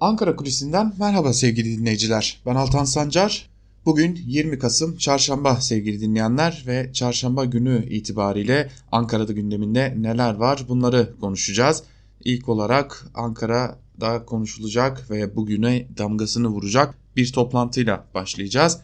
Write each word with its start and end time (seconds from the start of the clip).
Ankara 0.00 0.36
Kulisi'nden 0.36 0.92
merhaba 0.98 1.32
sevgili 1.32 1.78
dinleyiciler. 1.78 2.40
Ben 2.46 2.54
Altan 2.54 2.84
Sancar. 2.84 3.48
Bugün 3.84 4.18
20 4.26 4.58
Kasım 4.58 4.96
Çarşamba 4.96 5.56
sevgili 5.56 6.00
dinleyenler 6.00 6.64
ve 6.66 6.92
Çarşamba 6.92 7.44
günü 7.44 7.86
itibariyle 7.90 8.70
Ankara'da 8.92 9.32
gündeminde 9.32 9.94
neler 9.98 10.34
var 10.34 10.64
bunları 10.68 11.14
konuşacağız. 11.20 11.82
İlk 12.24 12.48
olarak 12.48 13.06
Ankara'da 13.14 14.24
konuşulacak 14.24 15.10
ve 15.10 15.36
bugüne 15.36 15.86
damgasını 15.98 16.48
vuracak 16.48 16.94
bir 17.16 17.32
toplantıyla 17.32 18.04
başlayacağız. 18.14 18.78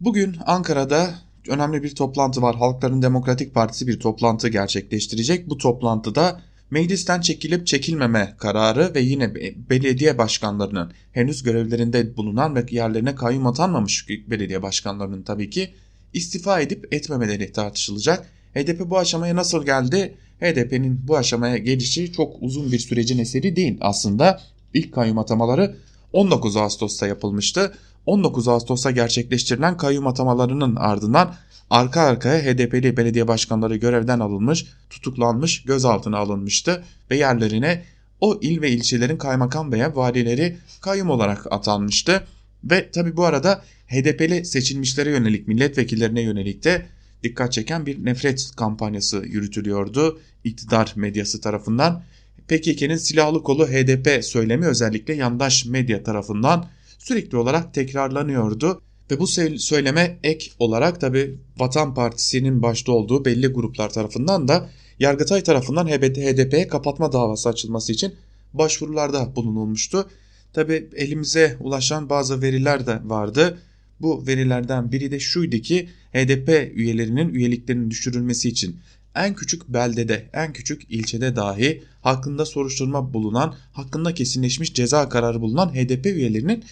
Bugün 0.00 0.36
Ankara'da 0.46 1.14
önemli 1.48 1.82
bir 1.82 1.94
toplantı 1.94 2.42
var. 2.42 2.56
Halkların 2.56 3.02
Demokratik 3.02 3.54
Partisi 3.54 3.86
bir 3.86 4.00
toplantı 4.00 4.48
gerçekleştirecek. 4.48 5.50
Bu 5.50 5.58
toplantıda 5.58 6.40
meclisten 6.70 7.20
çekilip 7.20 7.66
çekilmeme 7.66 8.34
kararı 8.38 8.94
ve 8.94 9.00
yine 9.00 9.34
belediye 9.70 10.18
başkanlarının 10.18 10.92
henüz 11.12 11.42
görevlerinde 11.42 12.16
bulunan 12.16 12.54
ve 12.56 12.66
yerlerine 12.70 13.14
kayyum 13.14 13.46
atanmamış 13.46 14.08
belediye 14.08 14.62
başkanlarının 14.62 15.22
tabii 15.22 15.50
ki 15.50 15.74
istifa 16.12 16.60
edip 16.60 16.94
etmemeleri 16.94 17.52
tartışılacak. 17.52 18.26
HDP 18.54 18.90
bu 18.90 18.98
aşamaya 18.98 19.36
nasıl 19.36 19.64
geldi? 19.64 20.14
HDP'nin 20.40 21.08
bu 21.08 21.16
aşamaya 21.16 21.56
gelişi 21.56 22.12
çok 22.12 22.36
uzun 22.40 22.72
bir 22.72 22.78
sürecin 22.78 23.18
eseri 23.18 23.56
değil 23.56 23.78
aslında. 23.80 24.40
İlk 24.74 24.94
kayyum 24.94 25.18
atamaları 25.18 25.76
19 26.12 26.56
Ağustos'ta 26.56 27.06
yapılmıştı. 27.06 27.72
19 28.06 28.48
Ağustos'ta 28.48 28.90
gerçekleştirilen 28.90 29.76
kayyum 29.76 30.06
atamalarının 30.06 30.76
ardından 30.76 31.34
arka 31.70 32.00
arkaya 32.00 32.42
HDP'li 32.42 32.96
belediye 32.96 33.28
başkanları 33.28 33.76
görevden 33.76 34.20
alınmış, 34.20 34.66
tutuklanmış, 34.90 35.62
gözaltına 35.62 36.18
alınmıştı 36.18 36.84
ve 37.10 37.16
yerlerine 37.16 37.84
o 38.20 38.38
il 38.42 38.62
ve 38.62 38.70
ilçelerin 38.70 39.16
kaymakam 39.16 39.72
veya 39.72 39.96
valileri 39.96 40.56
kayyum 40.80 41.10
olarak 41.10 41.52
atanmıştı. 41.52 42.26
Ve 42.64 42.90
tabi 42.90 43.16
bu 43.16 43.24
arada 43.24 43.62
HDP'li 43.86 44.44
seçilmişlere 44.44 45.10
yönelik 45.10 45.48
milletvekillerine 45.48 46.20
yönelik 46.20 46.64
de 46.64 46.86
dikkat 47.22 47.52
çeken 47.52 47.86
bir 47.86 48.04
nefret 48.04 48.50
kampanyası 48.56 49.16
yürütülüyordu 49.16 50.20
iktidar 50.44 50.92
medyası 50.96 51.40
tarafından. 51.40 52.02
PKK'nın 52.48 52.96
silahlı 52.96 53.42
kolu 53.42 53.66
HDP 53.66 54.24
söylemi 54.24 54.66
özellikle 54.66 55.14
yandaş 55.14 55.66
medya 55.66 56.02
tarafından 56.02 56.66
sürekli 56.98 57.36
olarak 57.36 57.74
tekrarlanıyordu. 57.74 58.82
Ve 59.10 59.18
bu 59.18 59.26
söyleme 59.26 60.18
ek 60.22 60.50
olarak 60.58 61.00
tabi 61.00 61.38
Vatan 61.56 61.94
Partisi'nin 61.94 62.62
başta 62.62 62.92
olduğu 62.92 63.24
belli 63.24 63.46
gruplar 63.46 63.90
tarafından 63.90 64.48
da 64.48 64.70
Yargıtay 64.98 65.42
tarafından 65.42 65.86
HDP'ye 65.88 66.68
kapatma 66.68 67.12
davası 67.12 67.48
açılması 67.48 67.92
için 67.92 68.14
başvurularda 68.54 69.36
bulunulmuştu. 69.36 70.10
Tabi 70.52 70.88
elimize 70.96 71.56
ulaşan 71.60 72.10
bazı 72.10 72.42
veriler 72.42 72.86
de 72.86 73.00
vardı. 73.04 73.58
Bu 74.00 74.26
verilerden 74.26 74.92
biri 74.92 75.10
de 75.10 75.20
şuydu 75.20 75.58
ki 75.58 75.88
HDP 76.12 76.48
üyelerinin 76.74 77.34
üyeliklerinin 77.34 77.90
düşürülmesi 77.90 78.48
için 78.48 78.76
en 79.14 79.34
küçük 79.34 79.68
beldede, 79.68 80.30
en 80.32 80.52
küçük 80.52 80.82
ilçede 80.90 81.36
dahi 81.36 81.82
hakkında 82.02 82.46
soruşturma 82.46 83.12
bulunan, 83.14 83.54
hakkında 83.72 84.14
kesinleşmiş 84.14 84.74
ceza 84.74 85.08
kararı 85.08 85.40
bulunan 85.40 85.74
HDP 85.74 86.06
üyelerinin 86.06 86.64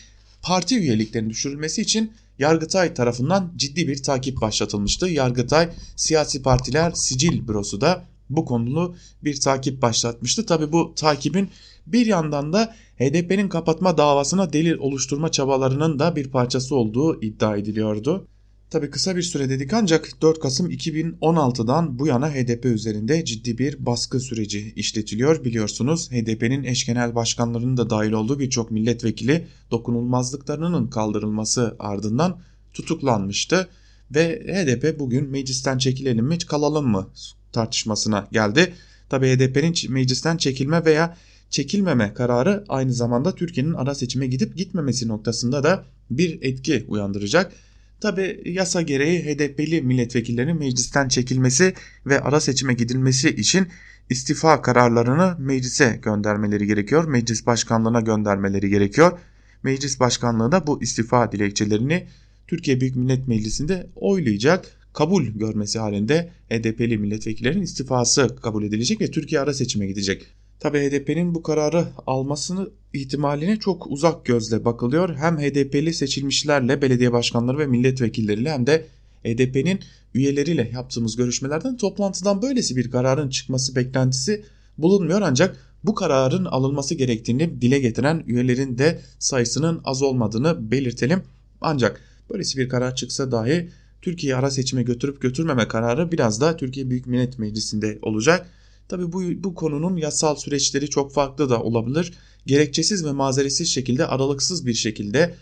parti 0.46 0.78
üyeliklerinin 0.78 1.30
düşürülmesi 1.30 1.82
için 1.82 2.12
Yargıtay 2.38 2.94
tarafından 2.94 3.52
ciddi 3.56 3.88
bir 3.88 4.02
takip 4.02 4.40
başlatılmıştı. 4.40 5.08
Yargıtay 5.08 5.68
Siyasi 5.96 6.42
Partiler 6.42 6.92
Sicil 6.94 7.48
Bürosu 7.48 7.80
da 7.80 8.04
bu 8.30 8.44
konulu 8.44 8.96
bir 9.24 9.40
takip 9.40 9.82
başlatmıştı. 9.82 10.46
Tabi 10.46 10.72
bu 10.72 10.94
takibin 10.94 11.50
bir 11.86 12.06
yandan 12.06 12.52
da 12.52 12.74
HDP'nin 12.98 13.48
kapatma 13.48 13.98
davasına 13.98 14.52
delil 14.52 14.78
oluşturma 14.78 15.30
çabalarının 15.30 15.98
da 15.98 16.16
bir 16.16 16.30
parçası 16.30 16.76
olduğu 16.76 17.22
iddia 17.22 17.56
ediliyordu. 17.56 18.28
Tabi 18.70 18.90
kısa 18.90 19.16
bir 19.16 19.22
süre 19.22 19.48
dedik 19.48 19.72
ancak 19.72 20.22
4 20.22 20.40
Kasım 20.40 20.70
2016'dan 20.70 21.98
bu 21.98 22.06
yana 22.06 22.30
HDP 22.30 22.64
üzerinde 22.64 23.24
ciddi 23.24 23.58
bir 23.58 23.86
baskı 23.86 24.20
süreci 24.20 24.72
işletiliyor. 24.76 25.44
Biliyorsunuz 25.44 26.10
HDP'nin 26.10 26.64
eş 26.64 26.86
genel 26.86 27.14
başkanlarının 27.14 27.76
da 27.76 27.90
dahil 27.90 28.12
olduğu 28.12 28.38
birçok 28.38 28.70
milletvekili 28.70 29.46
dokunulmazlıklarının 29.70 30.86
kaldırılması 30.86 31.76
ardından 31.78 32.38
tutuklanmıştı. 32.72 33.68
Ve 34.14 34.42
HDP 34.46 34.98
bugün 34.98 35.30
meclisten 35.30 35.78
çekilelim 35.78 36.26
mi 36.26 36.38
kalalım 36.38 36.86
mı 36.86 37.10
tartışmasına 37.52 38.28
geldi. 38.32 38.74
Tabi 39.08 39.28
HDP'nin 39.28 39.92
meclisten 39.92 40.36
çekilme 40.36 40.84
veya 40.84 41.16
çekilmeme 41.50 42.14
kararı 42.14 42.64
aynı 42.68 42.92
zamanda 42.92 43.34
Türkiye'nin 43.34 43.74
ara 43.74 43.94
seçime 43.94 44.26
gidip 44.26 44.56
gitmemesi 44.56 45.08
noktasında 45.08 45.64
da 45.64 45.84
bir 46.10 46.38
etki 46.42 46.84
uyandıracak. 46.88 47.52
Tabi 48.00 48.42
yasa 48.44 48.82
gereği 48.82 49.24
HDP'li 49.24 49.82
milletvekillerinin 49.82 50.58
meclisten 50.58 51.08
çekilmesi 51.08 51.74
ve 52.06 52.20
ara 52.20 52.40
seçime 52.40 52.74
gidilmesi 52.74 53.28
için 53.28 53.66
istifa 54.10 54.62
kararlarını 54.62 55.36
meclise 55.38 56.00
göndermeleri 56.02 56.66
gerekiyor. 56.66 57.04
Meclis 57.04 57.46
başkanlığına 57.46 58.00
göndermeleri 58.00 58.70
gerekiyor. 58.70 59.18
Meclis 59.62 60.00
başkanlığı 60.00 60.52
da 60.52 60.66
bu 60.66 60.82
istifa 60.82 61.32
dilekçelerini 61.32 62.06
Türkiye 62.46 62.80
Büyük 62.80 62.96
Millet 62.96 63.28
Meclisi'nde 63.28 63.86
oylayacak. 63.94 64.64
Kabul 64.92 65.26
görmesi 65.26 65.78
halinde 65.78 66.30
HDP'li 66.50 66.98
milletvekillerinin 66.98 67.62
istifası 67.62 68.36
kabul 68.42 68.64
edilecek 68.64 69.00
ve 69.00 69.10
Türkiye 69.10 69.40
ara 69.40 69.54
seçime 69.54 69.86
gidecek. 69.86 70.26
Tabi 70.60 70.78
HDP'nin 70.78 71.34
bu 71.34 71.42
kararı 71.42 71.86
almasını 72.06 72.70
ihtimaline 72.92 73.58
çok 73.58 73.86
uzak 73.86 74.24
gözle 74.24 74.64
bakılıyor. 74.64 75.16
Hem 75.16 75.38
HDP'li 75.38 75.94
seçilmişlerle 75.94 76.82
belediye 76.82 77.12
başkanları 77.12 77.58
ve 77.58 77.66
milletvekilleriyle 77.66 78.50
hem 78.50 78.66
de 78.66 78.86
HDP'nin 79.24 79.80
üyeleriyle 80.14 80.70
yaptığımız 80.74 81.16
görüşmelerden 81.16 81.76
toplantıdan 81.76 82.42
böylesi 82.42 82.76
bir 82.76 82.90
kararın 82.90 83.28
çıkması 83.28 83.76
beklentisi 83.76 84.44
bulunmuyor 84.78 85.20
ancak 85.22 85.56
bu 85.84 85.94
kararın 85.94 86.44
alınması 86.44 86.94
gerektiğini 86.94 87.60
dile 87.60 87.78
getiren 87.78 88.24
üyelerin 88.26 88.78
de 88.78 89.00
sayısının 89.18 89.80
az 89.84 90.02
olmadığını 90.02 90.70
belirtelim. 90.70 91.22
Ancak 91.60 92.00
böylesi 92.30 92.58
bir 92.58 92.68
karar 92.68 92.94
çıksa 92.94 93.32
dahi 93.32 93.70
Türkiye 94.02 94.36
ara 94.36 94.50
seçime 94.50 94.82
götürüp 94.82 95.22
götürmeme 95.22 95.68
kararı 95.68 96.12
biraz 96.12 96.40
da 96.40 96.56
Türkiye 96.56 96.90
Büyük 96.90 97.06
Millet 97.06 97.38
Meclisi'nde 97.38 97.98
olacak. 98.02 98.46
Tabi 98.88 99.12
bu, 99.12 99.22
bu 99.44 99.54
konunun 99.54 99.96
yasal 99.96 100.36
süreçleri 100.36 100.90
çok 100.90 101.12
farklı 101.12 101.50
da 101.50 101.62
olabilir. 101.62 102.12
Gerekçesiz 102.46 103.04
ve 103.04 103.12
mazeretsiz 103.12 103.68
şekilde 103.68 104.06
aralıksız 104.06 104.66
bir 104.66 104.74
şekilde 104.74 105.34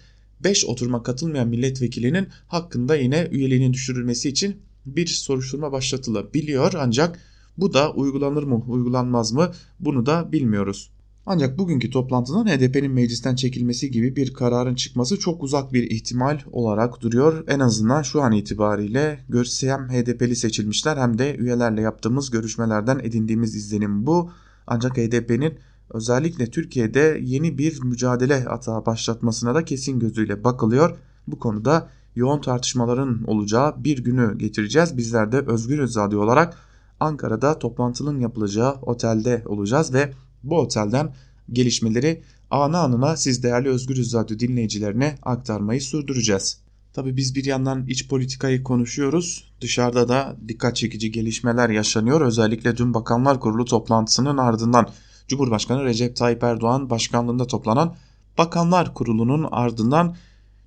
5 0.45 0.65
oturuma 0.65 1.03
katılmayan 1.03 1.49
milletvekilinin 1.49 2.29
hakkında 2.49 2.97
yine 2.97 3.29
üyeliğinin 3.31 3.73
düşürülmesi 3.73 4.29
için 4.29 4.57
bir 4.87 5.07
soruşturma 5.07 5.73
başlatılabiliyor. 5.73 6.73
Ancak 6.77 7.21
bu 7.59 7.75
da 7.75 7.93
uygulanır 7.93 8.43
mı 8.43 8.65
uygulanmaz 8.69 9.33
mı 9.33 9.53
bunu 9.81 10.07
da 10.07 10.33
bilmiyoruz. 10.33 10.91
Ancak 11.27 11.59
bugünkü 11.59 11.91
toplantıdan 11.91 12.47
HDP'nin 12.47 12.91
meclisten 12.91 13.35
çekilmesi 13.35 13.91
gibi 13.91 14.17
bir 14.17 14.35
kararın 14.35 14.75
çıkması 14.75 15.19
çok 15.19 15.43
uzak 15.43 15.73
bir 15.73 15.91
ihtimal 15.91 16.41
olarak 16.53 17.01
duruyor. 17.01 17.45
En 17.49 17.61
azından 17.61 18.03
şu 18.03 18.23
an 18.23 18.33
itibariyle 18.33 19.21
hem 19.61 19.89
HDP'li 19.89 20.37
seçilmişler 20.37 20.97
hem 20.97 21.19
de 21.19 21.37
üyelerle 21.37 21.81
yaptığımız 21.81 22.31
görüşmelerden 22.31 22.99
edindiğimiz 22.99 23.55
izlenim 23.55 24.07
bu. 24.07 24.31
Ancak 24.67 24.97
HDP'nin 24.97 25.55
özellikle 25.91 26.51
Türkiye'de 26.51 27.19
yeni 27.23 27.59
bir 27.59 27.83
mücadele 27.83 28.45
atağı 28.49 28.87
başlatmasına 28.87 29.55
da 29.55 29.65
kesin 29.65 29.99
gözüyle 29.99 30.45
bakılıyor. 30.45 30.99
Bu 31.27 31.39
konuda 31.39 31.89
yoğun 32.17 32.41
tartışmaların 32.41 33.25
olacağı 33.27 33.85
bir 33.85 34.05
günü 34.05 34.39
getireceğiz. 34.39 34.97
Bizler 34.97 35.33
de 35.33 35.39
Özgür 35.39 35.79
Radyo 35.79 36.21
olarak 36.21 36.57
Ankara'da 37.01 37.59
toplantının 37.59 38.21
yapılacağı 38.21 38.73
otelde 38.83 39.43
olacağız 39.47 39.95
ve 39.95 40.13
bu 40.45 40.59
otelden 40.59 41.15
gelişmeleri 41.53 42.23
anı 42.51 42.79
anına 42.79 43.17
siz 43.17 43.43
değerli 43.43 43.69
Özgürüz 43.69 44.15
Radyo 44.15 44.39
dinleyicilerine 44.39 45.19
aktarmayı 45.23 45.81
sürdüreceğiz. 45.81 46.65
Tabi 46.93 47.17
biz 47.17 47.35
bir 47.35 47.45
yandan 47.45 47.87
iç 47.87 48.09
politikayı 48.09 48.63
konuşuyoruz. 48.63 49.53
Dışarıda 49.61 50.09
da 50.09 50.37
dikkat 50.49 50.77
çekici 50.77 51.13
gelişmeler 51.13 51.69
yaşanıyor. 51.69 52.21
Özellikle 52.21 52.77
dün 52.77 52.95
Bakanlar 52.95 53.41
Kurulu 53.41 53.65
toplantısının 53.65 54.37
ardından 54.37 54.89
Cumhurbaşkanı 55.29 55.85
Recep 55.85 56.17
Tayyip 56.17 56.43
Erdoğan 56.43 56.91
başkanlığında 56.91 57.47
toplanan 57.47 57.97
Bakanlar 58.39 58.95
Kurulu'nun 58.95 59.49
ardından 59.51 60.17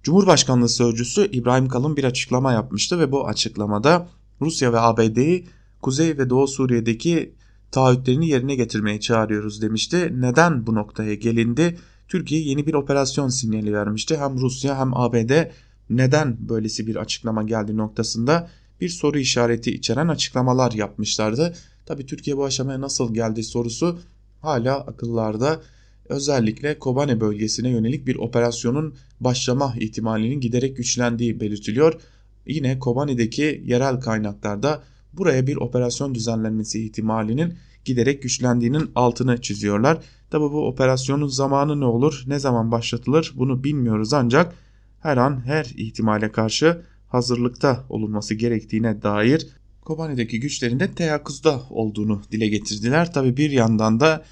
Cumhurbaşkanlığı 0.03 0.69
Sözcüsü 0.69 1.31
İbrahim 1.31 1.67
Kalın 1.67 1.97
bir 1.97 2.03
açıklama 2.03 2.53
yapmıştı 2.53 2.99
ve 2.99 3.11
bu 3.11 3.27
açıklamada 3.27 4.07
Rusya 4.41 4.73
ve 4.73 4.79
ABD'yi 4.79 5.47
Kuzey 5.81 6.17
ve 6.17 6.29
Doğu 6.29 6.47
Suriye'deki 6.47 7.35
taahhütlerini 7.71 8.27
yerine 8.27 8.55
getirmeye 8.55 8.99
çağırıyoruz 8.99 9.61
demişti. 9.61 10.13
Neden 10.15 10.67
bu 10.67 10.75
noktaya 10.75 11.15
gelindi? 11.15 11.77
Türkiye 12.07 12.41
yeni 12.41 12.67
bir 12.67 12.73
operasyon 12.73 13.29
sinyali 13.29 13.73
vermişti. 13.73 14.17
Hem 14.17 14.37
Rusya 14.37 14.79
hem 14.79 14.97
ABD 14.97 15.49
neden 15.89 16.37
böylesi 16.49 16.87
bir 16.87 16.95
açıklama 16.95 17.43
geldi 17.43 17.77
noktasında 17.77 18.49
bir 18.81 18.89
soru 18.89 19.19
işareti 19.19 19.71
içeren 19.71 20.07
açıklamalar 20.07 20.71
yapmışlardı. 20.71 21.53
Tabi 21.85 22.05
Türkiye 22.05 22.37
bu 22.37 22.45
aşamaya 22.45 22.81
nasıl 22.81 23.13
geldi 23.13 23.43
sorusu 23.43 23.99
hala 24.41 24.75
akıllarda 24.79 25.61
özellikle 26.09 26.79
Kobane 26.79 27.21
bölgesine 27.21 27.69
yönelik 27.69 28.07
bir 28.07 28.15
operasyonun 28.15 28.95
başlama 29.19 29.73
ihtimalinin 29.79 30.39
giderek 30.39 30.77
güçlendiği 30.77 31.39
belirtiliyor. 31.39 32.01
Yine 32.45 32.79
Kobane'deki 32.79 33.63
yerel 33.65 33.99
kaynaklarda 33.99 34.83
buraya 35.17 35.47
bir 35.47 35.55
operasyon 35.57 36.15
düzenlenmesi 36.15 36.85
ihtimalinin 36.85 37.53
giderek 37.85 38.23
güçlendiğinin 38.23 38.91
altını 38.95 39.41
çiziyorlar. 39.41 39.97
Tabi 40.29 40.41
bu 40.43 40.67
operasyonun 40.67 41.27
zamanı 41.27 41.79
ne 41.79 41.85
olur, 41.85 42.23
ne 42.27 42.39
zaman 42.39 42.71
başlatılır 42.71 43.33
bunu 43.35 43.63
bilmiyoruz 43.63 44.13
ancak 44.13 44.55
her 44.99 45.17
an 45.17 45.45
her 45.45 45.65
ihtimale 45.77 46.31
karşı 46.31 46.81
hazırlıkta 47.07 47.85
olunması 47.89 48.35
gerektiğine 48.35 49.01
dair 49.01 49.47
Kobane'deki 49.81 50.39
güçlerin 50.39 50.79
de 50.79 50.91
teyakkuzda 50.91 51.61
olduğunu 51.69 52.21
dile 52.31 52.47
getirdiler. 52.47 53.13
Tabi 53.13 53.37
bir 53.37 53.51
yandan 53.51 53.99
da 53.99 54.25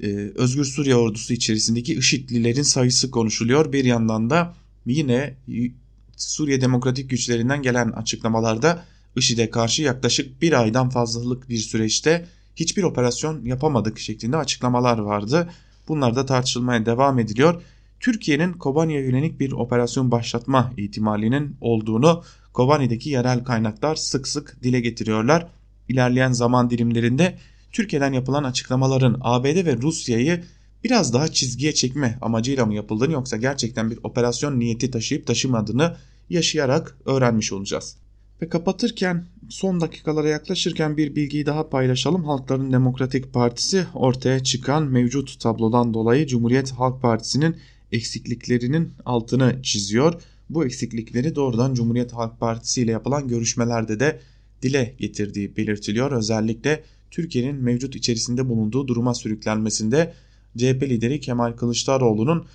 e, 0.00 0.06
Özgür 0.34 0.64
Suriye 0.64 0.96
ordusu 0.96 1.32
içerisindeki 1.32 1.94
IŞİD'lilerin 1.94 2.62
sayısı 2.62 3.10
konuşuluyor. 3.10 3.72
Bir 3.72 3.84
yandan 3.84 4.30
da 4.30 4.54
yine 4.86 5.34
Suriye 6.16 6.60
Demokratik 6.60 7.10
Güçlerinden 7.10 7.62
gelen 7.62 7.90
açıklamalarda 7.90 8.84
IŞİD'e 9.16 9.50
karşı 9.50 9.82
yaklaşık 9.82 10.42
bir 10.42 10.52
aydan 10.52 10.88
fazlalık 10.88 11.48
bir 11.48 11.58
süreçte 11.58 12.26
hiçbir 12.56 12.82
operasyon 12.82 13.44
yapamadık 13.44 13.98
şeklinde 13.98 14.36
açıklamalar 14.36 14.98
vardı. 14.98 15.48
Bunlar 15.88 16.16
da 16.16 16.26
tartışılmaya 16.26 16.86
devam 16.86 17.18
ediliyor. 17.18 17.62
Türkiye'nin 18.00 18.52
Kobani'ye 18.52 19.00
yönelik 19.00 19.40
bir 19.40 19.52
operasyon 19.52 20.10
başlatma 20.10 20.72
ihtimalinin 20.76 21.56
olduğunu 21.60 22.22
Kobani'deki 22.52 23.10
yerel 23.10 23.44
kaynaklar 23.44 23.96
sık 23.96 24.28
sık 24.28 24.62
dile 24.62 24.80
getiriyorlar. 24.80 25.46
İlerleyen 25.88 26.32
zaman 26.32 26.70
dilimlerinde 26.70 27.38
Türkiye'den 27.72 28.12
yapılan 28.12 28.44
açıklamaların 28.44 29.18
ABD 29.20 29.66
ve 29.66 29.76
Rusya'yı 29.76 30.44
biraz 30.84 31.12
daha 31.12 31.28
çizgiye 31.28 31.74
çekme 31.74 32.18
amacıyla 32.20 32.66
mı 32.66 32.74
yapıldığını 32.74 33.12
yoksa 33.12 33.36
gerçekten 33.36 33.90
bir 33.90 33.98
operasyon 34.02 34.58
niyeti 34.58 34.90
taşıyıp 34.90 35.26
taşımadığını 35.26 35.96
yaşayarak 36.30 36.96
öğrenmiş 37.06 37.52
olacağız. 37.52 38.01
Ve 38.42 38.48
kapatırken 38.48 39.24
son 39.48 39.80
dakikalara 39.80 40.28
yaklaşırken 40.28 40.96
bir 40.96 41.16
bilgiyi 41.16 41.46
daha 41.46 41.68
paylaşalım. 41.68 42.24
Halkların 42.24 42.72
Demokratik 42.72 43.32
Partisi 43.32 43.86
ortaya 43.94 44.44
çıkan 44.44 44.82
mevcut 44.82 45.40
tablodan 45.40 45.94
dolayı 45.94 46.26
Cumhuriyet 46.26 46.72
Halk 46.72 47.02
Partisi'nin 47.02 47.56
eksikliklerinin 47.92 48.92
altını 49.04 49.62
çiziyor. 49.62 50.22
Bu 50.50 50.64
eksiklikleri 50.64 51.34
doğrudan 51.34 51.74
Cumhuriyet 51.74 52.12
Halk 52.12 52.40
Partisi 52.40 52.82
ile 52.82 52.90
yapılan 52.90 53.28
görüşmelerde 53.28 54.00
de 54.00 54.20
dile 54.62 54.94
getirdiği 54.98 55.56
belirtiliyor. 55.56 56.12
Özellikle 56.12 56.82
Türkiye'nin 57.10 57.56
mevcut 57.56 57.96
içerisinde 57.96 58.48
bulunduğu 58.48 58.88
duruma 58.88 59.14
sürüklenmesinde 59.14 60.12
CHP 60.56 60.82
lideri 60.82 61.20
Kemal 61.20 61.52
Kılıçdaroğlu'nun 61.52 62.46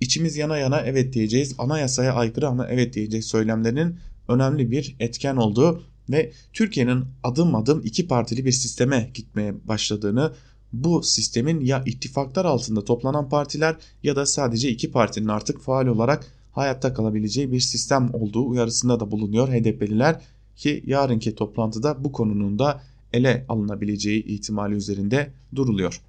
içimiz 0.00 0.36
yana 0.36 0.58
yana 0.58 0.80
evet 0.80 1.12
diyeceğiz, 1.12 1.54
anayasaya 1.58 2.14
aykırı 2.14 2.48
ama 2.48 2.68
evet 2.68 2.94
diyeceğiz 2.94 3.26
söylemlerinin 3.26 3.96
önemli 4.28 4.70
bir 4.70 4.96
etken 5.00 5.36
olduğu 5.36 5.82
ve 6.10 6.32
Türkiye'nin 6.52 7.04
adım 7.22 7.54
adım 7.54 7.82
iki 7.84 8.08
partili 8.08 8.44
bir 8.44 8.52
sisteme 8.52 9.10
gitmeye 9.14 9.54
başladığını 9.68 10.32
bu 10.72 11.02
sistemin 11.02 11.60
ya 11.60 11.82
ittifaklar 11.86 12.44
altında 12.44 12.84
toplanan 12.84 13.28
partiler 13.28 13.76
ya 14.02 14.16
da 14.16 14.26
sadece 14.26 14.68
iki 14.68 14.90
partinin 14.90 15.28
artık 15.28 15.60
faal 15.60 15.86
olarak 15.86 16.26
hayatta 16.52 16.94
kalabileceği 16.94 17.52
bir 17.52 17.60
sistem 17.60 18.10
olduğu 18.14 18.48
uyarısında 18.48 19.00
da 19.00 19.10
bulunuyor 19.10 19.48
HDP'liler 19.48 20.20
ki 20.56 20.82
yarınki 20.86 21.34
toplantıda 21.34 22.04
bu 22.04 22.12
konunun 22.12 22.58
da 22.58 22.82
ele 23.12 23.44
alınabileceği 23.48 24.24
ihtimali 24.24 24.74
üzerinde 24.74 25.30
duruluyor. 25.54 26.00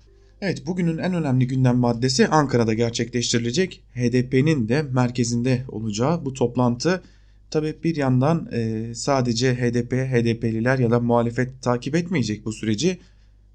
Evet 0.42 0.68
bugünün 0.68 0.98
en 0.98 1.14
önemli 1.14 1.48
gündem 1.48 1.78
maddesi 1.78 2.28
Ankara'da 2.28 2.74
gerçekleştirilecek 2.74 3.84
HDP'nin 3.96 4.68
de 4.68 4.82
merkezinde 4.82 5.66
olacağı 5.68 6.26
bu 6.26 6.34
toplantı. 6.34 7.02
Tabi 7.52 7.76
bir 7.84 7.96
yandan 7.96 8.50
e, 8.52 8.92
sadece 8.96 9.56
HDP, 9.56 9.94
HDP'liler 9.94 10.80
ya 10.80 10.92
da 10.92 11.00
muhalefet 11.00 11.62
takip 11.62 11.96
etmeyecek 11.96 12.46
bu 12.46 12.54
süreci. 12.54 13.00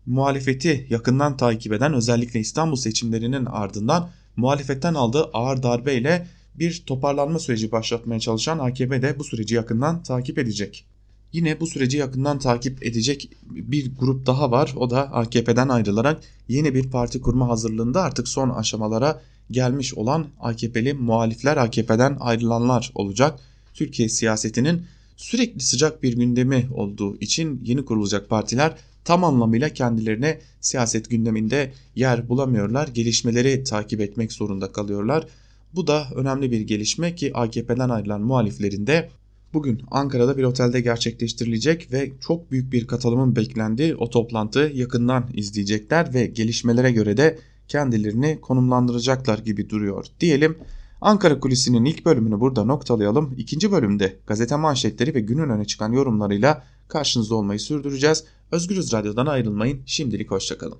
Muhalefeti 0.06 0.86
yakından 0.90 1.36
takip 1.36 1.72
eden 1.72 1.94
özellikle 1.94 2.40
İstanbul 2.40 2.76
seçimlerinin 2.76 3.44
ardından 3.44 4.10
muhalefetten 4.36 4.94
aldığı 4.94 5.24
ağır 5.24 5.62
darbeyle 5.62 6.26
bir 6.54 6.82
toparlanma 6.86 7.38
süreci 7.38 7.72
başlatmaya 7.72 8.20
çalışan 8.20 8.58
AKP 8.58 9.02
de 9.02 9.18
bu 9.18 9.24
süreci 9.24 9.54
yakından 9.54 10.02
takip 10.02 10.38
edecek. 10.38 10.86
Yine 11.32 11.60
bu 11.60 11.66
süreci 11.66 11.96
yakından 11.96 12.38
takip 12.38 12.86
edecek 12.86 13.30
bir 13.50 13.96
grup 13.96 14.26
daha 14.26 14.50
var. 14.50 14.74
O 14.76 14.90
da 14.90 15.12
AKP'den 15.12 15.68
ayrılarak 15.68 16.22
yeni 16.48 16.74
bir 16.74 16.90
parti 16.90 17.20
kurma 17.20 17.48
hazırlığında 17.48 18.02
artık 18.02 18.28
son 18.28 18.50
aşamalara 18.50 19.22
gelmiş 19.50 19.94
olan 19.94 20.26
AKP'li 20.40 20.94
muhalifler, 20.94 21.56
AKP'den 21.56 22.16
ayrılanlar 22.20 22.92
olacak. 22.94 23.40
Türkiye 23.74 24.08
siyasetinin 24.08 24.82
sürekli 25.16 25.60
sıcak 25.60 26.02
bir 26.02 26.16
gündemi 26.16 26.68
olduğu 26.74 27.16
için 27.16 27.60
yeni 27.64 27.84
kurulacak 27.84 28.28
partiler 28.28 28.76
tam 29.04 29.24
anlamıyla 29.24 29.68
kendilerine 29.68 30.38
siyaset 30.60 31.10
gündeminde 31.10 31.72
yer 31.96 32.28
bulamıyorlar. 32.28 32.88
Gelişmeleri 32.88 33.64
takip 33.64 34.00
etmek 34.00 34.32
zorunda 34.32 34.72
kalıyorlar. 34.72 35.26
Bu 35.74 35.86
da 35.86 36.06
önemli 36.14 36.50
bir 36.50 36.60
gelişme 36.60 37.14
ki 37.14 37.30
AKP'den 37.34 37.88
ayrılan 37.88 38.20
muhaliflerin 38.20 38.86
de 38.86 39.08
bugün 39.54 39.82
Ankara'da 39.90 40.38
bir 40.38 40.44
otelde 40.44 40.80
gerçekleştirilecek 40.80 41.92
ve 41.92 42.12
çok 42.20 42.50
büyük 42.50 42.72
bir 42.72 42.86
katılımın 42.86 43.36
beklendiği 43.36 43.96
o 43.96 44.10
toplantı 44.10 44.72
yakından 44.74 45.24
izleyecekler 45.34 46.14
ve 46.14 46.26
gelişmelere 46.26 46.92
göre 46.92 47.16
de 47.16 47.38
kendilerini 47.68 48.38
konumlandıracaklar 48.40 49.38
gibi 49.38 49.70
duruyor 49.70 50.06
diyelim. 50.20 50.58
Ankara 51.00 51.40
Kulisi'nin 51.40 51.84
ilk 51.84 52.06
bölümünü 52.06 52.40
burada 52.40 52.64
noktalayalım. 52.64 53.34
İkinci 53.36 53.72
bölümde 53.72 54.16
gazete 54.26 54.56
manşetleri 54.56 55.14
ve 55.14 55.20
günün 55.20 55.48
öne 55.48 55.64
çıkan 55.64 55.92
yorumlarıyla 55.92 56.64
karşınızda 56.88 57.34
olmayı 57.34 57.60
sürdüreceğiz. 57.60 58.24
Özgürüz 58.52 58.92
Radyo'dan 58.92 59.26
ayrılmayın. 59.26 59.82
Şimdilik 59.86 60.30
hoşçakalın. 60.30 60.78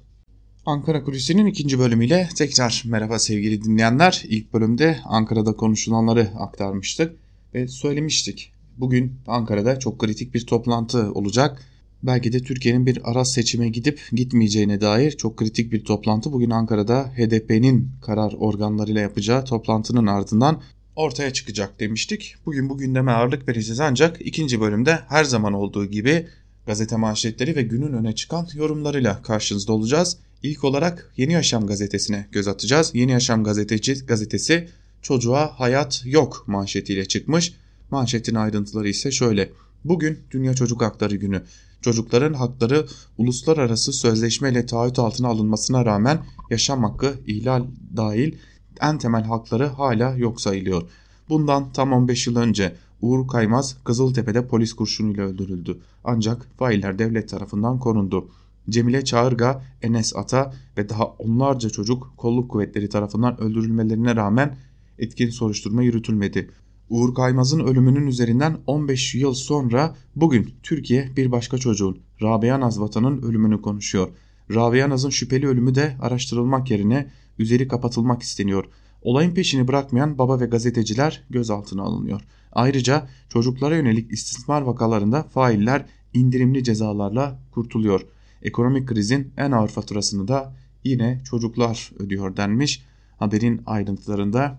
Ankara 0.67 1.05
Kulisi'nin 1.05 1.47
ikinci 1.47 1.79
bölümüyle 1.79 2.29
tekrar 2.37 2.83
merhaba 2.87 3.19
sevgili 3.19 3.65
dinleyenler. 3.65 4.23
İlk 4.29 4.53
bölümde 4.53 4.99
Ankara'da 5.05 5.53
konuşulanları 5.53 6.31
aktarmıştık 6.39 7.17
ve 7.55 7.69
söylemiştik. 7.69 8.53
Bugün 8.77 9.13
Ankara'da 9.27 9.79
çok 9.79 9.99
kritik 9.99 10.35
bir 10.35 10.47
toplantı 10.47 11.13
olacak. 11.13 11.70
Belki 12.03 12.33
de 12.33 12.43
Türkiye'nin 12.43 12.87
bir 12.87 13.11
ara 13.11 13.25
seçime 13.25 13.69
gidip 13.69 14.01
gitmeyeceğine 14.13 14.81
dair 14.81 15.11
çok 15.11 15.37
kritik 15.37 15.73
bir 15.73 15.85
toplantı 15.85 16.33
bugün 16.33 16.51
Ankara'da 16.51 17.13
HDP'nin 17.17 17.91
karar 18.03 18.33
organlarıyla 18.33 19.01
yapacağı 19.01 19.45
toplantının 19.45 20.07
ardından 20.07 20.63
ortaya 20.97 21.33
çıkacak 21.33 21.81
demiştik. 21.81 22.35
Bugün 22.47 22.69
bu 22.69 22.79
gündeme 22.79 23.13
ağırlık 23.13 23.49
vereceğiz 23.49 23.81
ancak 23.81 24.17
ikinci 24.21 24.61
bölümde 24.61 24.99
her 25.09 25.25
zaman 25.25 25.53
olduğu 25.53 25.87
gibi 25.87 26.27
gazete 26.67 26.97
manşetleri 26.97 27.57
ve 27.57 27.63
günün 27.63 27.93
öne 27.93 28.15
çıkan 28.15 28.49
yorumlarıyla 28.55 29.23
karşınızda 29.23 29.73
olacağız. 29.73 30.17
İlk 30.43 30.65
olarak 30.65 31.13
Yeni 31.17 31.33
Yaşam 31.33 31.67
gazetesine 31.67 32.29
göz 32.33 32.49
atacağız. 32.49 32.91
Yeni 32.95 33.13
Yaşam 33.13 33.45
gazeteci, 33.45 34.07
gazetesi 34.07 34.69
çocuğa 35.03 35.61
hayat 35.61 36.03
yok 36.05 36.45
manşetiyle 36.47 37.05
çıkmış. 37.05 37.55
Manşetin 37.91 38.35
ayrıntıları 38.35 38.89
ise 38.89 39.11
şöyle. 39.11 39.51
Bugün 39.85 40.19
Dünya 40.31 40.55
Çocuk 40.55 40.83
Hakları 40.83 41.17
Günü. 41.17 41.43
Çocukların 41.83 42.35
hakları 42.35 42.87
uluslararası 43.19 43.93
sözleşmeyle 43.93 44.67
taahhüt 44.67 44.99
altına 44.99 45.29
alınmasına 45.29 45.85
rağmen 45.85 46.19
yaşam 46.51 46.85
hakkı 46.85 47.15
ihlal 47.27 47.65
dahil 47.97 48.35
en 48.81 48.99
temel 48.99 49.25
hakları 49.25 49.67
hala 49.67 50.17
yok 50.17 50.41
sayılıyor. 50.41 50.83
Bundan 51.29 51.73
tam 51.73 51.93
15 51.93 52.27
yıl 52.27 52.37
önce 52.37 52.77
Uğur 53.03 53.29
Kaymaz 53.29 53.77
Kızıltepe'de 53.85 54.47
polis 54.47 54.73
kurşunuyla 54.73 55.25
öldürüldü. 55.25 55.79
Ancak 56.05 56.49
failler 56.59 56.99
devlet 56.99 57.29
tarafından 57.29 57.79
korundu. 57.79 58.29
Cemile 58.71 59.05
Çağırga, 59.05 59.63
Enes 59.83 60.17
Ata 60.17 60.55
ve 60.77 60.89
daha 60.89 61.05
onlarca 61.05 61.71
çocuk 61.71 62.13
kolluk 62.17 62.51
kuvvetleri 62.51 62.89
tarafından 62.89 63.41
öldürülmelerine 63.41 64.17
rağmen 64.17 64.57
etkin 64.99 65.31
soruşturma 65.31 65.83
yürütülmedi. 65.83 66.51
Uğur 66.91 67.15
Kaymaz'ın 67.15 67.61
ölümünün 67.61 68.07
üzerinden 68.07 68.59
15 68.67 69.15
yıl 69.15 69.35
sonra 69.35 69.97
bugün 70.17 70.55
Türkiye 70.63 71.17
bir 71.17 71.33
başka 71.33 71.59
çocuğun 71.59 71.99
Rabia 72.23 72.61
Nazvatan'ın 72.61 73.23
ölümünü 73.23 73.63
konuşuyor. 73.63 74.09
Rabia 74.55 74.91
Naz'ın 74.91 75.11
şüpheli 75.11 75.49
ölümü 75.49 75.75
de 75.75 75.97
araştırılmak 76.01 76.71
yerine 76.71 77.11
üzeri 77.39 77.69
kapatılmak 77.69 78.23
isteniyor. 78.23 78.65
Olayın 79.03 79.35
peşini 79.35 79.69
bırakmayan 79.69 80.19
baba 80.19 80.41
ve 80.41 80.47
gazeteciler 80.47 81.25
gözaltına 81.31 81.83
alınıyor. 81.83 82.21
Ayrıca 82.53 83.09
çocuklara 83.29 83.77
yönelik 83.77 84.13
istismar 84.13 84.63
vakalarında 84.63 85.23
failler 85.23 85.87
indirimli 86.15 86.65
cezalarla 86.65 87.39
kurtuluyor. 87.51 88.01
Ekonomik 88.43 88.89
krizin 88.89 89.33
en 89.37 89.51
ağır 89.51 89.69
faturasını 89.69 90.29
da 90.29 90.57
yine 90.85 91.21
çocuklar 91.25 91.93
ödüyor 91.99 92.37
denmiş. 92.37 92.83
Haberin 93.19 93.63
ayrıntılarında 93.67 94.59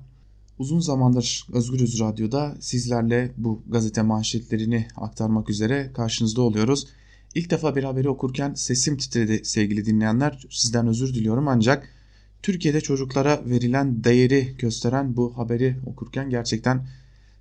uzun 0.61 0.79
zamandır 0.79 1.47
Özgürüz 1.53 1.99
Radyo'da 1.99 2.55
sizlerle 2.59 3.31
bu 3.37 3.63
gazete 3.67 4.01
manşetlerini 4.01 4.87
aktarmak 4.95 5.49
üzere 5.49 5.91
karşınızda 5.93 6.41
oluyoruz. 6.41 6.87
İlk 7.35 7.49
defa 7.49 7.75
bir 7.75 7.83
haberi 7.83 8.09
okurken 8.09 8.53
sesim 8.53 8.97
titredi 8.97 9.45
sevgili 9.45 9.85
dinleyenler. 9.85 10.45
Sizden 10.49 10.87
özür 10.87 11.13
diliyorum 11.13 11.47
ancak 11.47 11.89
Türkiye'de 12.43 12.81
çocuklara 12.81 13.41
verilen 13.45 14.03
değeri 14.03 14.55
gösteren 14.57 15.17
bu 15.17 15.37
haberi 15.37 15.77
okurken 15.85 16.29
gerçekten 16.29 16.87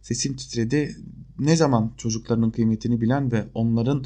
sesim 0.02 0.36
titredi. 0.36 0.96
Ne 1.38 1.56
zaman 1.56 1.92
çocuklarının 1.96 2.50
kıymetini 2.50 3.00
bilen 3.00 3.32
ve 3.32 3.44
onların 3.54 4.04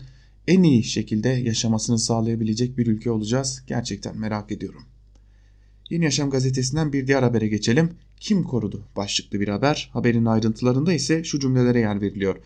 en 0.49 0.63
iyi 0.63 0.85
şekilde 0.85 1.29
yaşamasını 1.29 1.99
sağlayabilecek 1.99 2.79
bir 2.79 2.87
ülke 2.87 3.11
olacağız 3.11 3.63
gerçekten 3.67 4.19
merak 4.19 4.53
ediyorum. 4.53 4.83
Yeni 5.91 6.05
Yaşam 6.05 6.31
gazetesinden 6.31 6.93
bir 6.93 7.07
diğer 7.07 7.23
habere 7.23 7.49
geçelim. 7.49 7.91
Kim 8.25 8.45
korudu 8.45 8.83
başlıklı 8.97 9.41
bir 9.41 9.49
haber. 9.49 9.91
Haberin 9.93 10.25
ayrıntılarında 10.25 10.93
ise 10.93 11.25
şu 11.25 11.41
cümlelere 11.41 11.81
yer 11.81 12.01
veriliyor. 12.01 12.37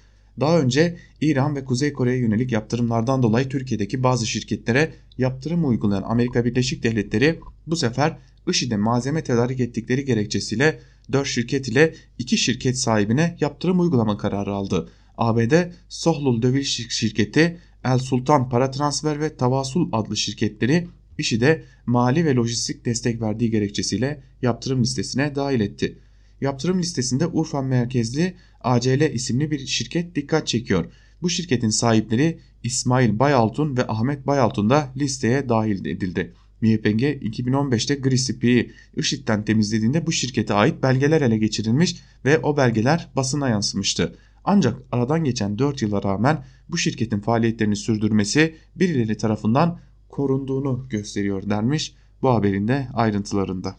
Daha 0.40 0.61
önce 0.61 0.97
İran 1.20 1.56
ve 1.56 1.64
Kuzey 1.64 1.92
Kore'ye 1.92 2.18
yönelik 2.18 2.52
yaptırımlardan 2.52 3.23
dolayı 3.23 3.49
Türkiye'deki 3.49 4.02
bazı 4.02 4.26
şirketlere 4.26 4.94
yaptırım 5.18 5.68
uygulayan 5.68 6.02
Amerika 6.02 6.44
Birleşik 6.44 6.82
Devletleri 6.82 7.40
bu 7.66 7.76
sefer 7.76 8.18
IŞİD'e 8.49 8.76
malzeme 8.76 9.25
tedarik 9.25 9.61
ettikleri 9.61 10.04
gerekçesiyle 10.04 10.80
4 11.12 11.26
şirket 11.26 11.68
ile 11.68 11.94
2 12.18 12.38
şirket 12.38 12.78
sahibine 12.78 13.37
yaptırım 13.40 13.80
uygulama 13.80 14.18
kararı 14.18 14.52
aldı. 14.52 14.88
ABD 15.18 15.52
Sohlul 15.88 16.42
Dövül 16.42 16.62
şirketi, 16.62 17.58
El 17.85 17.99
Sultan 17.99 18.49
Para 18.49 18.70
Transfer 18.70 19.20
ve 19.20 19.37
Tavasul 19.37 19.88
adlı 19.92 20.16
şirketleri 20.16 20.88
IŞİD'e 21.18 21.64
mali 21.87 22.25
ve 22.25 22.34
lojistik 22.34 22.84
destek 22.84 23.20
verdiği 23.20 23.50
gerekçesiyle 23.50 24.22
yaptırım 24.42 24.82
listesine 24.82 25.34
dahil 25.34 25.60
etti. 25.60 25.98
Yaptırım 26.40 26.78
listesinde 26.78 27.26
Urfa 27.26 27.62
merkezli 27.62 28.34
ACL 28.60 29.14
isimli 29.14 29.50
bir 29.50 29.66
şirket 29.66 30.14
dikkat 30.14 30.46
çekiyor. 30.46 30.92
Bu 31.22 31.30
şirketin 31.30 31.70
sahipleri 31.70 32.38
İsmail 32.62 33.18
Bayaltun 33.18 33.76
ve 33.76 33.87
Ahmet 33.87 34.26
Bayaltun 34.26 34.70
da 34.70 34.92
listeye 34.96 35.48
dahil 35.48 35.87
edildi. 35.87 36.32
MİPNG 36.60 37.02
2015'te 37.02 37.94
Grisipi'yi 37.94 38.72
IŞİD'den 38.96 39.44
temizlediğinde 39.44 40.06
bu 40.06 40.12
şirkete 40.12 40.54
ait 40.54 40.82
belgeler 40.82 41.22
ele 41.22 41.38
geçirilmiş 41.38 41.96
ve 42.25 42.38
o 42.38 42.56
belgeler 42.56 43.08
basına 43.16 43.48
yansımıştı. 43.48 44.14
Ancak 44.44 44.82
aradan 44.92 45.25
geçen 45.25 45.58
4 45.58 45.82
yıla 45.82 46.02
rağmen 46.02 46.44
bu 46.68 46.78
şirketin 46.78 47.20
faaliyetlerini 47.20 47.76
sürdürmesi 47.76 48.54
birileri 48.76 49.16
tarafından 49.16 49.80
korunduğunu 50.18 50.87
gösteriyor 50.90 51.50
denmiş 51.50 51.94
bu 52.22 52.28
haberin 52.28 52.68
de 52.68 52.88
ayrıntılarında. 52.94 53.76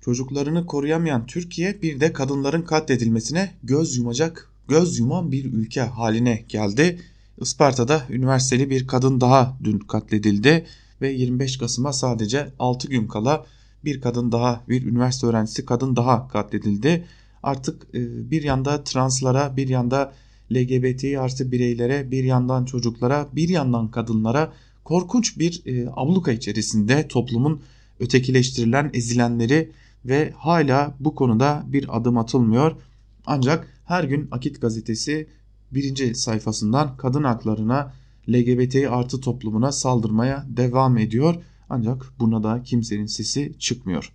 Çocuklarını 0.00 0.66
koruyamayan 0.66 1.26
Türkiye 1.26 1.82
bir 1.82 2.00
de 2.00 2.12
kadınların 2.12 2.62
katledilmesine 2.62 3.54
göz 3.62 3.96
yumacak, 3.96 4.50
göz 4.68 4.98
yuman 4.98 5.32
bir 5.32 5.44
ülke 5.44 5.80
haline 5.80 6.44
geldi. 6.48 7.00
Isparta'da 7.40 8.02
üniversiteli 8.10 8.70
bir 8.70 8.86
kadın 8.86 9.20
daha 9.20 9.58
dün 9.64 9.78
katledildi 9.78 10.66
ve 11.00 11.12
25 11.12 11.58
Kasım'a 11.58 11.92
sadece 11.92 12.48
6 12.58 12.88
gün 12.88 13.06
kala 13.06 13.46
bir 13.84 14.00
kadın 14.00 14.32
daha, 14.32 14.64
bir 14.68 14.86
üniversite 14.86 15.26
öğrencisi 15.26 15.66
kadın 15.66 15.96
daha 15.96 16.28
katledildi. 16.28 17.04
Artık 17.42 17.94
e, 17.94 18.30
bir 18.30 18.42
yanda 18.42 18.84
translara, 18.84 19.56
bir 19.56 19.68
yanda 19.68 20.12
LGBT 20.52 21.04
artı 21.04 21.52
bireylere, 21.52 22.10
bir 22.10 22.24
yandan 22.24 22.64
çocuklara, 22.64 23.28
bir 23.32 23.48
yandan 23.48 23.90
kadınlara 23.90 24.52
korkunç 24.84 25.38
bir 25.38 25.62
e, 25.66 25.88
abluka 25.96 26.32
içerisinde 26.32 27.08
toplumun 27.08 27.62
ötekileştirilen, 28.00 28.90
ezilenleri 28.94 29.70
ve 30.04 30.32
hala 30.36 30.94
bu 31.00 31.14
konuda 31.14 31.62
bir 31.66 31.96
adım 31.96 32.18
atılmıyor. 32.18 32.76
Ancak 33.26 33.68
her 33.84 34.04
gün 34.04 34.28
Akit 34.30 34.60
gazetesi 34.60 35.28
birinci 35.72 36.14
sayfasından 36.14 36.96
kadın 36.96 37.24
haklarına, 37.24 37.92
LGBT 38.28 38.76
artı 38.90 39.20
toplumuna 39.20 39.72
saldırmaya 39.72 40.46
devam 40.48 40.98
ediyor. 40.98 41.34
Ancak 41.70 42.12
buna 42.18 42.42
da 42.42 42.62
kimsenin 42.62 43.06
sesi 43.06 43.52
çıkmıyor. 43.58 44.12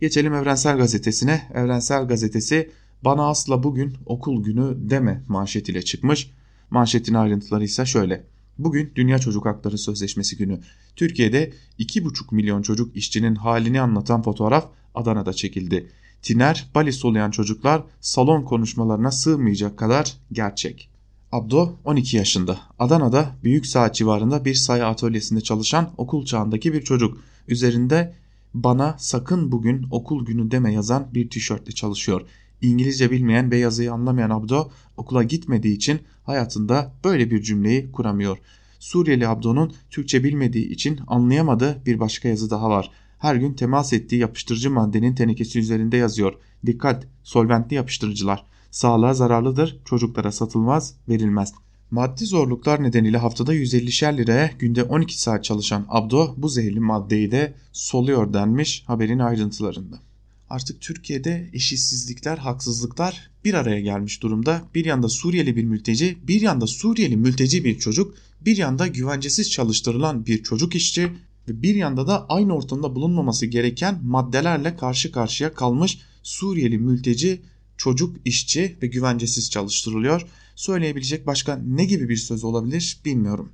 Geçelim 0.00 0.34
Evrensel 0.34 0.76
Gazetesi'ne. 0.76 1.48
Evrensel 1.54 2.08
Gazetesi 2.08 2.70
bana 3.04 3.28
asla 3.28 3.62
bugün 3.62 3.96
okul 4.06 4.44
günü 4.44 4.90
deme 4.90 5.22
manşetiyle 5.28 5.82
çıkmış. 5.82 6.30
Manşetin 6.70 7.14
ayrıntıları 7.14 7.64
ise 7.64 7.86
şöyle. 7.86 8.31
Bugün 8.64 8.92
Dünya 8.94 9.18
Çocuk 9.18 9.46
Hakları 9.46 9.78
Sözleşmesi 9.78 10.36
günü. 10.36 10.60
Türkiye'de 10.96 11.52
2,5 11.78 12.34
milyon 12.34 12.62
çocuk 12.62 12.96
işçinin 12.96 13.34
halini 13.34 13.80
anlatan 13.80 14.22
fotoğraf 14.22 14.68
Adana'da 14.94 15.32
çekildi. 15.32 15.90
Tiner, 16.22 16.70
bali 16.74 16.92
soluyan 16.92 17.30
çocuklar 17.30 17.82
salon 18.00 18.42
konuşmalarına 18.42 19.10
sığmayacak 19.10 19.78
kadar 19.78 20.12
gerçek. 20.32 20.90
Abdo 21.32 21.74
12 21.84 22.16
yaşında. 22.16 22.60
Adana'da 22.78 23.36
Büyük 23.44 23.66
Saat 23.66 23.94
civarında 23.94 24.44
bir 24.44 24.54
sayı 24.54 24.86
atölyesinde 24.86 25.40
çalışan 25.40 25.90
okul 25.96 26.24
çağındaki 26.24 26.72
bir 26.72 26.82
çocuk. 26.82 27.18
Üzerinde 27.48 28.14
bana 28.54 28.96
sakın 28.98 29.52
bugün 29.52 29.86
okul 29.90 30.26
günü 30.26 30.50
deme 30.50 30.72
yazan 30.72 31.08
bir 31.14 31.30
tişörtle 31.30 31.72
çalışıyor. 31.72 32.20
İngilizce 32.62 33.10
bilmeyen 33.10 33.50
ve 33.50 33.56
yazıyı 33.56 33.92
anlamayan 33.92 34.30
Abdo 34.30 34.70
okula 34.96 35.22
gitmediği 35.22 35.76
için 35.76 36.00
hayatında 36.24 36.92
böyle 37.04 37.30
bir 37.30 37.42
cümleyi 37.42 37.92
kuramıyor. 37.92 38.38
Suriyeli 38.78 39.28
Abdo'nun 39.28 39.72
Türkçe 39.90 40.24
bilmediği 40.24 40.68
için 40.68 41.00
anlayamadığı 41.06 41.82
bir 41.86 42.00
başka 42.00 42.28
yazı 42.28 42.50
daha 42.50 42.70
var. 42.70 42.90
Her 43.18 43.34
gün 43.34 43.54
temas 43.54 43.92
ettiği 43.92 44.16
yapıştırıcı 44.16 44.70
maddenin 44.70 45.14
tenekesi 45.14 45.58
üzerinde 45.58 45.96
yazıyor. 45.96 46.34
Dikkat 46.66 47.06
solventli 47.22 47.76
yapıştırıcılar. 47.76 48.44
Sağlığa 48.70 49.14
zararlıdır, 49.14 49.80
çocuklara 49.84 50.32
satılmaz, 50.32 50.94
verilmez. 51.08 51.52
Maddi 51.90 52.26
zorluklar 52.26 52.82
nedeniyle 52.82 53.18
haftada 53.18 53.54
150'şer 53.54 54.16
liraya 54.16 54.50
günde 54.58 54.84
12 54.84 55.20
saat 55.20 55.44
çalışan 55.44 55.86
Abdo 55.88 56.34
bu 56.36 56.48
zehirli 56.48 56.80
maddeyi 56.80 57.30
de 57.30 57.54
soluyor 57.72 58.32
denmiş 58.32 58.84
haberin 58.86 59.18
ayrıntılarında. 59.18 60.11
Artık 60.52 60.80
Türkiye'de 60.80 61.50
eşitsizlikler, 61.52 62.38
haksızlıklar 62.38 63.30
bir 63.44 63.54
araya 63.54 63.80
gelmiş 63.80 64.22
durumda. 64.22 64.62
Bir 64.74 64.84
yanda 64.84 65.08
Suriyeli 65.08 65.56
bir 65.56 65.64
mülteci, 65.64 66.18
bir 66.22 66.40
yanda 66.40 66.66
Suriyeli 66.66 67.16
mülteci 67.16 67.64
bir 67.64 67.78
çocuk, 67.78 68.14
bir 68.40 68.56
yanda 68.56 68.86
güvencesiz 68.86 69.50
çalıştırılan 69.50 70.26
bir 70.26 70.42
çocuk 70.42 70.74
işçi 70.74 71.12
ve 71.48 71.62
bir 71.62 71.74
yanda 71.74 72.06
da 72.06 72.26
aynı 72.28 72.56
ortamda 72.56 72.94
bulunmaması 72.94 73.46
gereken 73.46 74.00
maddelerle 74.04 74.76
karşı 74.76 75.12
karşıya 75.12 75.54
kalmış 75.54 75.98
Suriyeli 76.22 76.78
mülteci, 76.78 77.42
çocuk, 77.76 78.16
işçi 78.24 78.76
ve 78.82 78.86
güvencesiz 78.86 79.50
çalıştırılıyor. 79.50 80.26
Söyleyebilecek 80.56 81.26
başka 81.26 81.56
ne 81.56 81.84
gibi 81.84 82.08
bir 82.08 82.16
söz 82.16 82.44
olabilir 82.44 83.00
bilmiyorum. 83.04 83.52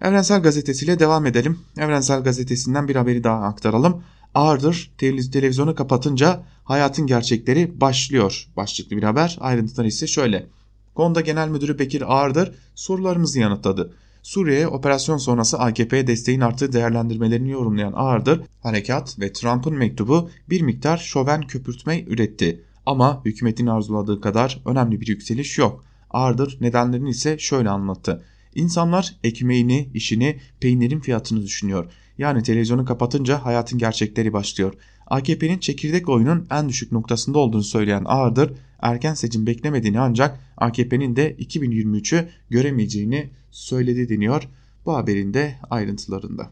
Evrensel 0.00 0.42
Gazetesi 0.42 0.84
ile 0.84 0.98
devam 0.98 1.26
edelim. 1.26 1.58
Evrensel 1.76 2.22
Gazetesi'nden 2.22 2.88
bir 2.88 2.96
haberi 2.96 3.24
daha 3.24 3.42
aktaralım. 3.42 4.02
Ağırdır 4.34 4.90
televizyonu 4.98 5.74
kapatınca 5.74 6.42
hayatın 6.64 7.06
gerçekleri 7.06 7.80
başlıyor 7.80 8.48
başlıklı 8.56 8.96
bir 8.96 9.02
haber. 9.02 9.38
Ayrıntıları 9.40 9.88
ise 9.88 10.06
şöyle. 10.06 10.46
Konda 10.94 11.20
Genel 11.20 11.48
Müdürü 11.48 11.78
Bekir 11.78 12.14
Ağırdır 12.14 12.54
sorularımızı 12.74 13.40
yanıtladı. 13.40 13.94
Suriye 14.22 14.68
operasyon 14.68 15.16
sonrası 15.16 15.58
AKP'ye 15.58 16.06
desteğin 16.06 16.40
arttığı 16.40 16.72
değerlendirmelerini 16.72 17.50
yorumlayan 17.50 17.92
Ağırdır, 17.96 18.40
harekat 18.62 19.20
ve 19.20 19.32
Trump'ın 19.32 19.74
mektubu 19.74 20.30
bir 20.50 20.60
miktar 20.60 20.98
şoven 20.98 21.42
köpürtme 21.42 22.02
üretti. 22.02 22.64
Ama 22.86 23.22
hükümetin 23.24 23.66
arzuladığı 23.66 24.20
kadar 24.20 24.62
önemli 24.66 25.00
bir 25.00 25.06
yükseliş 25.06 25.58
yok. 25.58 25.84
Ağırdır 26.10 26.58
nedenlerini 26.60 27.10
ise 27.10 27.38
şöyle 27.38 27.70
anlattı. 27.70 28.24
İnsanlar 28.54 29.14
ekmeğini, 29.24 29.88
işini, 29.94 30.40
peynirin 30.60 31.00
fiyatını 31.00 31.42
düşünüyor. 31.42 31.92
Yani 32.18 32.42
televizyonu 32.42 32.84
kapatınca 32.84 33.44
hayatın 33.44 33.78
gerçekleri 33.78 34.32
başlıyor. 34.32 34.74
AKP'nin 35.06 35.58
çekirdek 35.58 36.08
oyunun 36.08 36.46
en 36.50 36.68
düşük 36.68 36.92
noktasında 36.92 37.38
olduğunu 37.38 37.62
söyleyen 37.62 38.04
Ağırdır, 38.06 38.52
erken 38.80 39.14
seçim 39.14 39.46
beklemediğini 39.46 40.00
ancak 40.00 40.40
AKP'nin 40.56 41.16
de 41.16 41.34
2023'ü 41.36 42.28
göremeyeceğini 42.50 43.30
söyledi 43.50 44.08
deniyor 44.08 44.48
bu 44.86 44.94
haberin 44.94 45.34
de 45.34 45.54
ayrıntılarında. 45.70 46.50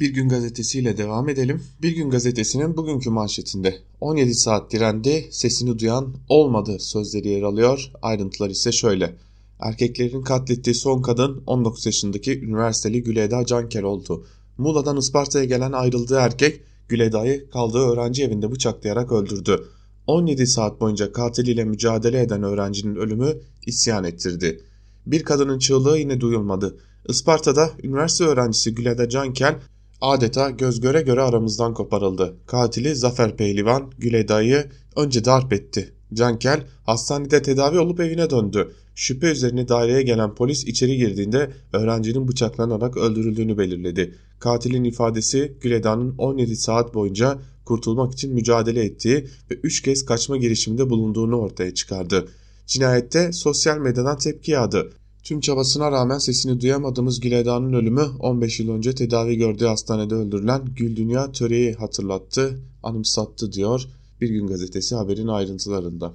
Bir 0.00 0.14
Gün 0.14 0.28
gazetesiyle 0.28 0.98
devam 0.98 1.28
edelim. 1.28 1.62
Bir 1.82 1.96
Gün 1.96 2.10
gazetesinin 2.10 2.76
bugünkü 2.76 3.10
manşetinde 3.10 3.78
17 4.00 4.34
saat 4.34 4.72
direndi, 4.72 5.28
sesini 5.30 5.78
duyan 5.78 6.14
olmadı 6.28 6.76
sözleri 6.80 7.28
yer 7.28 7.42
alıyor. 7.42 7.90
Ayrıntılar 8.02 8.50
ise 8.50 8.72
şöyle. 8.72 9.16
Erkeklerin 9.60 10.22
katlettiği 10.22 10.74
son 10.74 11.02
kadın 11.02 11.42
19 11.46 11.86
yaşındaki 11.86 12.40
üniversiteli 12.40 13.02
Güleda 13.02 13.46
Canker 13.46 13.82
oldu. 13.82 14.26
Muğla'dan 14.60 14.96
Isparta'ya 14.96 15.44
gelen 15.44 15.72
ayrıldığı 15.72 16.16
erkek 16.16 16.60
Güleda'yı 16.88 17.50
kaldığı 17.50 17.78
öğrenci 17.78 18.24
evinde 18.24 18.52
bıçaklayarak 18.52 19.12
öldürdü. 19.12 19.64
17 20.06 20.46
saat 20.46 20.80
boyunca 20.80 21.12
katiliyle 21.12 21.64
mücadele 21.64 22.20
eden 22.22 22.42
öğrencinin 22.42 22.96
ölümü 22.96 23.32
isyan 23.66 24.04
ettirdi. 24.04 24.60
Bir 25.06 25.22
kadının 25.22 25.58
çığlığı 25.58 25.98
yine 25.98 26.20
duyulmadı. 26.20 26.76
Isparta'da 27.08 27.70
üniversite 27.82 28.24
öğrencisi 28.24 28.74
Güleda 28.74 29.08
Cankel 29.08 29.58
adeta 30.00 30.50
göz 30.50 30.80
göre 30.80 31.00
göre 31.02 31.22
aramızdan 31.22 31.74
koparıldı. 31.74 32.36
Katili 32.46 32.94
Zafer 32.94 33.36
Pehlivan 33.36 33.92
Güleda'yı 33.98 34.66
önce 34.96 35.24
darp 35.24 35.52
etti. 35.52 35.92
Cankel 36.14 36.66
hastanede 36.86 37.42
tedavi 37.42 37.78
olup 37.78 38.00
evine 38.00 38.30
döndü. 38.30 38.72
Şüphe 38.94 39.26
üzerine 39.26 39.68
daireye 39.68 40.02
gelen 40.02 40.34
polis 40.34 40.64
içeri 40.64 40.96
girdiğinde 40.96 41.50
öğrencinin 41.72 42.28
bıçaklanarak 42.28 42.96
öldürüldüğünü 42.96 43.58
belirledi. 43.58 44.14
Katilin 44.40 44.84
ifadesi 44.84 45.52
Güleda'nın 45.60 46.14
17 46.18 46.56
saat 46.56 46.94
boyunca 46.94 47.38
kurtulmak 47.64 48.12
için 48.12 48.34
mücadele 48.34 48.84
ettiği 48.84 49.26
ve 49.50 49.54
3 49.54 49.82
kez 49.82 50.04
kaçma 50.04 50.36
girişiminde 50.36 50.90
bulunduğunu 50.90 51.36
ortaya 51.36 51.74
çıkardı. 51.74 52.28
Cinayette 52.66 53.32
sosyal 53.32 53.78
medyadan 53.78 54.18
tepki 54.18 54.50
yağdı. 54.50 54.92
Tüm 55.24 55.40
çabasına 55.40 55.92
rağmen 55.92 56.18
sesini 56.18 56.60
duyamadığımız 56.60 57.20
Güleda'nın 57.20 57.72
ölümü 57.72 58.06
15 58.18 58.60
yıl 58.60 58.68
önce 58.68 58.94
tedavi 58.94 59.36
gördüğü 59.36 59.64
hastanede 59.64 60.14
öldürülen 60.14 60.62
Gül 60.76 60.96
Dünya 60.96 61.32
Töre'yi 61.32 61.72
hatırlattı, 61.72 62.60
anımsattı 62.82 63.52
diyor 63.52 63.86
Bir 64.20 64.28
Gün 64.28 64.46
Gazetesi 64.46 64.94
haberin 64.94 65.26
ayrıntılarında. 65.26 66.12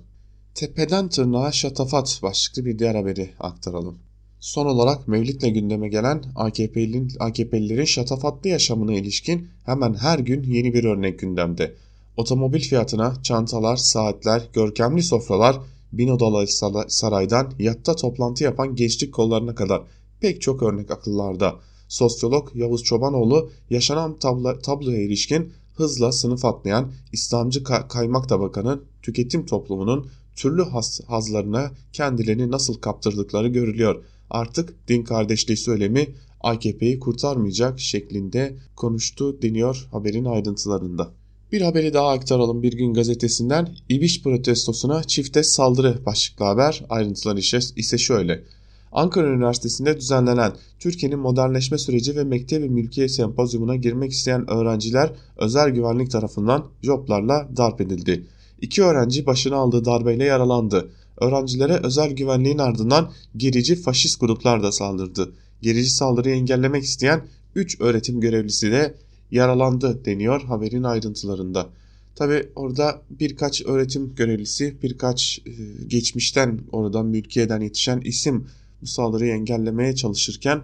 Tepeden 0.55 1.09
tırnağa 1.09 1.51
şatafat 1.51 2.19
başlıklı 2.23 2.65
bir 2.65 2.79
diğer 2.79 2.95
haberi 2.95 3.29
aktaralım. 3.39 4.04
Son 4.45 4.65
olarak 4.65 5.07
Mevlid'le 5.07 5.53
gündeme 5.53 5.89
gelen 5.89 6.23
AKP'lilerin 6.35 7.11
AKP'lilerin 7.19 7.85
şatafatlı 7.85 8.49
yaşamına 8.49 8.93
ilişkin 8.93 9.47
hemen 9.65 9.93
her 9.93 10.19
gün 10.19 10.43
yeni 10.43 10.73
bir 10.73 10.83
örnek 10.83 11.19
gündemde. 11.19 11.75
Otomobil 12.17 12.59
fiyatına 12.59 13.13
çantalar, 13.23 13.75
saatler, 13.75 14.49
görkemli 14.53 15.03
sofralar, 15.03 15.59
bin 15.93 16.07
odalı 16.07 16.45
saraydan 16.87 17.53
yatta 17.59 17.95
toplantı 17.95 18.43
yapan 18.43 18.75
gençlik 18.75 19.13
kollarına 19.13 19.55
kadar 19.55 19.81
pek 20.19 20.41
çok 20.41 20.63
örnek 20.63 20.91
akıllarda. 20.91 21.55
Sosyolog 21.87 22.55
Yavuz 22.55 22.83
Çobanoğlu 22.83 23.49
yaşanan 23.69 24.19
tablo, 24.19 24.59
tabloya 24.59 25.01
ilişkin 25.01 25.53
hızla 25.75 26.11
sınıf 26.11 26.45
atlayan 26.45 26.91
İslamcı 27.11 27.63
kaymak 27.63 28.29
tabakanın 28.29 28.83
tüketim 29.01 29.45
toplumunun 29.45 30.09
türlü 30.35 30.63
haz, 30.63 31.01
hazlarına 31.07 31.71
kendilerini 31.93 32.51
nasıl 32.51 32.73
kaptırdıkları 32.73 33.47
görülüyor. 33.47 34.03
Artık 34.29 34.87
din 34.87 35.03
kardeşliği 35.03 35.57
söylemi 35.57 36.07
AKP'yi 36.41 36.99
kurtarmayacak 36.99 37.79
şeklinde 37.79 38.55
konuştu 38.75 39.41
deniyor 39.41 39.87
haberin 39.91 40.25
ayrıntılarında. 40.25 41.11
Bir 41.51 41.61
haberi 41.61 41.93
daha 41.93 42.09
aktaralım 42.09 42.63
bir 42.63 42.73
gün 42.73 42.93
gazetesinden. 42.93 43.75
İbiş 43.89 44.23
protestosuna 44.23 45.03
çifte 45.03 45.43
saldırı 45.43 46.05
başlıklı 46.05 46.45
haber. 46.45 46.85
Ayrıntılar 46.89 47.37
ise 47.77 47.97
şöyle. 47.97 48.43
Ankara 48.91 49.27
Üniversitesi'nde 49.27 49.97
düzenlenen 49.97 50.53
Türkiye'nin 50.79 51.19
modernleşme 51.19 51.77
süreci 51.77 52.15
ve 52.15 52.23
mektebi 52.23 52.69
mülkiye 52.69 53.09
sempozyumuna 53.09 53.75
girmek 53.75 54.11
isteyen 54.11 54.49
öğrenciler 54.49 55.11
özel 55.37 55.69
güvenlik 55.69 56.11
tarafından 56.11 56.65
joplarla 56.81 57.49
darp 57.57 57.81
edildi. 57.81 58.27
İki 58.61 58.83
öğrenci 58.83 59.25
başına 59.25 59.55
aldığı 59.55 59.85
darbeyle 59.85 60.23
yaralandı. 60.23 60.89
Öğrencilere 61.17 61.73
özel 61.73 62.11
güvenliğin 62.11 62.57
ardından 62.57 63.11
gerici 63.37 63.75
faşist 63.75 64.19
gruplar 64.19 64.63
da 64.63 64.71
saldırdı. 64.71 65.33
Gerici 65.61 65.89
saldırıyı 65.89 66.35
engellemek 66.35 66.83
isteyen 66.83 67.27
3 67.55 67.81
öğretim 67.81 68.21
görevlisi 68.21 68.71
de 68.71 68.95
yaralandı 69.31 70.05
deniyor 70.05 70.41
haberin 70.41 70.83
ayrıntılarında. 70.83 71.69
Tabi 72.15 72.49
orada 72.55 73.01
birkaç 73.09 73.65
öğretim 73.65 74.15
görevlisi, 74.15 74.75
birkaç 74.83 75.39
e, 75.45 75.51
geçmişten 75.87 76.59
oradan 76.71 77.05
mülkiyeden 77.05 77.61
yetişen 77.61 78.01
isim 78.01 78.47
bu 78.81 78.87
saldırıyı 78.87 79.33
engellemeye 79.33 79.95
çalışırken 79.95 80.61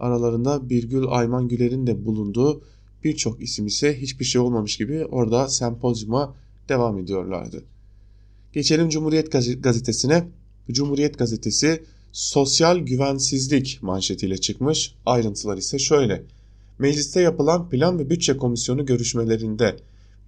aralarında 0.00 0.70
Birgül 0.70 1.04
Ayman 1.08 1.48
Güler'in 1.48 1.86
de 1.86 2.04
bulunduğu 2.04 2.62
birçok 3.04 3.42
isim 3.42 3.66
ise 3.66 4.00
hiçbir 4.00 4.24
şey 4.24 4.40
olmamış 4.40 4.76
gibi 4.76 5.04
orada 5.04 5.48
sempozyuma 5.48 6.34
devam 6.68 6.98
ediyorlardı. 6.98 7.64
Geçelim 8.52 8.88
Cumhuriyet 8.88 9.32
Gazetesi'ne. 9.62 10.28
Cumhuriyet 10.70 11.18
Gazetesi 11.18 11.82
sosyal 12.12 12.78
güvensizlik 12.78 13.78
manşetiyle 13.82 14.38
çıkmış. 14.38 14.94
Ayrıntılar 15.06 15.56
ise 15.56 15.78
şöyle. 15.78 16.22
Mecliste 16.78 17.20
yapılan 17.20 17.68
Plan 17.68 17.98
ve 17.98 18.10
Bütçe 18.10 18.36
Komisyonu 18.36 18.86
görüşmelerinde 18.86 19.76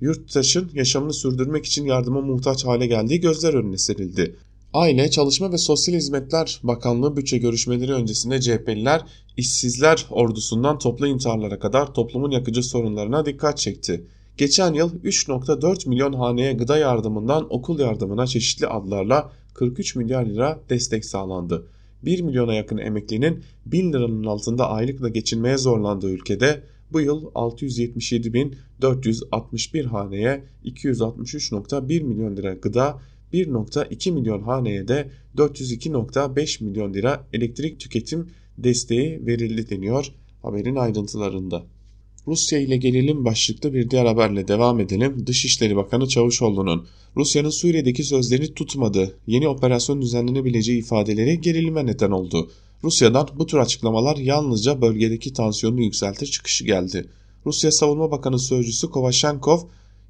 yurttaşın 0.01 0.71
yaşamını 0.75 1.13
sürdürmek 1.13 1.67
için 1.67 1.85
yardıma 1.87 2.21
muhtaç 2.21 2.65
hale 2.65 2.87
geldiği 2.87 3.21
gözler 3.21 3.55
önüne 3.55 3.79
serildi. 3.79 4.37
Aile, 4.73 5.11
Çalışma 5.11 5.53
ve 5.53 5.59
Sosyal 5.59 5.97
Hizmetler 5.97 6.61
Bakanlığı 6.63 7.17
bütçe 7.17 7.39
görüşmeleri 7.39 7.93
öncesinde 7.93 8.41
CHP'liler 8.41 9.03
işsizler 9.37 10.07
ordusundan 10.11 10.79
toplu 10.79 11.07
intiharlara 11.07 11.59
kadar 11.59 11.95
toplumun 11.95 12.31
yakıcı 12.31 12.63
sorunlarına 12.63 13.27
dikkat 13.27 13.59
çekti. 13.59 14.05
Geçen 14.37 14.75
yıl 14.75 15.03
3.4 15.03 15.89
milyon 15.89 16.13
haneye 16.13 16.53
gıda 16.53 16.79
yardımından 16.79 17.55
okul 17.55 17.79
yardımına 17.79 18.27
çeşitli 18.27 18.67
adlarla 18.67 19.33
43 19.55 19.97
milyar 19.97 20.27
lira 20.27 20.61
destek 20.71 21.05
sağlandı. 21.05 21.67
1 22.03 22.21
milyona 22.21 22.55
yakın 22.55 22.79
emeklinin 22.79 23.45
1000 23.67 23.93
liranın 23.93 24.25
altında 24.25 24.71
aylıkla 24.71 25.09
geçinmeye 25.09 25.59
zorlandığı 25.59 26.11
ülkede 26.11 26.63
bu 26.93 27.01
yıl 27.01 27.25
677.461 27.25 29.85
haneye 29.85 30.45
263.1 30.65 32.03
milyon 32.03 32.37
lira 32.37 32.55
gıda, 32.55 33.01
1.2 33.33 34.13
milyon 34.13 34.43
haneye 34.43 34.89
de 34.89 35.11
402.5 35.37 36.65
milyon 36.65 36.95
lira 36.95 37.27
elektrik 37.33 37.81
tüketim 37.81 38.31
desteği 38.59 39.27
verildi 39.27 39.71
deniyor 39.71 40.13
haberin 40.43 40.77
ayrıntılarında. 40.77 41.63
Rusya 42.27 42.59
ile 42.59 42.77
gerilim 42.77 43.25
başlıklı 43.25 43.75
bir 43.75 43.91
diğer 43.91 44.07
haberle 44.07 44.49
devam 44.49 44.81
edelim. 44.81 45.27
Dışişleri 45.27 45.77
Bakanı 45.77 46.09
Çavuşoğlu'nun 46.09 46.87
Rusya'nın 47.17 47.51
Suriye'deki 47.51 48.05
sözlerini 48.05 48.55
tutmadı, 48.55 49.19
yeni 49.27 49.49
operasyon 49.49 50.03
düzenlenebileceği 50.03 50.79
ifadeleri 50.79 51.41
gerilime 51.41 51.87
neden 51.87 52.11
oldu. 52.11 52.51
Rusya'dan 52.85 53.29
bu 53.39 53.47
tür 53.47 53.59
açıklamalar 53.59 54.17
yalnızca 54.17 54.83
bölgedeki 54.83 55.33
tansiyonu 55.33 55.81
yükseltir 55.81 56.27
çıkışı 56.27 56.65
geldi. 56.65 57.09
Rusya 57.47 57.73
Savunma 57.73 58.11
Bakanı 58.11 58.39
Sözcüsü 58.39 58.91
Kovashenkov 58.91 59.61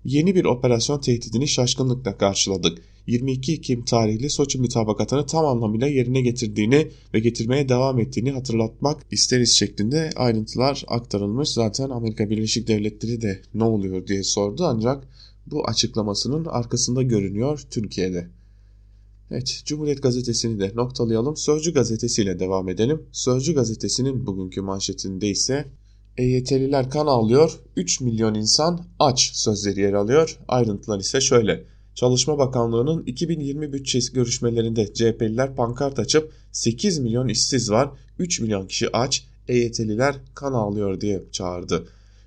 yeni 0.04 0.34
bir 0.34 0.44
operasyon 0.44 1.00
tehdidini 1.00 1.48
şaşkınlıkla 1.48 2.18
karşıladık. 2.18 2.78
22 3.06 3.52
Ekim 3.52 3.84
tarihli 3.84 4.30
Soçi 4.30 4.58
mütabakatını 4.58 5.26
tam 5.26 5.46
anlamıyla 5.46 5.86
yerine 5.86 6.20
getirdiğini 6.20 6.88
ve 7.14 7.18
getirmeye 7.18 7.68
devam 7.68 8.00
ettiğini 8.00 8.30
hatırlatmak 8.30 9.06
isteriz 9.10 9.52
şeklinde 9.52 10.10
ayrıntılar 10.16 10.84
aktarılmış. 10.88 11.48
Zaten 11.48 11.90
Amerika 11.90 12.30
Birleşik 12.30 12.68
Devletleri 12.68 13.22
de 13.22 13.42
ne 13.54 13.64
oluyor 13.64 14.06
diye 14.06 14.22
sordu 14.22 14.64
ancak 14.64 15.08
bu 15.46 15.66
açıklamasının 15.66 16.44
arkasında 16.44 17.02
görünüyor 17.02 17.62
Türkiye'de. 17.70 18.30
Evet, 19.30 19.62
Cumhuriyet 19.64 20.02
Gazetesi'ni 20.02 20.60
de 20.60 20.72
noktalayalım. 20.74 21.36
Sözcü 21.36 21.74
Gazetesi 21.74 22.22
ile 22.22 22.38
devam 22.38 22.68
edelim. 22.68 23.02
Sözcü 23.12 23.54
Gazetesi'nin 23.54 24.26
bugünkü 24.26 24.60
manşetinde 24.60 25.28
ise 25.28 25.64
EYT'liler 26.16 26.90
kan 26.90 27.06
ağlıyor, 27.06 27.60
3 27.76 28.00
milyon 28.00 28.34
insan 28.34 28.86
aç 28.98 29.30
sözleri 29.34 29.80
yer 29.80 29.92
alıyor. 29.92 30.38
Ayrıntılar 30.48 31.00
ise 31.00 31.20
şöyle. 31.20 31.71
Çalışma 31.94 32.38
Bakanlığı'nın 32.38 33.02
2020 33.02 33.72
bütçesi 33.72 34.12
görüşmelerinde 34.12 34.94
CHP'liler 34.94 35.56
pankart 35.56 35.98
açıp 35.98 36.32
8 36.52 36.98
milyon 36.98 37.28
işsiz 37.28 37.70
var, 37.70 37.90
3 38.18 38.40
milyon 38.40 38.66
kişi 38.66 38.96
aç, 38.96 39.24
EYT'liler 39.48 40.16
kan 40.34 40.52
ağlıyor 40.52 41.00
diye 41.00 41.22
çağırdı. 41.32 41.86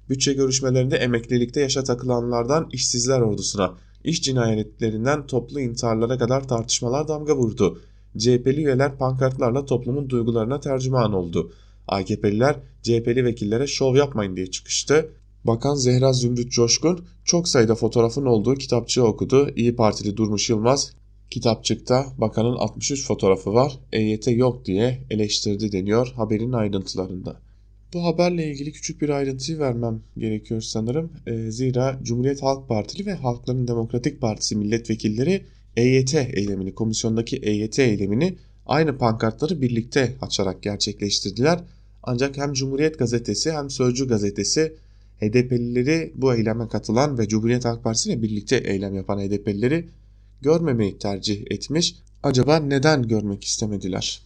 Bütçe 0.09 0.33
görüşmelerinde 0.33 0.97
emeklilikte 0.97 1.61
yaşa 1.61 1.83
takılanlardan 1.83 2.69
işsizler 2.71 3.21
ordusuna, 3.21 3.73
iş 4.03 4.21
cinayetlerinden 4.21 5.27
toplu 5.27 5.59
intiharlara 5.59 6.17
kadar 6.17 6.47
tartışmalar 6.47 7.07
damga 7.07 7.35
vurdu. 7.35 7.81
CHP'li 8.17 8.65
üyeler 8.65 8.97
pankartlarla 8.97 9.65
toplumun 9.65 10.09
duygularına 10.09 10.59
tercüman 10.59 11.13
oldu. 11.13 11.51
AKP'liler 11.87 12.55
CHP'li 12.81 13.25
vekillere 13.25 13.67
şov 13.67 13.95
yapmayın 13.95 14.35
diye 14.35 14.51
çıkıştı. 14.51 15.09
Bakan 15.45 15.75
Zehra 15.75 16.13
Zümrüt 16.13 16.51
Coşkun 16.51 17.05
çok 17.25 17.47
sayıda 17.47 17.75
fotoğrafın 17.75 18.25
olduğu 18.25 18.55
kitapçığı 18.55 19.03
okudu. 19.03 19.49
İyi 19.55 19.75
Partili 19.75 20.17
Durmuş 20.17 20.49
Yılmaz 20.49 20.91
kitapçıkta 21.29 22.05
bakanın 22.17 22.55
63 22.55 23.07
fotoğrafı 23.07 23.53
var 23.53 23.79
EYT 23.93 24.27
yok 24.27 24.65
diye 24.65 25.01
eleştirdi 25.09 25.71
deniyor 25.71 26.13
haberin 26.15 26.51
ayrıntılarında. 26.51 27.41
Bu 27.93 28.03
haberle 28.03 28.51
ilgili 28.51 28.71
küçük 28.71 29.01
bir 29.01 29.09
ayrıntıyı 29.09 29.59
vermem 29.59 30.01
gerekiyor 30.17 30.61
sanırım. 30.61 31.11
E, 31.27 31.51
zira 31.51 31.99
Cumhuriyet 32.03 32.43
Halk 32.43 32.67
Partili 32.67 33.05
ve 33.05 33.13
Halkların 33.13 33.67
Demokratik 33.67 34.21
Partisi 34.21 34.55
milletvekilleri 34.55 35.41
EYT 35.77 36.15
eylemini, 36.15 36.75
komisyondaki 36.75 37.37
EYT 37.37 37.79
eylemini 37.79 38.35
aynı 38.65 38.97
pankartları 38.97 39.61
birlikte 39.61 40.15
açarak 40.21 40.63
gerçekleştirdiler. 40.63 41.59
Ancak 42.03 42.37
hem 42.37 42.53
Cumhuriyet 42.53 42.99
Gazetesi 42.99 43.51
hem 43.51 43.69
Sözcü 43.69 44.07
Gazetesi 44.07 44.75
HDP'lileri 45.21 46.13
bu 46.15 46.35
eyleme 46.35 46.67
katılan 46.67 47.17
ve 47.17 47.27
Cumhuriyet 47.27 47.65
Halk 47.65 47.83
Partisi 47.83 48.09
ile 48.09 48.21
birlikte 48.21 48.57
eylem 48.57 48.95
yapan 48.95 49.19
HDP'lileri 49.19 49.89
görmemeyi 50.41 50.97
tercih 50.97 51.43
etmiş. 51.51 51.95
Acaba 52.23 52.57
neden 52.57 53.07
görmek 53.07 53.43
istemediler? 53.43 54.21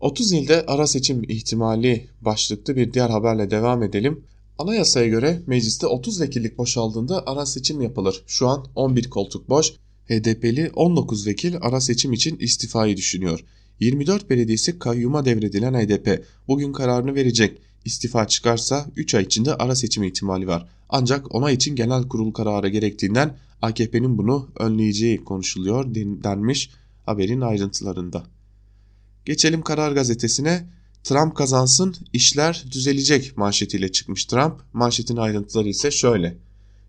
30 0.00 0.32
ilde 0.32 0.66
ara 0.66 0.86
seçim 0.86 1.22
ihtimali 1.22 2.08
başlıklı 2.20 2.76
bir 2.76 2.92
diğer 2.92 3.10
haberle 3.10 3.50
devam 3.50 3.82
edelim. 3.82 4.24
Anayasaya 4.58 5.06
göre 5.06 5.42
mecliste 5.46 5.86
30 5.86 6.20
vekillik 6.20 6.58
boşaldığında 6.58 7.22
ara 7.26 7.46
seçim 7.46 7.80
yapılır. 7.80 8.24
Şu 8.26 8.48
an 8.48 8.66
11 8.74 9.10
koltuk 9.10 9.48
boş. 9.48 9.72
HDP'li 10.08 10.70
19 10.74 11.26
vekil 11.26 11.54
ara 11.60 11.80
seçim 11.80 12.12
için 12.12 12.36
istifayı 12.36 12.96
düşünüyor. 12.96 13.44
24 13.80 14.30
belediyesi 14.30 14.78
kayyuma 14.78 15.24
devredilen 15.24 15.74
HDP 15.74 16.24
bugün 16.48 16.72
kararını 16.72 17.14
verecek. 17.14 17.58
İstifa 17.84 18.26
çıkarsa 18.26 18.86
3 18.96 19.14
ay 19.14 19.22
içinde 19.22 19.54
ara 19.54 19.74
seçim 19.74 20.02
ihtimali 20.02 20.46
var. 20.46 20.68
Ancak 20.88 21.34
ona 21.34 21.50
için 21.50 21.76
genel 21.76 22.08
kurul 22.08 22.32
kararı 22.32 22.68
gerektiğinden 22.68 23.36
AKP'nin 23.62 24.18
bunu 24.18 24.48
önleyeceği 24.58 25.24
konuşuluyor 25.24 25.94
denmiş 25.94 26.70
haberin 27.06 27.40
ayrıntılarında. 27.40 28.22
Geçelim 29.24 29.62
Karar 29.62 29.92
Gazetesi'ne. 29.92 30.66
Trump 31.04 31.36
kazansın 31.36 31.94
işler 32.12 32.64
düzelecek 32.72 33.36
manşetiyle 33.36 33.92
çıkmış 33.92 34.24
Trump. 34.24 34.60
Manşetin 34.72 35.16
ayrıntıları 35.16 35.68
ise 35.68 35.90
şöyle. 35.90 36.36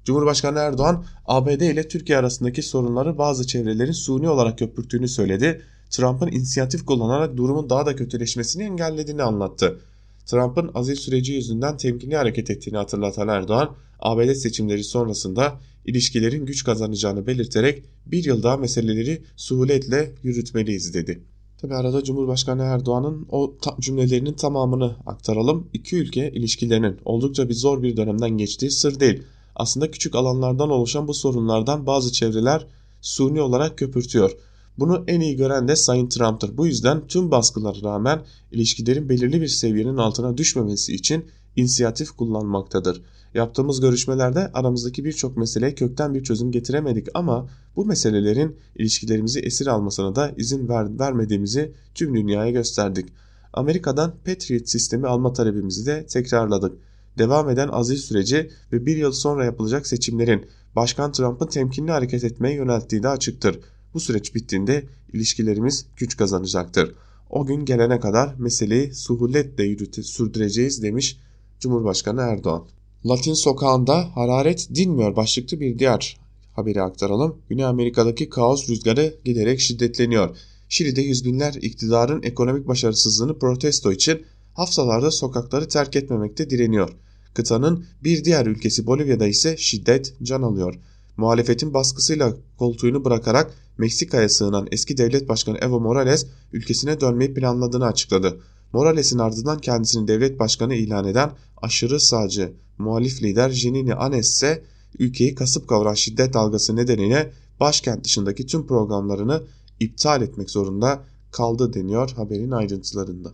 Cumhurbaşkanı 0.05 0.59
Erdoğan 0.59 1.05
ABD 1.25 1.61
ile 1.61 1.87
Türkiye 1.87 2.17
arasındaki 2.17 2.61
sorunları 2.61 3.17
bazı 3.17 3.47
çevrelerin 3.47 3.91
suni 3.91 4.29
olarak 4.29 4.59
köpürttüğünü 4.59 5.07
söyledi. 5.07 5.61
Trump'ın 5.89 6.27
inisiyatif 6.27 6.85
kullanarak 6.85 7.37
durumun 7.37 7.69
daha 7.69 7.85
da 7.85 7.95
kötüleşmesini 7.95 8.63
engellediğini 8.63 9.23
anlattı. 9.23 9.79
Trump'ın 10.25 10.71
azil 10.73 10.95
süreci 10.95 11.33
yüzünden 11.33 11.77
temkinli 11.77 12.15
hareket 12.15 12.49
ettiğini 12.49 12.77
hatırlatan 12.77 13.27
Erdoğan, 13.27 13.75
ABD 13.99 14.33
seçimleri 14.33 14.83
sonrasında 14.83 15.59
ilişkilerin 15.85 16.45
güç 16.45 16.63
kazanacağını 16.63 17.27
belirterek 17.27 17.83
bir 18.05 18.23
yıl 18.23 18.43
daha 18.43 18.57
meseleleri 18.57 19.21
suhuletle 19.35 20.11
yürütmeliyiz 20.23 20.93
dedi. 20.93 21.23
Tabi 21.61 21.75
arada 21.75 22.03
Cumhurbaşkanı 22.03 22.61
Erdoğan'ın 22.61 23.27
o 23.29 23.55
cümlelerinin 23.79 24.33
tamamını 24.33 24.95
aktaralım. 25.05 25.67
İki 25.73 25.95
ülke 25.97 26.31
ilişkilerinin 26.31 26.97
oldukça 27.05 27.49
bir 27.49 27.53
zor 27.53 27.83
bir 27.83 27.97
dönemden 27.97 28.29
geçtiği 28.29 28.71
sır 28.71 28.99
değil. 28.99 29.23
Aslında 29.55 29.91
küçük 29.91 30.15
alanlardan 30.15 30.69
oluşan 30.69 31.07
bu 31.07 31.13
sorunlardan 31.13 31.85
bazı 31.85 32.11
çevreler 32.11 32.67
suni 33.01 33.41
olarak 33.41 33.77
köpürtüyor. 33.77 34.31
Bunu 34.77 35.03
en 35.07 35.19
iyi 35.19 35.35
gören 35.35 35.67
de 35.67 35.75
Sayın 35.75 36.09
Trump'tır. 36.09 36.57
Bu 36.57 36.67
yüzden 36.67 37.07
tüm 37.07 37.31
baskılara 37.31 37.81
rağmen 37.83 38.21
ilişkilerin 38.51 39.09
belirli 39.09 39.41
bir 39.41 39.47
seviyenin 39.47 39.97
altına 39.97 40.37
düşmemesi 40.37 40.93
için 40.93 41.25
inisiyatif 41.55 42.11
kullanmaktadır. 42.11 43.01
Yaptığımız 43.33 43.81
görüşmelerde 43.81 44.51
aramızdaki 44.53 45.05
birçok 45.05 45.37
meseleye 45.37 45.75
kökten 45.75 46.13
bir 46.13 46.23
çözüm 46.23 46.51
getiremedik 46.51 47.07
ama 47.13 47.49
bu 47.75 47.85
meselelerin 47.85 48.57
ilişkilerimizi 48.75 49.39
esir 49.39 49.67
almasına 49.67 50.15
da 50.15 50.33
izin 50.37 50.69
ver, 50.69 50.99
vermediğimizi 50.99 51.73
tüm 51.95 52.15
dünyaya 52.15 52.51
gösterdik. 52.51 53.09
Amerika'dan 53.53 54.13
Patriot 54.25 54.69
sistemi 54.69 55.07
alma 55.07 55.33
talebimizi 55.33 55.85
de 55.85 56.05
tekrarladık. 56.05 56.77
Devam 57.17 57.49
eden 57.49 57.67
azil 57.67 57.97
süreci 57.97 58.49
ve 58.71 58.85
bir 58.85 58.97
yıl 58.97 59.11
sonra 59.11 59.45
yapılacak 59.45 59.87
seçimlerin 59.87 60.45
Başkan 60.75 61.11
Trump'ın 61.11 61.47
temkinli 61.47 61.91
hareket 61.91 62.23
etmeye 62.23 62.55
yönelttiği 62.55 63.03
de 63.03 63.09
açıktır. 63.09 63.59
Bu 63.93 63.99
süreç 63.99 64.35
bittiğinde 64.35 64.85
ilişkilerimiz 65.13 65.85
güç 65.97 66.17
kazanacaktır. 66.17 66.95
O 67.29 67.45
gün 67.45 67.65
gelene 67.65 67.99
kadar 67.99 68.35
meseleyi 68.39 68.93
suhuletle 68.93 69.63
yürüte, 69.63 70.03
sürdüreceğiz 70.03 70.83
demiş 70.83 71.17
Cumhurbaşkanı 71.59 72.21
Erdoğan. 72.21 72.65
Latin 73.05 73.33
sokağında 73.33 74.15
hararet 74.15 74.69
dinmiyor 74.75 75.15
başlıklı 75.15 75.59
bir 75.59 75.79
diğer 75.79 76.17
haberi 76.53 76.81
aktaralım. 76.81 77.37
Güney 77.49 77.65
Amerika'daki 77.65 78.29
kaos 78.29 78.69
rüzgarı 78.69 79.15
giderek 79.25 79.59
şiddetleniyor. 79.59 80.37
Şili'de 80.69 81.01
yüz 81.01 81.25
binler 81.25 81.53
iktidarın 81.53 82.23
ekonomik 82.23 82.67
başarısızlığını 82.67 83.39
protesto 83.39 83.91
için 83.91 84.25
haftalarda 84.53 85.11
sokakları 85.11 85.67
terk 85.67 85.95
etmemekte 85.95 86.49
direniyor. 86.49 86.89
Kıtanın 87.33 87.85
bir 88.03 88.23
diğer 88.23 88.45
ülkesi 88.45 88.87
Bolivya'da 88.87 89.27
ise 89.27 89.57
şiddet 89.57 90.13
can 90.23 90.41
alıyor. 90.41 90.79
Muhalefetin 91.17 91.73
baskısıyla 91.73 92.33
koltuğunu 92.57 93.05
bırakarak 93.05 93.53
Meksika'ya 93.81 94.29
sığınan 94.29 94.67
eski 94.71 94.97
devlet 94.97 95.29
başkanı 95.29 95.57
Evo 95.57 95.79
Morales 95.79 96.25
ülkesine 96.53 97.01
dönmeyi 97.01 97.33
planladığını 97.33 97.85
açıkladı. 97.85 98.41
Morales'in 98.73 99.19
ardından 99.19 99.59
kendisini 99.59 100.07
devlet 100.07 100.39
başkanı 100.39 100.75
ilan 100.75 101.07
eden 101.07 101.31
aşırı 101.61 101.99
sağcı 101.99 102.53
muhalif 102.77 103.23
lider 103.23 103.49
Jeanine 103.49 103.93
Anes 103.93 104.29
ise 104.29 104.63
ülkeyi 104.99 105.35
kasıp 105.35 105.67
kavuran 105.67 105.93
şiddet 105.93 106.33
dalgası 106.33 106.75
nedeniyle 106.75 107.31
başkent 107.59 108.03
dışındaki 108.03 108.45
tüm 108.45 108.67
programlarını 108.67 109.43
iptal 109.79 110.21
etmek 110.21 110.49
zorunda 110.49 111.03
kaldı 111.31 111.73
deniyor 111.73 112.11
haberin 112.11 112.51
ayrıntılarında. 112.51 113.33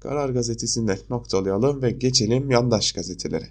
Karar 0.00 0.28
gazetesinde 0.28 0.98
noktalayalım 1.10 1.82
ve 1.82 1.90
geçelim 1.90 2.50
yandaş 2.50 2.92
gazetelere. 2.92 3.48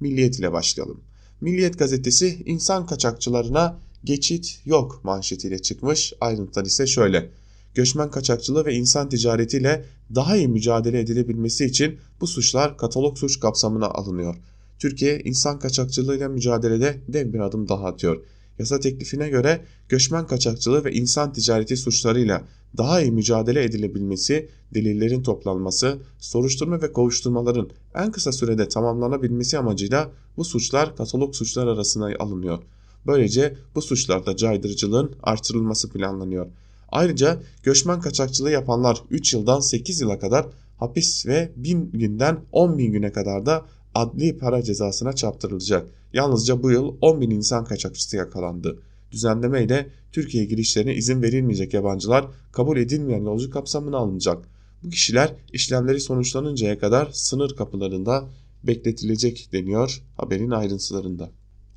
Milliyet 0.00 0.38
ile 0.38 0.52
başlayalım. 0.52 1.00
Milliyet 1.40 1.78
gazetesi 1.78 2.42
insan 2.46 2.86
kaçakçılarına 2.86 3.78
geçit 4.04 4.60
yok 4.64 5.00
manşetiyle 5.04 5.58
çıkmış. 5.58 6.12
Ayrıntılar 6.20 6.64
ise 6.64 6.86
şöyle. 6.86 7.30
Göçmen 7.74 8.10
kaçakçılığı 8.10 8.66
ve 8.66 8.74
insan 8.74 9.08
ticaretiyle 9.08 9.84
daha 10.14 10.36
iyi 10.36 10.48
mücadele 10.48 11.00
edilebilmesi 11.00 11.64
için 11.64 11.98
bu 12.20 12.26
suçlar 12.26 12.76
katalog 12.78 13.18
suç 13.18 13.40
kapsamına 13.40 13.86
alınıyor. 13.86 14.36
Türkiye 14.78 15.20
insan 15.20 15.58
kaçakçılığıyla 15.58 16.28
mücadelede 16.28 17.00
dev 17.08 17.32
bir 17.32 17.40
adım 17.40 17.68
daha 17.68 17.86
atıyor. 17.86 18.24
Yasa 18.58 18.80
teklifine 18.80 19.28
göre 19.28 19.64
göçmen 19.88 20.26
kaçakçılığı 20.26 20.84
ve 20.84 20.92
insan 20.92 21.32
ticareti 21.32 21.76
suçlarıyla 21.76 22.44
daha 22.76 23.00
iyi 23.00 23.12
mücadele 23.12 23.64
edilebilmesi, 23.64 24.48
delillerin 24.74 25.22
toplanması, 25.22 25.98
soruşturma 26.18 26.82
ve 26.82 26.92
kovuşturmaların 26.92 27.70
en 27.94 28.12
kısa 28.12 28.32
sürede 28.32 28.68
tamamlanabilmesi 28.68 29.58
amacıyla 29.58 30.10
bu 30.36 30.44
suçlar 30.44 30.96
katalog 30.96 31.34
suçlar 31.34 31.66
arasına 31.66 32.10
alınıyor. 32.18 32.62
Böylece 33.06 33.56
bu 33.74 33.82
suçlarda 33.82 34.36
caydırıcılığın 34.36 35.14
artırılması 35.22 35.90
planlanıyor. 35.90 36.46
Ayrıca 36.88 37.40
göçmen 37.62 38.00
kaçakçılığı 38.00 38.50
yapanlar 38.50 39.02
3 39.10 39.34
yıldan 39.34 39.60
8 39.60 40.00
yıla 40.00 40.18
kadar 40.18 40.46
hapis 40.76 41.26
ve 41.26 41.52
1000 41.56 41.90
günden 41.92 42.38
10 42.52 42.78
bin 42.78 42.92
güne 42.92 43.12
kadar 43.12 43.46
da 43.46 43.66
adli 43.94 44.38
para 44.38 44.62
cezasına 44.62 45.12
çarptırılacak. 45.12 45.88
Yalnızca 46.12 46.62
bu 46.62 46.70
yıl 46.70 46.94
10 47.00 47.20
bin 47.20 47.30
insan 47.30 47.64
kaçakçısı 47.64 48.16
yakalandı. 48.16 48.78
Düzenleme 49.12 49.64
ile 49.64 49.90
Türkiye 50.12 50.44
girişlerine 50.44 50.94
izin 50.94 51.22
verilmeyecek 51.22 51.74
yabancılar 51.74 52.26
kabul 52.52 52.76
edilmeyen 52.76 53.24
yolcu 53.24 53.50
kapsamına 53.50 53.96
alınacak. 53.96 54.48
Bu 54.82 54.90
kişiler 54.90 55.34
işlemleri 55.52 56.00
sonuçlanıncaya 56.00 56.78
kadar 56.78 57.10
sınır 57.12 57.56
kapılarında 57.56 58.28
bekletilecek 58.64 59.48
deniyor 59.52 60.02
haberin 60.16 60.50
ayrıntılarında. 60.50 61.30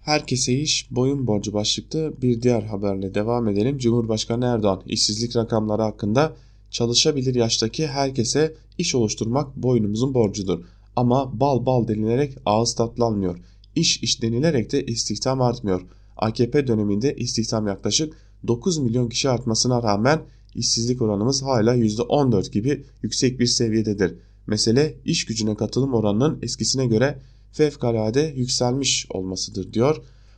Herkese 0.03 0.53
iş 0.53 0.87
boyun 0.91 1.27
borcu 1.27 1.53
başlıklı 1.53 2.13
bir 2.21 2.41
diğer 2.41 2.63
haberle 2.63 3.15
devam 3.15 3.47
edelim. 3.47 3.77
Cumhurbaşkanı 3.77 4.45
Erdoğan 4.45 4.81
işsizlik 4.85 5.35
rakamları 5.35 5.81
hakkında 5.81 6.35
çalışabilir 6.71 7.35
yaştaki 7.35 7.87
herkese 7.87 8.55
iş 8.77 8.95
oluşturmak 8.95 9.55
boynumuzun 9.55 10.13
borcudur. 10.13 10.65
Ama 10.95 11.39
bal 11.39 11.65
bal 11.65 11.87
denilerek 11.87 12.37
ağız 12.45 12.75
tatlanmıyor. 12.75 13.39
İş 13.75 14.03
iş 14.03 14.21
denilerek 14.21 14.71
de 14.71 14.85
istihdam 14.85 15.41
artmıyor. 15.41 15.81
AKP 16.17 16.67
döneminde 16.67 17.15
istihdam 17.15 17.67
yaklaşık 17.67 18.13
9 18.47 18.77
milyon 18.77 19.09
kişi 19.09 19.29
artmasına 19.29 19.83
rağmen 19.83 20.21
işsizlik 20.55 21.01
oranımız 21.01 21.43
hala 21.43 21.75
%14 21.75 22.51
gibi 22.51 22.85
yüksek 23.01 23.39
bir 23.39 23.45
seviyededir. 23.45 24.15
Mesele 24.47 24.95
iş 25.05 25.25
gücüne 25.25 25.55
katılım 25.55 25.93
oranının 25.93 26.39
eskisine 26.41 26.85
göre 26.85 27.19
fevkalade 27.53 28.33
yükselmiş 28.35 29.05
olmasıdır 29.09 29.73
diyor. 29.73 29.95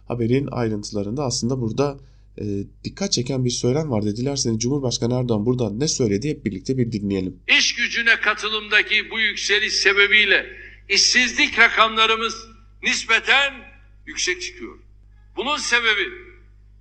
Haberin 0.08 0.47
ayrıntılarında 0.51 1.23
aslında 1.23 1.62
burada 1.62 1.97
e, 2.38 2.43
dikkat 2.84 3.12
çeken 3.12 3.45
bir 3.45 3.49
söylem 3.49 3.91
var. 3.91 4.04
Dilerseniz 4.04 4.60
Cumhurbaşkanı 4.60 5.13
Erdoğan 5.13 5.45
burada 5.45 5.69
ne 5.69 5.88
söyledi 5.88 6.30
hep 6.30 6.45
birlikte 6.45 6.78
bir 6.78 6.91
dinleyelim. 6.91 7.39
İş 7.60 7.75
gücüne 7.75 8.19
katılımdaki 8.19 9.12
bu 9.12 9.19
yükseliş 9.19 9.73
sebebiyle 9.73 10.45
işsizlik 10.89 11.60
rakamlarımız 11.60 12.36
nispeten 12.84 13.54
yüksek 14.06 14.41
çıkıyor. 14.41 14.80
Bunun 15.36 15.58
sebebi 15.58 16.10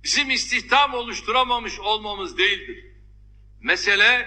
bizim 0.03 0.31
istihdam 0.31 0.93
oluşturamamış 0.93 1.79
olmamız 1.79 2.37
değildir. 2.37 2.85
Mesele 3.61 4.25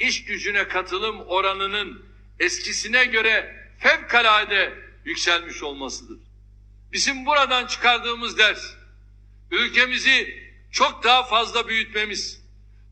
iş 0.00 0.24
gücüne 0.24 0.68
katılım 0.68 1.20
oranının 1.20 2.02
eskisine 2.40 3.04
göre 3.04 3.56
fevkalade 3.78 4.87
yükselmiş 5.08 5.62
olmasıdır. 5.62 6.18
Bizim 6.92 7.26
buradan 7.26 7.66
çıkardığımız 7.66 8.38
ders 8.38 8.60
ülkemizi 9.50 10.26
çok 10.70 11.04
daha 11.04 11.22
fazla 11.22 11.68
büyütmemiz, 11.68 12.40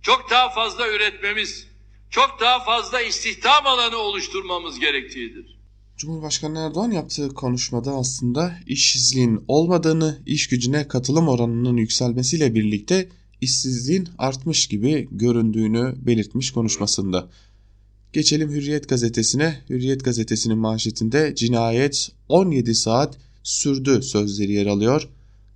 çok 0.02 0.30
daha 0.30 0.50
fazla 0.50 0.88
üretmemiz, 0.88 1.66
çok 2.10 2.40
daha 2.40 2.64
fazla 2.64 3.00
istihdam 3.00 3.66
alanı 3.66 3.96
oluşturmamız 3.96 4.78
gerektiğidir. 4.80 5.56
Cumhurbaşkanı 5.96 6.58
Erdoğan 6.58 6.90
yaptığı 6.90 7.34
konuşmada 7.34 7.90
aslında 7.90 8.58
işsizliğin 8.66 9.44
olmadığını, 9.48 10.22
iş 10.26 10.48
gücüne 10.48 10.88
katılım 10.88 11.28
oranının 11.28 11.76
yükselmesiyle 11.76 12.54
birlikte 12.54 13.08
işsizliğin 13.40 14.08
artmış 14.18 14.66
gibi 14.66 15.08
göründüğünü 15.10 15.94
belirtmiş 15.96 16.50
konuşmasında. 16.52 17.28
Geçelim 18.16 18.50
Hürriyet 18.50 18.88
gazetesine. 18.88 19.58
Hürriyet 19.70 20.04
gazetesinin 20.04 20.58
manşetinde 20.58 21.34
cinayet 21.34 22.12
17 22.28 22.74
saat 22.74 23.18
sürdü 23.42 24.02
sözleri 24.02 24.52
yer 24.52 24.66
alıyor. 24.66 25.08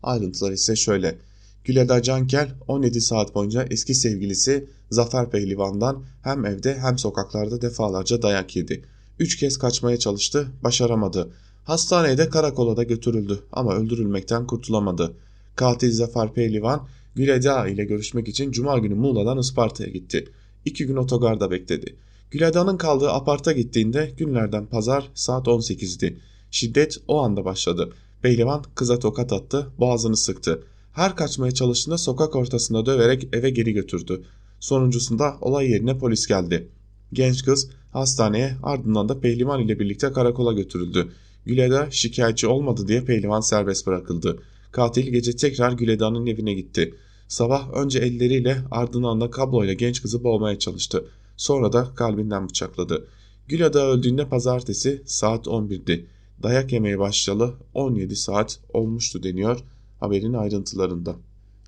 Ayrıntılar 0.03 0.53
ise 0.53 0.77
şöyle. 0.77 1.19
Güleda 1.65 2.03
Cankel 2.03 2.51
17 2.69 3.01
saat 3.01 3.35
boyunca 3.35 3.67
eski 3.71 3.95
sevgilisi 3.95 4.67
Zafer 4.91 5.31
Pehlivan'dan 5.31 6.05
hem 6.23 6.47
evde 6.47 6.79
hem 6.79 6.99
sokaklarda 6.99 7.63
defalarca 7.63 8.23
dayak 8.23 8.57
yedi. 8.57 8.85
Üç 9.19 9.37
kez 9.37 9.57
kaçmaya 9.57 9.99
çalıştı, 9.99 10.49
başaramadı. 10.65 11.31
Hastaneye 11.65 12.19
de 12.19 12.29
karakola 12.29 12.77
da 12.77 12.83
götürüldü 12.83 13.39
ama 13.53 13.75
öldürülmekten 13.75 14.47
kurtulamadı. 14.47 15.13
Katil 15.57 15.93
Zafer 15.93 16.35
Pehlivan 16.35 16.89
Güleda 17.15 17.69
ile 17.69 17.85
görüşmek 17.85 18.29
için 18.29 18.53
Cuma 18.53 18.79
günü 18.79 18.95
Muğla'dan 18.95 19.39
Isparta'ya 19.39 19.91
gitti. 19.91 20.29
İki 20.65 20.87
gün 20.87 20.97
otogarda 20.97 21.51
bekledi. 21.51 21.97
Güleda'nın 22.31 22.77
kaldığı 22.77 23.11
aparta 23.11 23.53
gittiğinde 23.53 24.13
günlerden 24.17 24.67
pazar 24.67 25.11
saat 25.15 25.47
18'di. 25.47 26.19
Şiddet 26.51 26.99
o 27.09 27.19
anda 27.23 27.45
başladı. 27.45 27.93
Pehlivan 28.23 28.65
kıza 28.75 28.99
tokat 28.99 29.33
attı, 29.33 29.67
boğazını 29.79 30.17
sıktı. 30.17 30.63
Her 30.93 31.17
kaçmaya 31.17 31.55
çalıştığında 31.55 31.99
sokak 31.99 32.37
ortasında 32.37 32.87
döverek 32.87 33.29
eve 33.33 33.51
geri 33.51 33.73
götürdü. 33.73 34.23
Sonuncusunda 34.61 35.37
olay 35.41 35.71
yerine 35.71 35.99
polis 35.99 36.27
geldi. 36.27 36.69
Genç 37.13 37.45
kız 37.45 37.71
hastaneye 37.93 38.57
ardından 38.63 39.09
da 39.09 39.21
pehlivan 39.21 39.61
ile 39.61 39.79
birlikte 39.79 40.13
karakola 40.13 40.53
götürüldü. 40.53 41.09
Güleda 41.47 41.91
şikayetçi 41.91 42.47
olmadı 42.47 42.89
diye 42.89 43.05
pehlivan 43.05 43.41
serbest 43.41 43.87
bırakıldı. 43.87 44.39
Katil 44.73 45.13
gece 45.13 45.37
tekrar 45.37 45.73
Güleda'nın 45.73 46.27
evine 46.27 46.55
gitti. 46.55 46.95
Sabah 47.29 47.75
önce 47.75 47.99
elleriyle 47.99 48.59
ardından 48.71 49.21
da 49.21 49.31
kabloyla 49.31 49.73
genç 49.73 50.03
kızı 50.03 50.25
boğmaya 50.25 50.59
çalıştı. 50.59 51.05
Sonra 51.41 51.73
da 51.73 51.95
kalbinden 51.95 52.49
bıçakladı. 52.49 53.09
Güleda 53.49 53.87
öldüğünde 53.87 54.29
pazartesi 54.29 55.03
saat 55.07 55.47
11'di. 55.47 56.07
Dayak 56.43 56.73
yemeye 56.73 56.99
başlayalı 56.99 57.55
17 57.75 58.17
saat 58.17 58.61
olmuştu 58.73 59.23
deniyor 59.23 59.61
haberin 60.01 60.33
ayrıntılarında. 60.33 61.17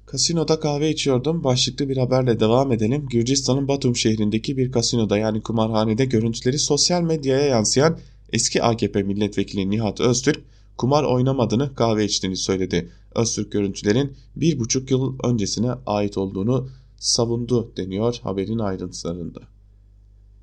Kasinoda 0.07 0.61
kahve 0.61 0.91
içiyordum. 0.91 1.45
Başlıklı 1.45 1.89
bir 1.89 1.97
haberle 1.97 2.41
devam 2.41 2.73
edelim. 2.73 3.07
Gürcistan'ın 3.11 3.69
Batum 3.69 3.97
şehrindeki 3.97 4.57
bir 4.57 4.73
kasinoda 4.73 5.19
yani 5.19 5.43
kumarhanede 5.43 6.05
görüntüleri 6.05 6.59
sosyal 6.59 7.03
medyaya 7.03 7.47
yansıyan 7.47 7.99
eski 8.33 8.63
AKP 8.63 9.03
milletvekili 9.03 9.71
Nihat 9.71 10.01
Öztürk 10.01 10.41
kumar 10.77 11.05
oynamadığını 11.05 11.75
kahve 11.75 12.05
içtiğini 12.05 12.37
söyledi. 12.37 12.91
Öztürk 13.15 13.53
görüntülerin 13.53 14.17
bir 14.37 14.59
buçuk 14.59 14.91
yıl 14.91 15.19
öncesine 15.25 15.71
ait 15.87 16.19
olduğunu 16.19 16.69
savundu 16.97 17.73
deniyor 17.77 18.19
haberin 18.23 18.59
ayrıntılarında. 18.59 19.52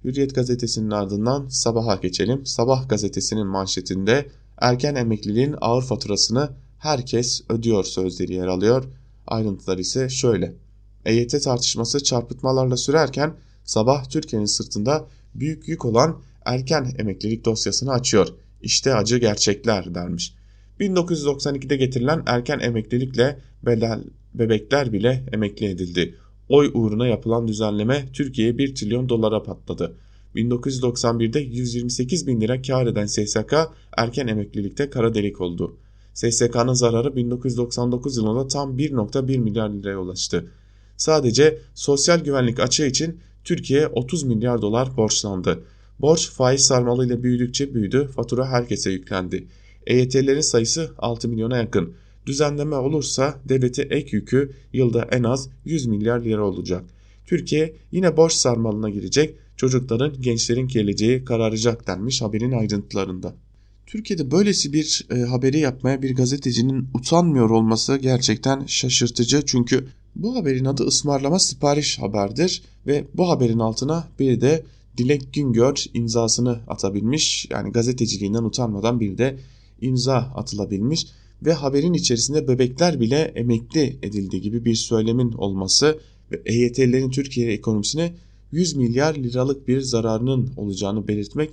Hürriyet 0.03 0.35
gazetesinin 0.35 0.91
ardından 0.91 1.47
sabaha 1.47 1.95
geçelim. 1.95 2.45
Sabah 2.45 2.89
gazetesinin 2.89 3.47
manşetinde 3.47 4.29
erken 4.57 4.95
emekliliğin 4.95 5.55
ağır 5.61 5.83
faturasını 5.83 6.49
herkes 6.77 7.41
ödüyor 7.49 7.83
sözleri 7.83 8.33
yer 8.33 8.47
alıyor. 8.47 8.83
Ayrıntılar 9.27 9.77
ise 9.77 10.09
şöyle. 10.09 10.55
EYT 11.05 11.43
tartışması 11.43 12.03
çarpıtmalarla 12.03 12.77
sürerken 12.77 13.33
sabah 13.63 14.09
Türkiye'nin 14.09 14.45
sırtında 14.45 15.07
büyük 15.35 15.67
yük 15.67 15.85
olan 15.85 16.21
erken 16.45 16.95
emeklilik 16.97 17.45
dosyasını 17.45 17.91
açıyor. 17.91 18.27
İşte 18.61 18.93
acı 18.93 19.17
gerçekler 19.17 19.95
dermiş. 19.95 20.33
1992'de 20.79 21.75
getirilen 21.75 22.23
erken 22.25 22.59
emeklilikle 22.59 23.39
bedel, 23.65 24.03
bebekler 24.33 24.93
bile 24.93 25.25
emekli 25.31 25.65
edildi. 25.65 26.15
Oy 26.49 26.71
uğruna 26.73 27.07
yapılan 27.07 27.47
düzenleme 27.47 28.05
Türkiye'ye 28.13 28.57
1 28.57 28.75
trilyon 28.75 29.09
dolara 29.09 29.43
patladı. 29.43 29.95
1991'de 30.35 31.39
128 31.39 32.27
bin 32.27 32.41
lira 32.41 32.61
kar 32.61 32.87
eden 32.87 33.05
SSK 33.05 33.53
erken 33.97 34.27
emeklilikte 34.27 34.89
kara 34.89 35.13
delik 35.13 35.41
oldu. 35.41 35.75
SSK'nın 36.13 36.73
zararı 36.73 37.15
1999 37.15 38.17
yılında 38.17 38.47
tam 38.47 38.77
1.1 38.77 39.37
milyar 39.37 39.69
liraya 39.69 39.97
ulaştı. 39.97 40.51
Sadece 40.97 41.57
sosyal 41.75 42.19
güvenlik 42.19 42.59
açığı 42.59 42.85
için 42.85 43.19
Türkiye 43.43 43.87
30 43.87 44.23
milyar 44.23 44.61
dolar 44.61 44.97
borçlandı. 44.97 45.63
Borç 45.99 46.29
faiz 46.29 46.65
sarmalıyla 46.65 47.23
büyüdükçe 47.23 47.73
büyüdü, 47.73 48.09
fatura 48.15 48.47
herkese 48.47 48.91
yüklendi. 48.91 49.47
EYT'lerin 49.87 50.41
sayısı 50.41 50.91
6 50.97 51.29
milyona 51.29 51.57
yakın. 51.57 51.93
Düzenleme 52.25 52.75
olursa 52.75 53.39
devlete 53.49 53.81
ek 53.81 54.09
yükü 54.11 54.51
yılda 54.73 55.07
en 55.11 55.23
az 55.23 55.49
100 55.65 55.85
milyar 55.85 56.23
lira 56.23 56.43
olacak. 56.43 56.85
Türkiye 57.25 57.75
yine 57.91 58.17
borç 58.17 58.33
sarmalına 58.33 58.89
girecek, 58.89 59.35
çocukların, 59.57 60.21
gençlerin 60.21 60.67
geleceği 60.67 61.25
kararacak 61.25 61.87
denmiş 61.87 62.21
haberin 62.21 62.51
ayrıntılarında. 62.51 63.35
Türkiye'de 63.85 64.31
böylesi 64.31 64.73
bir 64.73 65.07
e, 65.11 65.19
haberi 65.19 65.59
yapmaya 65.59 66.01
bir 66.01 66.15
gazetecinin 66.15 66.87
utanmıyor 66.93 67.49
olması 67.49 67.97
gerçekten 67.97 68.65
şaşırtıcı. 68.65 69.41
Çünkü 69.45 69.87
bu 70.15 70.35
haberin 70.35 70.65
adı 70.65 70.83
ısmarlama 70.83 71.39
sipariş 71.39 71.99
haberdir 71.99 72.63
ve 72.87 73.05
bu 73.13 73.29
haberin 73.29 73.59
altına 73.59 74.07
bir 74.19 74.41
de 74.41 74.63
Dilek 74.97 75.33
Güngör 75.33 75.85
imzasını 75.93 76.59
atabilmiş. 76.67 77.47
Yani 77.49 77.71
gazeteciliğinden 77.71 78.43
utanmadan 78.43 78.99
bir 78.99 79.17
de 79.17 79.39
imza 79.81 80.15
atılabilmiş 80.15 81.07
ve 81.45 81.53
haberin 81.53 81.93
içerisinde 81.93 82.47
bebekler 82.47 82.99
bile 82.99 83.31
emekli 83.35 83.99
edildiği 84.03 84.41
gibi 84.41 84.65
bir 84.65 84.75
söylemin 84.75 85.31
olması 85.31 85.99
ve 86.31 86.41
EYT'lerin 86.45 87.11
Türkiye 87.11 87.51
ekonomisine 87.51 88.13
100 88.51 88.75
milyar 88.75 89.15
liralık 89.15 89.67
bir 89.67 89.81
zararının 89.81 90.49
olacağını 90.57 91.07
belirtmek 91.07 91.49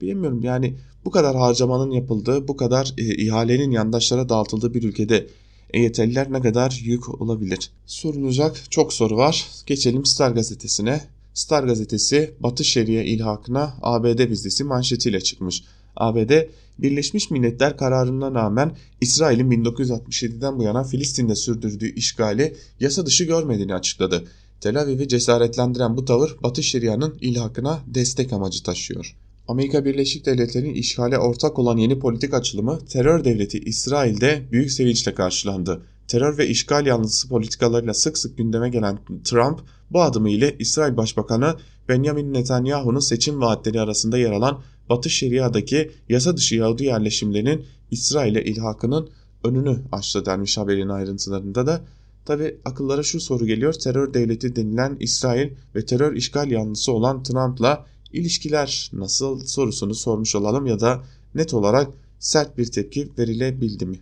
bilemiyorum 0.00 0.42
yani 0.42 0.74
bu 1.04 1.10
kadar 1.10 1.36
harcamanın 1.36 1.90
yapıldığı, 1.90 2.48
bu 2.48 2.56
kadar 2.56 2.94
e, 2.98 3.14
ihalenin 3.14 3.70
yandaşlara 3.70 4.28
dağıtıldığı 4.28 4.74
bir 4.74 4.82
ülkede 4.82 5.26
EYT'liler 5.72 6.32
ne 6.32 6.40
kadar 6.40 6.80
yük 6.84 7.22
olabilir? 7.22 7.70
Sorulacak 7.86 8.70
çok 8.70 8.92
soru 8.92 9.16
var. 9.16 9.46
Geçelim 9.66 10.04
Star 10.04 10.30
gazetesine. 10.30 11.00
Star 11.34 11.64
gazetesi 11.64 12.34
Batı 12.40 12.64
Şeria 12.64 13.02
ilhakına 13.02 13.74
ABD 13.82 14.30
vizesi 14.30 14.64
manşetiyle 14.64 15.20
çıkmış. 15.20 15.64
ABD 15.96 16.32
Birleşmiş 16.78 17.30
Milletler 17.30 17.76
kararına 17.76 18.34
rağmen 18.34 18.76
İsrail'in 19.00 19.50
1967'den 19.50 20.58
bu 20.58 20.62
yana 20.62 20.84
Filistin'de 20.84 21.34
sürdürdüğü 21.34 21.94
işgali 21.94 22.54
yasa 22.80 23.06
dışı 23.06 23.24
görmediğini 23.24 23.74
açıkladı. 23.74 24.24
Tel 24.60 24.80
Aviv'i 24.80 25.08
cesaretlendiren 25.08 25.96
bu 25.96 26.04
tavır 26.04 26.36
Batı 26.42 26.62
Şeria'nın 26.62 27.18
ilhakına 27.20 27.80
destek 27.86 28.32
amacı 28.32 28.62
taşıyor. 28.62 29.16
Amerika 29.48 29.84
Birleşik 29.84 30.26
Devletleri'nin 30.26 30.74
işgale 30.74 31.18
ortak 31.18 31.58
olan 31.58 31.76
yeni 31.76 31.98
politik 31.98 32.34
açılımı 32.34 32.78
terör 32.78 33.24
devleti 33.24 33.58
İsrail'de 33.58 34.42
büyük 34.52 34.72
sevinçle 34.72 35.14
karşılandı. 35.14 35.82
Terör 36.08 36.38
ve 36.38 36.48
işgal 36.48 36.86
yanlısı 36.86 37.28
politikalarıyla 37.28 37.94
sık 37.94 38.18
sık 38.18 38.38
gündeme 38.38 38.68
gelen 38.68 38.98
Trump 39.24 39.60
bu 39.90 40.02
adımı 40.02 40.30
ile 40.30 40.56
İsrail 40.58 40.96
Başbakanı 40.96 41.56
Benjamin 41.88 42.34
Netanyahu'nun 42.34 43.00
seçim 43.00 43.40
vaatleri 43.40 43.80
arasında 43.80 44.18
yer 44.18 44.32
alan 44.32 44.62
Batı 44.90 45.10
Şeria'daki 45.10 45.90
yasa 46.08 46.36
dışı 46.36 46.54
Yahudi 46.54 46.84
yerleşimlerinin 46.84 47.64
İsrail'e 47.90 48.44
ilhakının 48.44 49.10
önünü 49.44 49.78
açtı 49.92 50.26
denmiş 50.26 50.58
haberin 50.58 50.88
ayrıntılarında 50.88 51.66
da. 51.66 51.80
Tabi 52.24 52.56
akıllara 52.64 53.02
şu 53.02 53.20
soru 53.20 53.46
geliyor 53.46 53.72
terör 53.72 54.14
devleti 54.14 54.56
denilen 54.56 54.96
İsrail 55.00 55.50
ve 55.74 55.86
terör 55.86 56.16
işgal 56.16 56.50
yanlısı 56.50 56.92
olan 56.92 57.22
Trump'la 57.22 57.86
ilişkiler 58.12 58.90
nasıl 58.92 59.46
sorusunu 59.46 59.94
sormuş 59.94 60.34
olalım 60.34 60.66
ya 60.66 60.80
da 60.80 61.02
net 61.34 61.54
olarak 61.54 61.90
sert 62.18 62.58
bir 62.58 62.66
tepki 62.66 63.08
verilebildi 63.18 63.86
mi? 63.86 64.00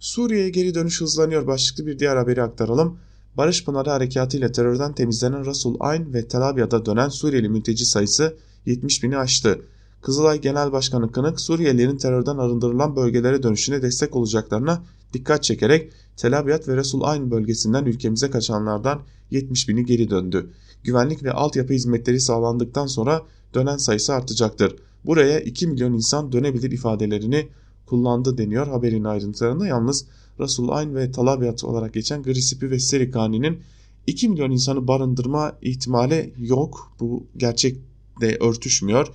Suriye'ye 0.00 0.50
geri 0.50 0.74
dönüş 0.74 1.00
hızlanıyor 1.00 1.46
başlıklı 1.46 1.86
bir 1.86 1.98
diğer 1.98 2.16
haberi 2.16 2.42
aktaralım. 2.42 2.98
Barış 3.36 3.64
Pınarı 3.64 3.90
Harekatı 3.90 4.36
ile 4.36 4.52
terörden 4.52 4.94
temizlenen 4.94 5.46
Rasul 5.46 5.76
Ayn 5.80 6.14
ve 6.14 6.28
Tel 6.28 6.48
Abyad'a 6.48 6.86
dönen 6.86 7.08
Suriyeli 7.08 7.48
mülteci 7.48 7.86
sayısı 7.86 8.36
70 8.66 9.02
bini 9.02 9.18
aştı. 9.18 9.60
Kızılay 10.02 10.40
Genel 10.40 10.72
Başkanı 10.72 11.12
Kınık 11.12 11.40
Suriyelilerin 11.40 11.96
terörden 11.96 12.36
arındırılan 12.36 12.96
bölgelere 12.96 13.42
dönüşüne 13.42 13.82
destek 13.82 14.16
olacaklarına 14.16 14.82
dikkat 15.12 15.42
çekerek 15.42 15.92
Tel 16.16 16.38
Abyad 16.38 16.68
ve 16.68 16.76
Resul 16.76 17.02
Ayn 17.02 17.30
bölgesinden 17.30 17.84
ülkemize 17.84 18.30
kaçanlardan 18.30 19.02
70 19.30 19.68
bini 19.68 19.84
geri 19.84 20.10
döndü. 20.10 20.50
Güvenlik 20.82 21.22
ve 21.22 21.32
altyapı 21.32 21.72
hizmetleri 21.72 22.20
sağlandıktan 22.20 22.86
sonra 22.86 23.22
dönen 23.54 23.76
sayısı 23.76 24.14
artacaktır. 24.14 24.76
Buraya 25.06 25.40
2 25.40 25.66
milyon 25.66 25.92
insan 25.92 26.32
dönebilir 26.32 26.70
ifadelerini 26.70 27.48
kullandı 27.86 28.38
deniyor 28.38 28.66
haberin 28.66 29.04
ayrıntılarında. 29.04 29.66
Yalnız 29.66 30.06
Resul 30.40 30.68
Ayn 30.68 30.94
ve 30.94 31.10
Talabiyat 31.10 31.64
olarak 31.64 31.94
geçen 31.94 32.22
Grisipi 32.22 32.70
ve 32.70 32.78
Serikani'nin 32.78 33.58
2 34.06 34.28
milyon 34.28 34.50
insanı 34.50 34.88
barındırma 34.88 35.52
ihtimali 35.62 36.34
yok. 36.38 36.92
Bu 37.00 37.26
gerçekle 38.20 38.46
örtüşmüyor. 38.46 39.08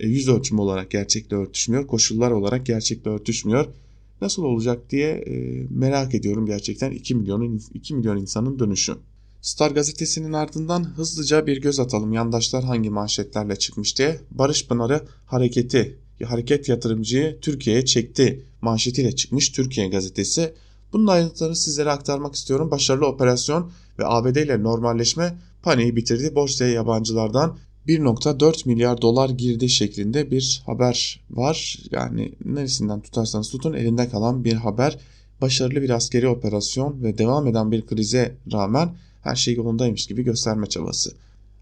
E, 0.00 0.06
yüz 0.06 0.28
ölçümü 0.28 0.60
olarak 0.60 0.90
gerçekle 0.90 1.36
örtüşmüyor. 1.36 1.86
Koşullar 1.86 2.30
olarak 2.30 2.66
gerçekle 2.66 3.10
örtüşmüyor. 3.10 3.66
Nasıl 4.20 4.42
olacak 4.42 4.90
diye 4.90 5.10
e, 5.10 5.66
merak 5.70 6.14
ediyorum 6.14 6.46
gerçekten 6.46 6.90
2 6.90 7.14
milyonun 7.14 7.62
2 7.74 7.94
milyon 7.94 8.16
insanın 8.16 8.58
dönüşü. 8.58 8.94
Star 9.42 9.70
gazetesinin 9.70 10.32
ardından 10.32 10.84
hızlıca 10.84 11.46
bir 11.46 11.60
göz 11.60 11.80
atalım 11.80 12.12
yandaşlar 12.12 12.64
hangi 12.64 12.90
manşetlerle 12.90 13.56
çıkmış 13.56 13.98
diye. 13.98 14.20
Barış 14.30 14.66
Pınarı 14.68 15.00
hareketi, 15.26 15.98
hareket 16.24 16.68
yatırımcıyı 16.68 17.38
Türkiye'ye 17.40 17.84
çekti 17.84 18.44
manşetiyle 18.62 19.12
çıkmış 19.16 19.48
Türkiye 19.48 19.88
gazetesi. 19.88 20.54
Bunun 20.92 21.06
ayrıntılarını 21.06 21.56
sizlere 21.56 21.90
aktarmak 21.90 22.34
istiyorum. 22.34 22.70
Başarılı 22.70 23.06
operasyon 23.06 23.72
ve 23.98 24.06
ABD 24.06 24.36
ile 24.36 24.62
normalleşme 24.62 25.38
paniği 25.62 25.96
bitirdi. 25.96 26.34
Borsaya 26.34 26.70
yabancılardan 26.70 27.58
1.4 27.88 28.68
milyar 28.68 29.02
dolar 29.02 29.30
girdi 29.30 29.68
şeklinde 29.68 30.30
bir 30.30 30.62
haber 30.66 31.20
var. 31.30 31.78
Yani 31.90 32.32
neresinden 32.44 33.00
tutarsanız 33.00 33.50
tutun 33.50 33.72
elinde 33.72 34.08
kalan 34.08 34.44
bir 34.44 34.52
haber. 34.52 34.98
Başarılı 35.40 35.82
bir 35.82 35.90
askeri 35.90 36.28
operasyon 36.28 37.02
ve 37.02 37.18
devam 37.18 37.46
eden 37.46 37.72
bir 37.72 37.86
krize 37.86 38.36
rağmen 38.52 38.94
her 39.22 39.36
şey 39.36 39.54
yolundaymış 39.54 40.06
gibi 40.06 40.22
gösterme 40.22 40.66
çabası. 40.66 41.12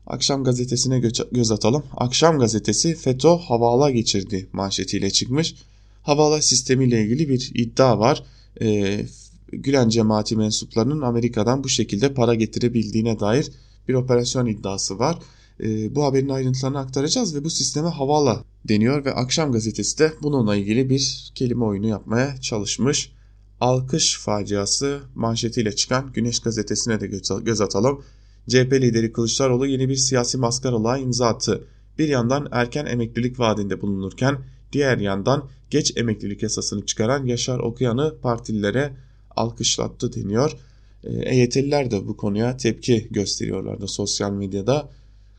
Akşam 0.06 0.44
gazetesine 0.44 1.00
gö 1.00 1.10
göz 1.32 1.50
atalım. 1.50 1.82
Akşam 1.96 2.38
gazetesi 2.38 2.94
FETÖ 2.94 3.28
havala 3.28 3.90
geçirdi 3.90 4.48
manşetiyle 4.52 5.10
çıkmış. 5.10 5.54
Havala 6.02 6.42
sistemiyle 6.42 7.02
ilgili 7.02 7.28
bir 7.28 7.50
iddia 7.54 7.98
var. 7.98 8.22
Ee, 8.62 9.06
Gülen 9.52 9.88
cemaati 9.88 10.36
mensuplarının 10.36 11.00
Amerika'dan 11.00 11.64
bu 11.64 11.68
şekilde 11.68 12.14
para 12.14 12.34
getirebildiğine 12.34 13.20
dair 13.20 13.50
bir 13.88 13.94
operasyon 13.94 14.46
iddiası 14.46 14.98
var. 14.98 15.18
Ee, 15.62 15.94
bu 15.94 16.04
haberin 16.04 16.28
ayrıntılarını 16.28 16.78
aktaracağız 16.78 17.34
ve 17.34 17.44
bu 17.44 17.50
sisteme 17.50 17.88
havala 17.88 18.44
deniyor 18.68 19.04
ve 19.04 19.14
Akşam 19.14 19.52
gazetesi 19.52 19.98
de 19.98 20.12
bununla 20.22 20.56
ilgili 20.56 20.90
bir 20.90 21.32
kelime 21.34 21.64
oyunu 21.64 21.86
yapmaya 21.86 22.40
çalışmış. 22.40 23.12
Alkış 23.60 24.18
faciası 24.18 25.00
manşetiyle 25.14 25.76
çıkan 25.76 26.12
Güneş 26.12 26.40
gazetesine 26.40 27.00
de 27.00 27.06
göz 27.44 27.60
atalım. 27.60 28.04
CHP 28.48 28.72
lideri 28.72 29.12
Kılıçdaroğlu 29.12 29.66
yeni 29.66 29.88
bir 29.88 29.96
siyasi 29.96 30.38
maskaralığa 30.38 30.98
imza 30.98 31.26
attı. 31.26 31.64
Bir 31.98 32.08
yandan 32.08 32.48
erken 32.52 32.86
emeklilik 32.86 33.40
vaadinde 33.40 33.80
bulunurken 33.80 34.38
diğer 34.72 34.98
yandan 34.98 35.48
geç 35.70 35.96
emeklilik 35.96 36.42
yasasını 36.42 36.86
çıkaran 36.86 37.26
Yaşar 37.26 37.58
Okuyan'ı 37.58 38.14
partililere 38.22 38.92
alkışlattı 39.36 40.12
deniyor. 40.12 40.56
EYT'liler 41.04 41.90
de 41.90 42.08
bu 42.08 42.16
konuya 42.16 42.56
tepki 42.56 43.08
gösteriyorlardı 43.10 43.88
sosyal 43.88 44.32
medyada. 44.32 44.88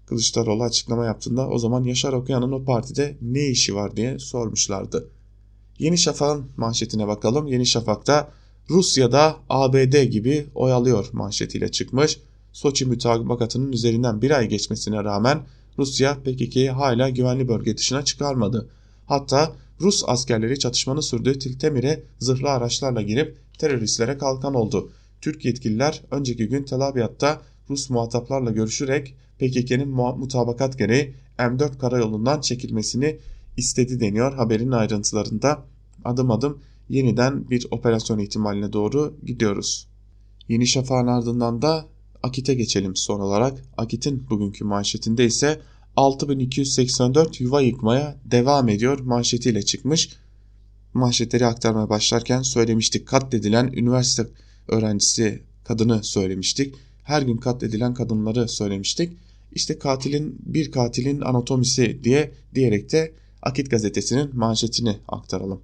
Kılıçdaroğlu 0.06 0.64
açıklama 0.64 1.06
yaptığında 1.06 1.50
o 1.50 1.60
zaman 1.60 1.84
Yaşar 1.84 2.14
Okuyan'ın 2.14 2.52
o 2.52 2.64
partide 2.64 3.18
ne 3.22 3.48
işi 3.48 3.76
var 3.76 3.96
diye 3.96 4.20
sormuşlardı. 4.20 5.10
Yeni 5.80 5.98
Şafak'ın 5.98 6.46
manşetine 6.58 7.08
bakalım. 7.08 7.48
Yeni 7.48 7.66
Şafak'ta 7.66 8.32
Rusya'da 8.70 9.38
ABD 9.50 10.04
gibi 10.04 10.46
oyalıyor 10.56 11.10
manşetiyle 11.12 11.72
çıkmış. 11.72 12.20
Soçi 12.52 12.86
mütabakatının 12.86 13.72
üzerinden 13.72 14.22
bir 14.22 14.32
ay 14.32 14.48
geçmesine 14.50 15.04
rağmen 15.04 15.42
Rusya 15.78 16.18
PKK'yi 16.24 16.72
hala 16.72 17.10
güvenli 17.10 17.48
bölge 17.48 17.78
dışına 17.78 18.06
çıkarmadı. 18.06 18.70
Hatta 19.06 19.56
Rus 19.82 20.04
askerleri 20.08 20.60
çatışmanın 20.60 21.02
sürdüğü 21.02 21.40
Tiltemir'e 21.40 22.04
zırhlı 22.20 22.50
araçlarla 22.50 23.02
girip 23.02 23.38
teröristlere 23.58 24.18
kalkan 24.18 24.54
oldu. 24.54 24.92
Türk 25.22 25.46
yetkililer 25.46 26.02
önceki 26.12 26.48
gün 26.50 26.64
Tel 26.64 26.82
Abyad'da 26.82 27.42
Rus 27.70 27.90
muhataplarla 27.90 28.52
görüşerek 28.52 29.16
PKK'nın 29.44 29.90
mutabakat 29.90 30.78
gereği 30.78 31.16
M4 31.38 31.78
karayolundan 31.78 32.42
çekilmesini 32.42 33.18
istedi 33.58 34.00
deniyor 34.00 34.34
haberin 34.34 34.72
ayrıntılarında. 34.72 35.66
Adım 36.06 36.32
adım 36.32 36.60
yeniden 36.90 37.50
bir 37.50 37.68
operasyon 37.72 38.20
ihtimaline 38.20 38.74
doğru 38.74 39.18
gidiyoruz. 39.26 39.88
Yeni 40.50 40.68
Şafak'ın 40.68 41.08
ardından 41.08 41.62
da 41.62 41.86
Akit'e 42.24 42.54
geçelim 42.54 42.96
son 42.96 43.20
olarak. 43.20 43.64
Akit'in 43.78 44.30
bugünkü 44.30 44.64
manşetinde 44.64 45.26
ise 45.26 45.62
6284 45.96 47.42
yuva 47.42 47.62
yıkmaya 47.62 48.18
devam 48.26 48.70
ediyor 48.70 49.00
manşetiyle 49.00 49.62
çıkmış. 49.66 50.10
Manşetleri 50.94 51.46
aktarmaya 51.46 51.90
başlarken 51.90 52.42
söylemiştik 52.42 53.08
katledilen 53.08 53.68
üniversite 53.68 54.28
öğrencisi 54.68 55.44
kadını 55.64 56.04
söylemiştik. 56.04 56.76
Her 57.04 57.22
gün 57.22 57.38
katledilen 57.38 57.94
kadınları 57.94 58.50
söylemiştik. 58.50 59.18
İşte 59.56 59.80
katilin 59.80 60.40
bir 60.46 60.72
katilin 60.72 61.22
anatomisi 61.22 62.04
diye 62.04 62.32
diyerek 62.56 62.92
de 62.92 63.14
Akit 63.42 63.72
gazetesinin 63.72 64.38
manşetini 64.38 64.98
aktaralım. 65.08 65.62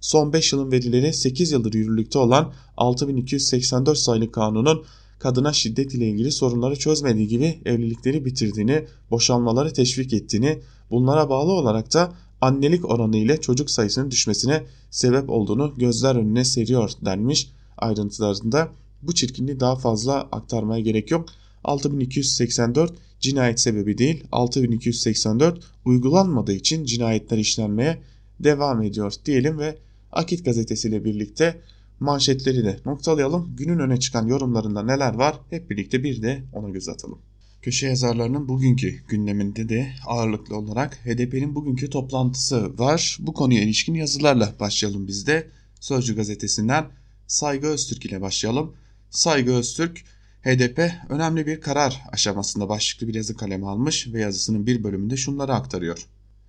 Son 0.00 0.32
5 0.32 0.52
yılın 0.52 0.72
verileri 0.72 1.14
8 1.14 1.52
yıldır 1.52 1.74
yürürlükte 1.74 2.18
olan 2.18 2.52
6284 2.76 3.98
sayılı 3.98 4.32
kanunun 4.32 4.84
kadına 5.18 5.52
şiddet 5.52 5.94
ile 5.94 6.08
ilgili 6.08 6.32
sorunları 6.32 6.78
çözmediği 6.78 7.28
gibi 7.28 7.60
evlilikleri 7.64 8.24
bitirdiğini, 8.24 8.84
boşanmaları 9.10 9.72
teşvik 9.72 10.12
ettiğini, 10.12 10.58
bunlara 10.90 11.30
bağlı 11.30 11.52
olarak 11.52 11.94
da 11.94 12.12
annelik 12.40 12.90
oranı 12.90 13.16
ile 13.16 13.40
çocuk 13.40 13.70
sayısının 13.70 14.10
düşmesine 14.10 14.62
sebep 14.90 15.30
olduğunu 15.30 15.74
gözler 15.76 16.16
önüne 16.16 16.44
seriyor 16.44 16.90
denmiş 17.04 17.50
ayrıntılarında. 17.78 18.68
Bu 19.02 19.14
çirkinliği 19.14 19.60
daha 19.60 19.76
fazla 19.76 20.20
aktarmaya 20.32 20.80
gerek 20.80 21.10
yok. 21.10 21.28
6284 21.64 22.92
cinayet 23.20 23.60
sebebi 23.60 23.98
değil 23.98 24.24
6284 24.32 25.64
uygulanmadığı 25.84 26.52
için 26.52 26.84
cinayetler 26.84 27.38
işlenmeye 27.38 28.02
devam 28.40 28.82
ediyor 28.82 29.14
diyelim 29.24 29.58
ve 29.58 29.78
Akit 30.12 30.44
gazetesiyle 30.44 31.04
birlikte 31.04 31.60
manşetleri 32.00 32.64
de 32.64 32.80
noktalayalım. 32.86 33.56
Günün 33.56 33.78
öne 33.78 34.00
çıkan 34.00 34.26
yorumlarında 34.26 34.82
neler 34.82 35.14
var 35.14 35.40
hep 35.50 35.70
birlikte 35.70 36.04
bir 36.04 36.22
de 36.22 36.42
ona 36.52 36.70
göz 36.70 36.88
atalım. 36.88 37.18
Köşe 37.62 37.86
yazarlarının 37.86 38.48
bugünkü 38.48 39.06
gündeminde 39.08 39.68
de 39.68 39.92
ağırlıklı 40.06 40.56
olarak 40.56 40.94
HDP'nin 41.04 41.54
bugünkü 41.54 41.90
toplantısı 41.90 42.78
var. 42.78 43.18
Bu 43.20 43.32
konuya 43.32 43.62
ilişkin 43.62 43.94
yazılarla 43.94 44.54
başlayalım 44.60 45.06
biz 45.06 45.26
de. 45.26 45.48
Sözcü 45.80 46.16
gazetesinden 46.16 46.86
Saygı 47.26 47.66
Öztürk 47.66 48.06
ile 48.06 48.20
başlayalım. 48.20 48.74
Saygı 49.10 49.52
Öztürk 49.52 50.04
HDP 50.44 50.92
önemli 51.08 51.46
bir 51.46 51.60
karar 51.60 52.02
aşamasında 52.12 52.68
başlıklı 52.68 53.08
bir 53.08 53.14
yazı 53.14 53.36
kalemi 53.36 53.68
almış 53.68 54.08
ve 54.12 54.20
yazısının 54.20 54.66
bir 54.66 54.84
bölümünde 54.84 55.16
şunları 55.16 55.54
aktarıyor. 55.54 56.06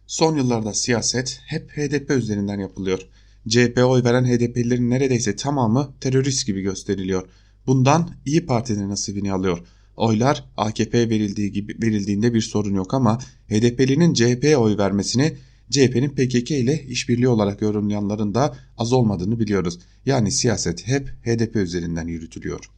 Son 0.08 0.38
yıllarda 0.38 0.74
siyaset 0.74 1.40
hep 1.46 1.72
HDP 1.72 2.12
üzerinden 2.12 2.60
yapılıyor. 2.60 3.00
CHP 3.48 3.78
oy 3.78 4.04
veren 4.04 4.26
HDP'lilerin 4.26 4.90
neredeyse 4.90 5.36
tamamı 5.36 5.94
terörist 6.02 6.48
gibi 6.48 6.62
gösteriliyor. 6.62 7.28
Bundan 7.68 8.10
İyi 8.26 8.46
Parti'nin 8.46 8.90
nasibini 8.90 9.34
alıyor. 9.34 9.60
Oylar 9.98 10.44
AKP'ye 10.58 11.10
verildiği 11.10 11.52
gibi 11.52 11.78
verildiğinde 11.82 12.34
bir 12.34 12.42
sorun 12.42 12.74
yok 12.74 12.94
ama 12.94 13.20
HDP'linin 13.50 14.14
CHP'ye 14.14 14.58
oy 14.58 14.78
vermesini 14.78 15.34
CHP'nin 15.70 16.10
PKK 16.10 16.52
ile 16.52 16.84
işbirliği 16.84 17.28
olarak 17.28 17.62
yorumlayanların 17.62 18.34
da 18.34 18.56
az 18.78 18.94
olmadığını 18.94 19.40
biliyoruz. 19.40 19.80
Yani 20.06 20.32
siyaset 20.32 20.88
hep 20.88 21.10
HDP 21.26 21.56
üzerinden 21.56 22.08
yürütülüyor. 22.08 22.70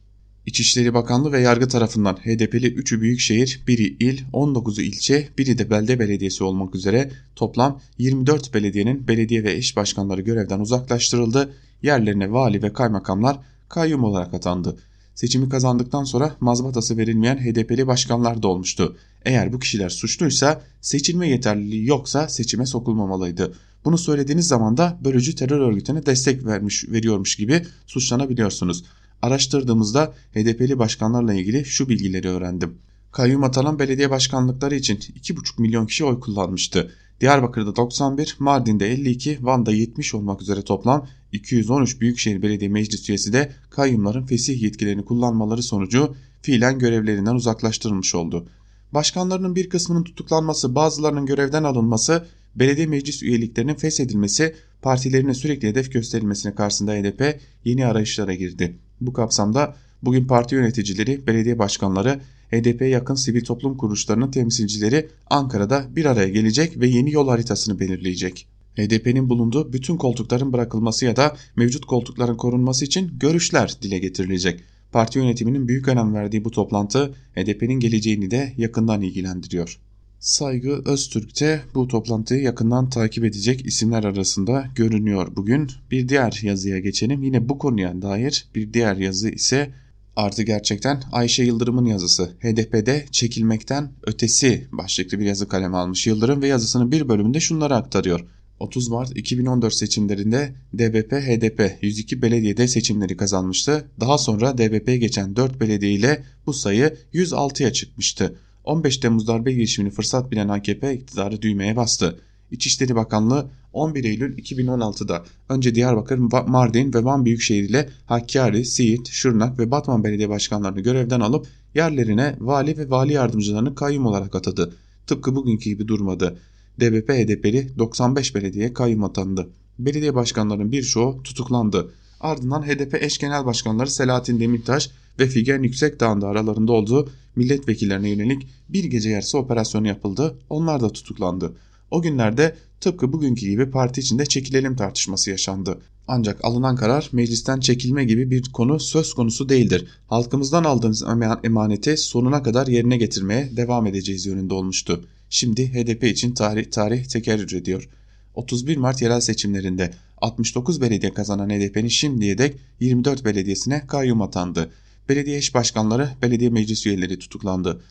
İçişleri 0.46 0.94
Bakanlığı 0.94 1.32
ve 1.32 1.40
yargı 1.40 1.68
tarafından 1.68 2.14
HDP'li 2.14 2.74
3'ü 2.74 3.00
büyükşehir, 3.00 3.60
biri 3.66 3.96
il, 4.00 4.20
19'u 4.32 4.82
ilçe, 4.82 5.28
biri 5.38 5.58
de 5.58 5.70
belde 5.70 5.98
belediyesi 5.98 6.44
olmak 6.44 6.74
üzere 6.74 7.10
toplam 7.36 7.80
24 7.98 8.54
belediyenin 8.54 9.08
belediye 9.08 9.44
ve 9.44 9.52
eş 9.52 9.76
başkanları 9.76 10.20
görevden 10.20 10.60
uzaklaştırıldı. 10.60 11.52
Yerlerine 11.82 12.32
vali 12.32 12.62
ve 12.62 12.72
kaymakamlar 12.72 13.38
kayyum 13.68 14.04
olarak 14.04 14.34
atandı. 14.34 14.76
Seçimi 15.14 15.48
kazandıktan 15.48 16.04
sonra 16.04 16.36
mazbatası 16.40 16.96
verilmeyen 16.96 17.36
HDP'li 17.36 17.86
başkanlar 17.86 18.42
da 18.42 18.48
olmuştu. 18.48 18.96
Eğer 19.24 19.52
bu 19.52 19.58
kişiler 19.58 19.88
suçluysa 19.88 20.62
seçilme 20.80 21.28
yeterliliği 21.28 21.86
yoksa 21.86 22.28
seçime 22.28 22.66
sokulmamalıydı. 22.66 23.54
Bunu 23.84 23.98
söylediğiniz 23.98 24.46
zaman 24.46 24.76
da 24.76 24.98
bölücü 25.04 25.34
terör 25.34 25.60
örgütüne 25.60 26.06
destek 26.06 26.44
vermiş 26.44 26.84
veriyormuş 26.88 27.36
gibi 27.36 27.62
suçlanabiliyorsunuz. 27.86 28.84
Araştırdığımızda 29.22 30.14
HDP'li 30.34 30.78
başkanlarla 30.78 31.34
ilgili 31.34 31.64
şu 31.64 31.88
bilgileri 31.88 32.28
öğrendim. 32.28 32.78
Kayyum 33.12 33.44
atanan 33.44 33.78
belediye 33.78 34.10
başkanlıkları 34.10 34.74
için 34.74 34.96
2,5 34.96 35.62
milyon 35.62 35.86
kişi 35.86 36.04
oy 36.04 36.20
kullanmıştı. 36.20 36.92
Diyarbakır'da 37.20 37.76
91, 37.76 38.36
Mardin'de 38.38 38.92
52, 38.92 39.38
Van'da 39.40 39.72
70 39.72 40.14
olmak 40.14 40.42
üzere 40.42 40.62
toplam 40.62 41.08
213 41.32 42.00
Büyükşehir 42.00 42.42
Belediye 42.42 42.70
Meclis 42.70 43.08
üyesi 43.08 43.32
de 43.32 43.52
kayyumların 43.70 44.26
fesih 44.26 44.62
yetkilerini 44.62 45.04
kullanmaları 45.04 45.62
sonucu 45.62 46.14
fiilen 46.42 46.78
görevlerinden 46.78 47.34
uzaklaştırılmış 47.34 48.14
oldu. 48.14 48.48
Başkanlarının 48.92 49.56
bir 49.56 49.68
kısmının 49.68 50.04
tutuklanması, 50.04 50.74
bazılarının 50.74 51.26
görevden 51.26 51.64
alınması, 51.64 52.26
belediye 52.56 52.86
meclis 52.86 53.22
üyeliklerinin 53.22 53.74
feshedilmesi, 53.74 54.54
partilerine 54.82 55.34
sürekli 55.34 55.68
hedef 55.68 55.92
gösterilmesine 55.92 56.54
karşısında 56.54 56.92
HDP 56.92 57.40
yeni 57.64 57.86
arayışlara 57.86 58.34
girdi. 58.34 58.78
Bu 59.00 59.12
kapsamda 59.12 59.74
bugün 60.02 60.24
parti 60.24 60.54
yöneticileri, 60.54 61.26
belediye 61.26 61.58
başkanları, 61.58 62.20
HDP'ye 62.50 62.90
yakın 62.90 63.14
sivil 63.14 63.44
toplum 63.44 63.76
kuruluşlarının 63.76 64.30
temsilcileri 64.30 65.08
Ankara'da 65.30 65.84
bir 65.96 66.04
araya 66.04 66.28
gelecek 66.28 66.80
ve 66.80 66.86
yeni 66.86 67.12
yol 67.12 67.28
haritasını 67.28 67.80
belirleyecek. 67.80 68.46
HDP'nin 68.76 69.28
bulunduğu 69.28 69.72
bütün 69.72 69.96
koltukların 69.96 70.52
bırakılması 70.52 71.04
ya 71.04 71.16
da 71.16 71.36
mevcut 71.56 71.86
koltukların 71.86 72.36
korunması 72.36 72.84
için 72.84 73.18
görüşler 73.18 73.76
dile 73.82 73.98
getirilecek. 73.98 74.60
Parti 74.92 75.18
yönetiminin 75.18 75.68
büyük 75.68 75.88
önem 75.88 76.14
verdiği 76.14 76.44
bu 76.44 76.50
toplantı 76.50 77.14
HDP'nin 77.34 77.80
geleceğini 77.80 78.30
de 78.30 78.52
yakından 78.56 79.02
ilgilendiriyor. 79.02 79.80
Saygı 80.26 80.82
Öztürk 80.84 81.40
de 81.40 81.62
bu 81.74 81.88
toplantıyı 81.88 82.42
yakından 82.42 82.90
takip 82.90 83.24
edecek 83.24 83.66
isimler 83.66 84.04
arasında 84.04 84.66
görünüyor 84.74 85.36
bugün. 85.36 85.70
Bir 85.90 86.08
diğer 86.08 86.40
yazıya 86.42 86.78
geçelim. 86.78 87.22
Yine 87.22 87.48
bu 87.48 87.58
konuya 87.58 88.02
dair 88.02 88.48
bir 88.54 88.72
diğer 88.72 88.96
yazı 88.96 89.28
ise 89.28 89.74
Artı 90.16 90.42
gerçekten 90.42 91.02
Ayşe 91.12 91.44
Yıldırım'ın 91.44 91.84
yazısı 91.84 92.26
HDP'de 92.40 93.06
çekilmekten 93.10 93.92
ötesi 94.06 94.68
başlıklı 94.72 95.18
bir 95.18 95.24
yazı 95.24 95.48
kaleme 95.48 95.76
almış 95.76 96.06
Yıldırım 96.06 96.42
ve 96.42 96.48
yazısının 96.48 96.92
bir 96.92 97.08
bölümünde 97.08 97.40
şunları 97.40 97.74
aktarıyor. 97.74 98.26
30 98.60 98.88
Mart 98.88 99.16
2014 99.16 99.74
seçimlerinde 99.74 100.54
DBP-HDP 100.74 101.70
102 101.80 102.22
belediyede 102.22 102.68
seçimleri 102.68 103.16
kazanmıştı. 103.16 103.90
Daha 104.00 104.18
sonra 104.18 104.58
DBP'ye 104.58 104.96
geçen 104.96 105.36
4 105.36 105.60
belediye 105.60 105.92
ile 105.92 106.24
bu 106.46 106.52
sayı 106.52 106.96
106'ya 107.14 107.72
çıkmıştı. 107.72 108.38
15 108.66 108.98
Temmuz 108.98 109.26
darbe 109.26 109.52
girişimini 109.52 109.92
fırsat 109.92 110.30
bilen 110.30 110.48
AKP 110.48 110.94
iktidarı 110.94 111.42
düğmeye 111.42 111.76
bastı. 111.76 112.20
İçişleri 112.50 112.94
Bakanlığı 112.94 113.50
11 113.72 114.04
Eylül 114.04 114.38
2016'da 114.38 115.24
önce 115.48 115.74
Diyarbakır, 115.74 116.18
Mardin 116.46 116.94
ve 116.94 117.04
Van 117.04 117.24
Büyükşehir 117.24 117.68
ile 117.68 117.88
Hakkari, 118.06 118.64
Siirt, 118.64 119.08
Şırnak 119.08 119.58
ve 119.58 119.70
Batman 119.70 120.04
belediye 120.04 120.28
başkanlarını 120.28 120.80
görevden 120.80 121.20
alıp 121.20 121.46
yerlerine 121.74 122.36
vali 122.40 122.78
ve 122.78 122.90
vali 122.90 123.12
yardımcılarını 123.12 123.74
kayyum 123.74 124.06
olarak 124.06 124.34
atadı. 124.34 124.74
Tıpkı 125.06 125.36
bugünkü 125.36 125.70
gibi 125.70 125.88
durmadı. 125.88 126.38
DBP 126.80 127.08
HDP'li 127.08 127.78
95 127.78 128.34
belediye 128.34 128.72
kayyum 128.72 129.04
atandı. 129.04 129.48
Belediye 129.78 130.14
başkanlarının 130.14 130.72
birçoğu 130.72 131.22
tutuklandı. 131.22 131.90
Ardından 132.20 132.62
HDP 132.62 132.94
eş 133.02 133.18
genel 133.18 133.46
başkanları 133.46 133.90
Selahattin 133.90 134.40
Demirtaş 134.40 134.90
ve 135.18 135.26
Figen 135.26 135.62
Yüksekdağ'ın 135.62 136.20
da 136.20 136.28
aralarında 136.28 136.72
olduğu 136.72 137.08
milletvekillerine 137.36 138.10
yönelik 138.10 138.48
bir 138.68 138.84
gece 138.84 139.10
yarısı 139.10 139.38
operasyonu 139.38 139.88
yapıldı. 139.88 140.38
Onlar 140.50 140.80
da 140.80 140.88
tutuklandı. 140.88 141.52
O 141.90 142.02
günlerde 142.02 142.56
tıpkı 142.80 143.12
bugünkü 143.12 143.46
gibi 143.46 143.70
parti 143.70 144.00
içinde 144.00 144.26
çekilelim 144.26 144.76
tartışması 144.76 145.30
yaşandı. 145.30 145.78
Ancak 146.08 146.44
alınan 146.44 146.76
karar 146.76 147.08
meclisten 147.12 147.60
çekilme 147.60 148.04
gibi 148.04 148.30
bir 148.30 148.42
konu 148.42 148.80
söz 148.80 149.14
konusu 149.14 149.48
değildir. 149.48 149.86
Halkımızdan 150.06 150.64
aldığınız 150.64 151.04
emaneti 151.44 151.96
sonuna 151.96 152.42
kadar 152.42 152.66
yerine 152.66 152.96
getirmeye 152.96 153.56
devam 153.56 153.86
edeceğiz 153.86 154.26
yönünde 154.26 154.54
olmuştu. 154.54 155.04
Şimdi 155.30 155.72
HDP 155.72 156.04
için 156.04 156.34
tarih 156.34 156.70
tarih 156.70 157.04
tekerrür 157.04 157.52
ediyor. 157.52 157.88
31 158.34 158.76
Mart 158.76 159.02
yerel 159.02 159.20
seçimlerinde 159.20 159.90
69 160.18 160.80
belediye 160.80 161.14
kazanan 161.14 161.50
HDP'nin 161.50 161.88
şimdiye 161.88 162.38
dek 162.38 162.56
24 162.80 163.24
belediyesine 163.24 163.86
kayyum 163.86 164.22
atandı. 164.22 164.70
Belediye 165.08 165.36
eş 165.36 165.54
başkanları, 165.54 166.10
belediye 166.22 166.50
meclis 166.50 166.86
üyeleri 166.86 167.18
tutuklandı. 167.18 167.82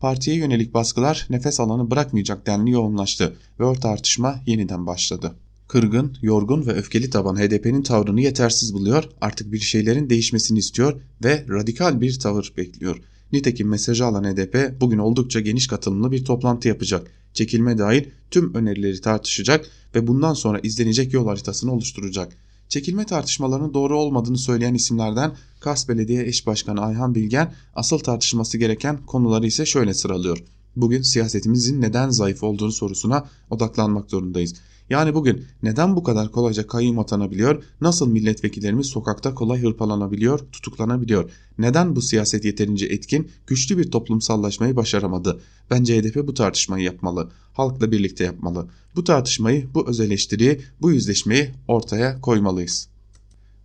Partiye 0.00 0.36
yönelik 0.36 0.74
baskılar 0.74 1.26
nefes 1.30 1.60
alanı 1.60 1.90
bırakmayacak 1.90 2.46
denli 2.46 2.70
yoğunlaştı 2.70 3.36
ve 3.60 3.64
o 3.64 3.74
tartışma 3.74 4.40
yeniden 4.46 4.86
başladı. 4.86 5.34
Kırgın, 5.68 6.16
yorgun 6.22 6.66
ve 6.66 6.72
öfkeli 6.72 7.10
taban 7.10 7.36
HDP'nin 7.36 7.82
tavrını 7.82 8.20
yetersiz 8.20 8.74
buluyor, 8.74 9.04
artık 9.20 9.52
bir 9.52 9.58
şeylerin 9.58 10.10
değişmesini 10.10 10.58
istiyor 10.58 11.00
ve 11.24 11.44
radikal 11.48 12.00
bir 12.00 12.18
tavır 12.18 12.52
bekliyor. 12.56 13.00
Nitekim 13.32 13.68
mesajı 13.68 14.06
alan 14.06 14.24
HDP 14.24 14.80
bugün 14.80 14.98
oldukça 14.98 15.40
geniş 15.40 15.66
katılımlı 15.66 16.12
bir 16.12 16.24
toplantı 16.24 16.68
yapacak. 16.68 17.10
Çekilme 17.32 17.78
dahil 17.78 18.04
tüm 18.30 18.54
önerileri 18.54 19.00
tartışacak 19.00 19.66
ve 19.94 20.06
bundan 20.06 20.34
sonra 20.34 20.58
izlenecek 20.58 21.12
yol 21.12 21.26
haritasını 21.26 21.72
oluşturacak. 21.72 22.36
Çekilme 22.68 23.06
tartışmalarının 23.06 23.74
doğru 23.74 23.98
olmadığını 23.98 24.38
söyleyen 24.38 24.74
isimlerden 24.74 25.32
Kars 25.60 25.88
Belediye 25.88 26.26
Eş 26.26 26.46
Başkanı 26.46 26.80
Ayhan 26.80 27.14
Bilgen 27.14 27.54
asıl 27.74 27.98
tartışılması 27.98 28.58
gereken 28.58 29.06
konuları 29.06 29.46
ise 29.46 29.66
şöyle 29.66 29.94
sıralıyor. 29.94 30.44
Bugün 30.76 31.02
siyasetimizin 31.02 31.80
neden 31.80 32.10
zayıf 32.10 32.42
olduğunu 32.42 32.72
sorusuna 32.72 33.26
odaklanmak 33.50 34.10
zorundayız. 34.10 34.54
Yani 34.90 35.14
bugün 35.14 35.44
neden 35.62 35.96
bu 35.96 36.02
kadar 36.02 36.32
kolayca 36.32 36.66
kayyum 36.66 36.98
atanabiliyor, 36.98 37.64
nasıl 37.80 38.08
milletvekillerimiz 38.08 38.86
sokakta 38.86 39.34
kolay 39.34 39.62
hırpalanabiliyor, 39.62 40.38
tutuklanabiliyor? 40.38 41.30
Neden 41.58 41.96
bu 41.96 42.02
siyaset 42.02 42.44
yeterince 42.44 42.86
etkin, 42.86 43.30
güçlü 43.46 43.78
bir 43.78 43.90
toplumsallaşmayı 43.90 44.76
başaramadı? 44.76 45.40
Bence 45.70 46.00
HDP 46.00 46.26
bu 46.26 46.34
tartışmayı 46.34 46.84
yapmalı, 46.84 47.30
halkla 47.52 47.92
birlikte 47.92 48.24
yapmalı. 48.24 48.68
Bu 48.96 49.04
tartışmayı, 49.04 49.68
bu 49.74 49.88
öz 49.88 50.00
eleştiriyi, 50.00 50.60
bu 50.80 50.92
yüzleşmeyi 50.92 51.50
ortaya 51.68 52.20
koymalıyız. 52.20 52.88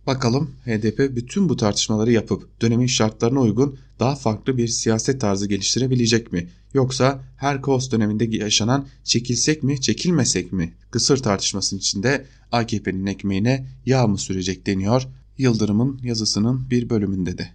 Bakalım 0.06 0.50
HDP 0.64 1.16
bütün 1.16 1.48
bu 1.48 1.56
tartışmaları 1.56 2.12
yapıp 2.12 2.60
dönemin 2.60 2.86
şartlarına 2.86 3.40
uygun 3.40 3.78
daha 4.00 4.16
farklı 4.16 4.56
bir 4.56 4.68
siyaset 4.68 5.20
tarzı 5.20 5.48
geliştirebilecek 5.48 6.32
mi? 6.32 6.48
Yoksa 6.74 7.24
her 7.36 7.62
kaos 7.62 7.90
döneminde 7.90 8.36
yaşanan 8.36 8.86
çekilsek 9.04 9.62
mi 9.62 9.80
çekilmesek 9.80 10.52
mi 10.52 10.74
kısır 10.90 11.16
tartışmasının 11.16 11.80
içinde 11.80 12.26
AKP'nin 12.52 13.06
ekmeğine 13.06 13.66
yağ 13.86 14.06
mı 14.06 14.18
sürecek 14.18 14.66
deniyor 14.66 15.08
Yıldırım'ın 15.38 16.00
yazısının 16.02 16.70
bir 16.70 16.90
bölümünde 16.90 17.38
de. 17.38 17.48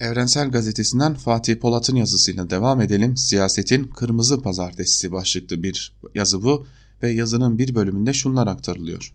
Evrensel 0.00 0.50
Gazetesi'nden 0.50 1.14
Fatih 1.14 1.56
Polat'ın 1.56 1.96
yazısıyla 1.96 2.50
devam 2.50 2.80
edelim. 2.80 3.16
Siyasetin 3.16 3.84
Kırmızı 3.84 4.42
Pazartesi 4.42 5.12
başlıklı 5.12 5.62
bir 5.62 5.92
yazı 6.14 6.42
bu 6.42 6.66
ve 7.02 7.10
yazının 7.10 7.58
bir 7.58 7.74
bölümünde 7.74 8.12
şunlar 8.12 8.46
aktarılıyor. 8.46 9.14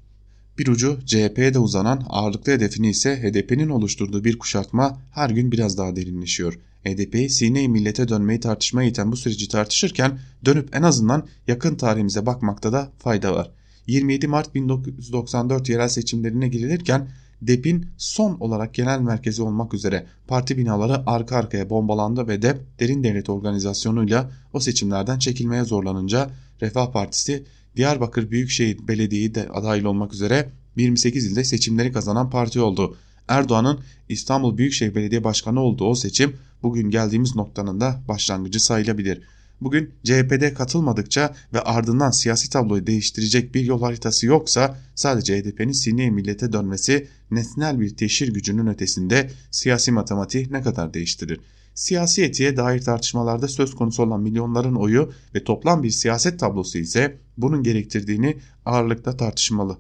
Bir 0.60 0.68
ucu 0.68 1.00
CHP'ye 1.06 1.54
de 1.54 1.60
uzanan 1.60 2.04
ağırlıklı 2.10 2.52
hedefini 2.52 2.90
ise 2.90 3.22
HDP'nin 3.22 3.70
oluşturduğu 3.70 4.24
bir 4.24 4.40
kuşatma 4.40 5.02
her 5.12 5.30
gün 5.30 5.52
biraz 5.52 5.78
daha 5.78 5.96
derinleşiyor. 5.96 6.60
HDP'yi 6.86 7.30
sine 7.30 7.68
millete 7.68 8.08
dönmeyi 8.08 8.40
tartışmaya 8.40 8.90
iten 8.90 9.12
bu 9.12 9.18
süreci 9.18 9.48
tartışırken 9.48 10.20
dönüp 10.46 10.76
en 10.76 10.84
azından 10.84 11.28
yakın 11.48 11.76
tarihimize 11.76 12.26
bakmakta 12.26 12.74
da 12.74 12.92
fayda 12.98 13.36
var. 13.36 13.52
27 13.88 14.28
Mart 14.28 14.56
1994 14.56 15.70
yerel 15.70 15.88
seçimlerine 15.88 16.48
girilirken 16.48 17.10
DEP'in 17.42 17.86
son 17.98 18.38
olarak 18.40 18.74
genel 18.74 19.00
merkezi 19.00 19.44
olmak 19.44 19.74
üzere 19.74 20.06
parti 20.28 20.58
binaları 20.58 21.04
arka 21.06 21.36
arkaya 21.36 21.70
bombalandı 21.70 22.28
ve 22.28 22.42
DEP 22.42 22.80
derin 22.80 23.04
devlet 23.04 23.30
organizasyonuyla 23.30 24.32
o 24.54 24.60
seçimlerden 24.60 25.20
çekilmeye 25.20 25.64
zorlanınca 25.64 26.30
Refah 26.62 26.92
Partisi 26.92 27.44
Diyarbakır 27.80 28.32
Büyükşehir 28.32 28.88
Belediye'yi 28.88 29.36
de 29.36 29.50
adaylı 29.50 29.90
olmak 29.90 30.14
üzere 30.14 30.50
28 30.76 31.26
ilde 31.26 31.44
seçimleri 31.44 31.92
kazanan 31.92 32.30
parti 32.30 32.60
oldu. 32.60 32.98
Erdoğan'ın 33.28 33.80
İstanbul 34.10 34.58
Büyükşehir 34.58 34.96
Belediye 34.96 35.24
Başkanı 35.24 35.60
olduğu 35.60 35.86
o 35.86 35.96
seçim 35.96 36.36
bugün 36.64 36.90
geldiğimiz 36.90 37.36
noktanın 37.36 37.80
da 37.80 38.04
başlangıcı 38.08 38.64
sayılabilir. 38.64 39.22
Bugün 39.62 39.92
CHP'de 40.04 40.54
katılmadıkça 40.54 41.36
ve 41.54 41.62
ardından 41.62 42.12
siyasi 42.12 42.50
tabloyu 42.50 42.88
değiştirecek 42.88 43.56
bir 43.56 43.64
yol 43.64 43.82
haritası 43.82 44.26
yoksa 44.26 44.80
sadece 44.96 45.42
HDP'nin 45.42 45.72
sineye 45.72 46.10
millete 46.10 46.54
dönmesi 46.54 47.08
nesnel 47.32 47.80
bir 47.80 47.96
teşhir 47.96 48.34
gücünün 48.34 48.68
ötesinde 48.68 49.30
siyasi 49.52 49.92
matematiği 49.92 50.48
ne 50.52 50.62
kadar 50.62 50.94
değiştirir? 50.94 51.40
Siyasi 51.80 52.24
etiğe 52.24 52.58
dair 52.58 52.82
tartışmalarda 52.82 53.48
söz 53.48 53.76
konusu 53.76 54.04
olan 54.04 54.22
milyonların 54.22 54.76
oyu 54.76 55.12
ve 55.36 55.44
toplam 55.44 55.84
bir 55.84 55.90
siyaset 55.90 56.40
tablosu 56.40 56.78
ise 56.78 57.18
bunun 57.38 57.64
gerektirdiğini 57.64 58.38
ağırlıkta 58.66 59.18
tartışmalı. 59.18 59.78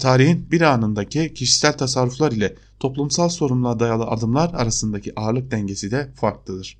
Tarihin 0.00 0.50
bir 0.50 0.60
anındaki 0.60 1.34
kişisel 1.34 1.78
tasarruflar 1.78 2.32
ile 2.32 2.54
toplumsal 2.80 3.28
sorumluluğa 3.28 3.80
dayalı 3.80 4.04
adımlar 4.04 4.54
arasındaki 4.54 5.20
ağırlık 5.20 5.50
dengesi 5.50 5.90
de 5.90 6.10
farklıdır. 6.14 6.78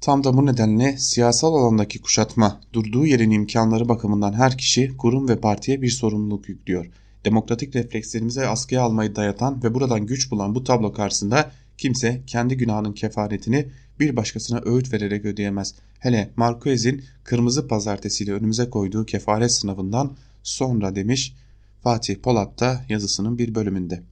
Tam 0.00 0.24
da 0.24 0.36
bu 0.36 0.46
nedenle 0.46 0.98
siyasal 0.98 1.54
alandaki 1.54 2.00
kuşatma 2.00 2.60
durduğu 2.72 3.06
yerin 3.06 3.30
imkanları 3.30 3.88
bakımından 3.88 4.32
her 4.32 4.58
kişi, 4.58 4.96
kurum 4.96 5.28
ve 5.28 5.40
partiye 5.40 5.82
bir 5.82 5.90
sorumluluk 5.90 6.48
yüklüyor. 6.48 6.86
Demokratik 7.24 7.76
reflekslerimize 7.76 8.48
askıya 8.48 8.82
almayı 8.82 9.16
dayatan 9.16 9.62
ve 9.62 9.74
buradan 9.74 10.06
güç 10.06 10.30
bulan 10.30 10.54
bu 10.54 10.64
tablo 10.64 10.92
karşısında 10.92 11.50
kimse 11.78 12.22
kendi 12.26 12.56
günahının 12.56 12.92
kefaretini 12.92 13.68
bir 14.00 14.16
başkasına 14.16 14.60
öğüt 14.64 14.92
vererek 14.92 15.24
ödeyemez. 15.24 15.74
Hele 15.98 16.30
Marquez'in 16.36 17.04
kırmızı 17.24 17.68
pazartesiyle 17.68 18.32
önümüze 18.32 18.70
koyduğu 18.70 19.06
kefaret 19.06 19.52
sınavından 19.52 20.16
sonra 20.42 20.96
demiş 20.96 21.34
Fatih 21.82 22.16
Polat 22.16 22.60
da 22.60 22.84
yazısının 22.88 23.38
bir 23.38 23.54
bölümünde. 23.54 24.02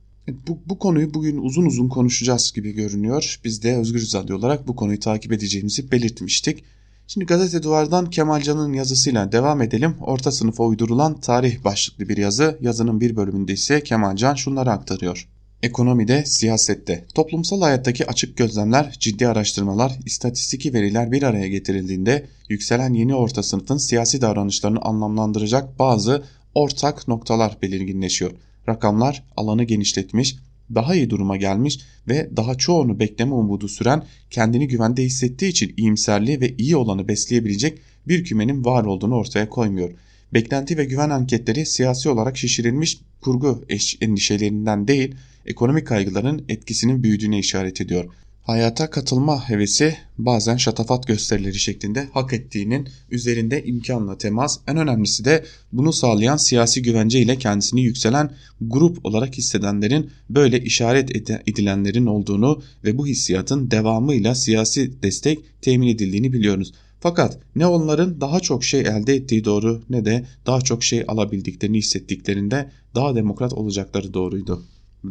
Bu, 0.49 0.59
bu 0.67 0.79
konuyu 0.79 1.15
bugün 1.15 1.39
uzun 1.39 1.67
uzun 1.67 1.89
konuşacağız 1.89 2.53
gibi 2.53 2.73
görünüyor. 2.73 3.41
Biz 3.45 3.63
de 3.63 3.77
Özgür 3.77 4.11
Radyo 4.15 4.39
olarak 4.39 4.69
bu 4.69 4.77
konuyu 4.77 5.01
takip 5.01 5.33
edeceğimizi 5.33 5.91
belirtmiştik. 5.91 6.65
Şimdi 7.07 7.27
gazete 7.27 7.63
duvardan 7.63 8.11
Kemalcan'ın 8.11 8.73
yazısıyla 8.73 9.33
devam 9.33 9.63
edelim. 9.63 9.95
Orta 10.01 10.33
sınıfa 10.33 10.65
uydurulan 10.65 11.21
tarih 11.21 11.65
başlıklı 11.65 12.09
bir 12.09 12.17
yazı. 12.17 12.59
Yazının 12.61 13.01
bir 13.01 13.17
bölümünde 13.17 13.53
ise 13.53 13.83
Kemalcan 13.83 14.35
şunları 14.35 14.71
aktarıyor. 14.71 15.29
Ekonomide, 15.63 16.25
siyasette, 16.27 17.05
toplumsal 17.15 17.61
hayattaki 17.61 18.07
açık 18.07 18.37
gözlemler, 18.37 18.97
ciddi 19.01 19.29
araştırmalar, 19.29 19.99
istatistiki 20.07 20.75
veriler 20.75 21.13
bir 21.13 21.23
araya 21.23 21.49
getirildiğinde 21.49 22.27
yükselen 22.49 22.95
yeni 22.95 23.15
orta 23.15 23.43
sınıfın 23.43 23.77
siyasi 23.77 24.21
davranışlarını 24.21 24.81
anlamlandıracak 24.83 25.79
bazı 25.79 26.25
ortak 26.55 27.09
noktalar 27.09 27.57
belirginleşiyor. 27.63 28.31
Rakamlar 28.69 29.23
alanı 29.37 29.65
genişletmiş, 29.65 30.37
daha 30.75 30.95
iyi 30.95 31.11
duruma 31.11 31.37
gelmiş 31.37 31.81
ve 32.09 32.31
daha 32.37 32.55
çoğunu 32.55 33.01
bekleme 33.01 33.35
umudu 33.35 33.69
süren 33.69 34.03
kendini 34.31 34.69
güvende 34.69 35.03
hissettiği 35.03 35.51
için 35.51 35.75
iyimserliği 35.77 36.41
ve 36.41 36.57
iyi 36.57 36.77
olanı 36.77 37.09
besleyebilecek 37.09 37.79
bir 38.09 38.25
kümenin 38.25 38.65
var 38.65 38.85
olduğunu 38.85 39.15
ortaya 39.15 39.49
koymuyor. 39.49 39.91
Beklenti 40.35 40.79
ve 40.79 40.85
güven 40.85 41.11
anketleri 41.11 41.67
siyasi 41.67 42.09
olarak 42.09 42.37
şişirilmiş 42.37 42.99
kurgu 43.21 43.65
endişelerinden 44.01 44.89
değil, 44.89 45.15
ekonomik 45.47 45.87
kaygıların 45.87 46.45
etkisinin 46.49 47.03
büyüdüğüne 47.03 47.39
işaret 47.39 47.81
ediyor. 47.81 48.05
Hayata 48.47 48.91
katılma 48.91 49.49
hevesi 49.49 49.97
bazen 50.19 50.57
şatafat 50.57 51.07
gösterileri 51.07 51.59
şeklinde 51.59 52.09
hak 52.13 52.33
ettiğinin 52.33 52.89
üzerinde 53.11 53.65
imkanla 53.65 54.19
temas 54.19 54.59
en 54.69 54.77
önemlisi 54.77 55.25
de 55.25 55.45
bunu 55.73 55.93
sağlayan 55.93 56.37
siyasi 56.37 56.83
güvence 56.83 57.21
ile 57.21 57.39
kendisini 57.39 57.83
yükselen 57.83 58.31
grup 58.61 59.07
olarak 59.07 59.39
hissedenlerin 59.39 60.11
böyle 60.31 60.61
işaret 60.61 61.31
edilenlerin 61.47 62.07
olduğunu 62.07 62.63
ve 62.85 62.99
bu 62.99 63.07
hissiyatın 63.07 63.71
devamıyla 63.71 64.35
siyasi 64.35 65.03
destek 65.03 65.39
temin 65.63 65.89
edildiğini 65.89 66.33
biliyoruz. 66.33 66.73
Fakat 67.01 67.39
ne 67.57 67.67
onların 67.67 68.21
daha 68.21 68.41
çok 68.41 68.65
şey 68.65 68.81
elde 68.81 69.15
ettiği 69.15 69.45
doğru 69.45 69.83
ne 69.91 70.05
de 70.05 70.27
daha 70.47 70.61
çok 70.61 70.85
şey 70.85 71.05
alabildiklerini 71.09 71.79
hissettiklerinde 71.79 72.71
daha 72.95 73.15
demokrat 73.15 73.53
olacakları 73.53 74.15
doğruydu 74.15 74.63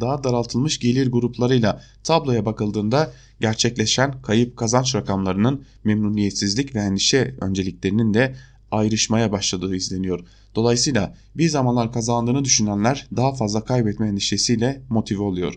daha 0.01 0.23
daraltılmış 0.23 0.79
gelir 0.79 1.11
gruplarıyla 1.11 1.81
tabloya 2.03 2.45
bakıldığında 2.45 3.13
gerçekleşen 3.41 4.21
kayıp 4.21 4.57
kazanç 4.57 4.95
rakamlarının 4.95 5.63
memnuniyetsizlik 5.83 6.75
ve 6.75 6.79
endişe 6.79 7.35
önceliklerinin 7.41 8.13
de 8.13 8.35
ayrışmaya 8.71 9.31
başladığı 9.31 9.75
izleniyor. 9.75 10.19
Dolayısıyla 10.55 11.15
bir 11.35 11.49
zamanlar 11.49 11.93
kazandığını 11.93 12.45
düşünenler 12.45 13.07
daha 13.15 13.33
fazla 13.33 13.65
kaybetme 13.65 14.07
endişesiyle 14.07 14.81
motive 14.89 15.23
oluyor. 15.23 15.53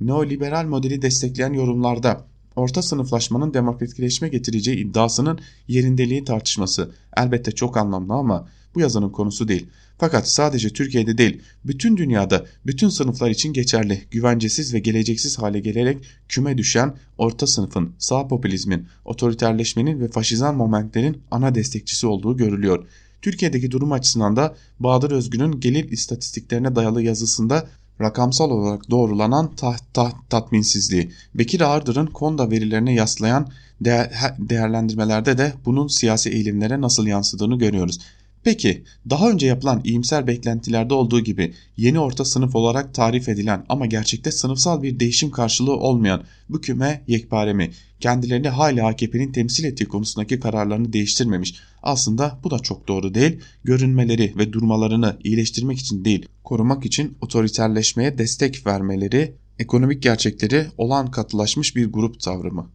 Neoliberal 0.00 0.66
modeli 0.66 1.02
destekleyen 1.02 1.52
yorumlarda 1.52 2.24
orta 2.56 2.82
sınıflaşmanın 2.82 3.54
demokratikleşme 3.54 4.28
getireceği 4.28 4.76
iddiasının 4.76 5.38
yerindeliği 5.68 6.24
tartışması 6.24 6.90
elbette 7.16 7.52
çok 7.52 7.76
anlamlı 7.76 8.14
ama 8.14 8.48
bu 8.74 8.80
yazının 8.80 9.10
konusu 9.10 9.48
değil. 9.48 9.66
Fakat 9.98 10.28
sadece 10.28 10.70
Türkiye'de 10.70 11.18
değil, 11.18 11.42
bütün 11.64 11.96
dünyada 11.96 12.46
bütün 12.66 12.88
sınıflar 12.88 13.30
için 13.30 13.52
geçerli, 13.52 14.02
güvencesiz 14.10 14.74
ve 14.74 14.78
geleceksiz 14.78 15.38
hale 15.38 15.60
gelerek 15.60 15.98
küme 16.28 16.58
düşen 16.58 16.94
orta 17.18 17.46
sınıfın, 17.46 17.92
sağ 17.98 18.28
popülizmin, 18.28 18.86
otoriterleşmenin 19.04 20.00
ve 20.00 20.08
faşizan 20.08 20.56
momentlerin 20.56 21.22
ana 21.30 21.54
destekçisi 21.54 22.06
olduğu 22.06 22.36
görülüyor. 22.36 22.86
Türkiye'deki 23.22 23.70
durum 23.70 23.92
açısından 23.92 24.36
da 24.36 24.56
Bahadır 24.80 25.10
Özgün'ün 25.10 25.60
gelir 25.60 25.90
istatistiklerine 25.90 26.76
dayalı 26.76 27.02
yazısında 27.02 27.68
rakamsal 28.02 28.50
olarak 28.50 28.90
doğrulanan 28.90 29.54
ta 29.56 29.76
ta 29.92 30.12
tatminsizliği, 30.30 31.10
Bekir 31.34 31.60
Ağırdır'ın 31.60 32.06
konda 32.06 32.50
verilerine 32.50 32.94
yaslayan 32.94 33.48
değer 33.80 34.36
değerlendirmelerde 34.38 35.38
de 35.38 35.52
bunun 35.64 35.86
siyasi 35.86 36.30
eğilimlere 36.30 36.80
nasıl 36.80 37.06
yansıdığını 37.06 37.58
görüyoruz. 37.58 37.98
Peki 38.44 38.84
daha 39.10 39.30
önce 39.30 39.46
yapılan 39.46 39.80
iyimser 39.84 40.26
beklentilerde 40.26 40.94
olduğu 40.94 41.20
gibi 41.20 41.54
yeni 41.76 42.00
orta 42.00 42.24
sınıf 42.24 42.56
olarak 42.56 42.94
tarif 42.94 43.28
edilen 43.28 43.64
ama 43.68 43.86
gerçekte 43.86 44.32
sınıfsal 44.32 44.82
bir 44.82 45.00
değişim 45.00 45.30
karşılığı 45.30 45.76
olmayan 45.76 46.22
bu 46.48 46.60
küme 46.60 47.02
yekpare 47.06 47.52
mi? 47.52 47.70
Kendilerini 48.00 48.48
hala 48.48 48.86
AKP'nin 48.86 49.32
temsil 49.32 49.64
ettiği 49.64 49.84
konusundaki 49.84 50.40
kararlarını 50.40 50.92
değiştirmemiş. 50.92 51.54
Aslında 51.82 52.38
bu 52.44 52.50
da 52.50 52.58
çok 52.58 52.88
doğru 52.88 53.14
değil. 53.14 53.40
Görünmeleri 53.64 54.34
ve 54.38 54.52
durmalarını 54.52 55.16
iyileştirmek 55.24 55.78
için 55.78 56.04
değil, 56.04 56.28
korumak 56.52 56.86
için 56.86 57.18
otoriterleşmeye 57.20 58.18
destek 58.18 58.66
vermeleri 58.66 59.34
ekonomik 59.58 60.02
gerçekleri 60.02 60.66
olan 60.78 61.10
katılaşmış 61.10 61.76
bir 61.76 61.92
grup 61.92 62.20
tavrı 62.20 62.52
mı? 62.52 62.70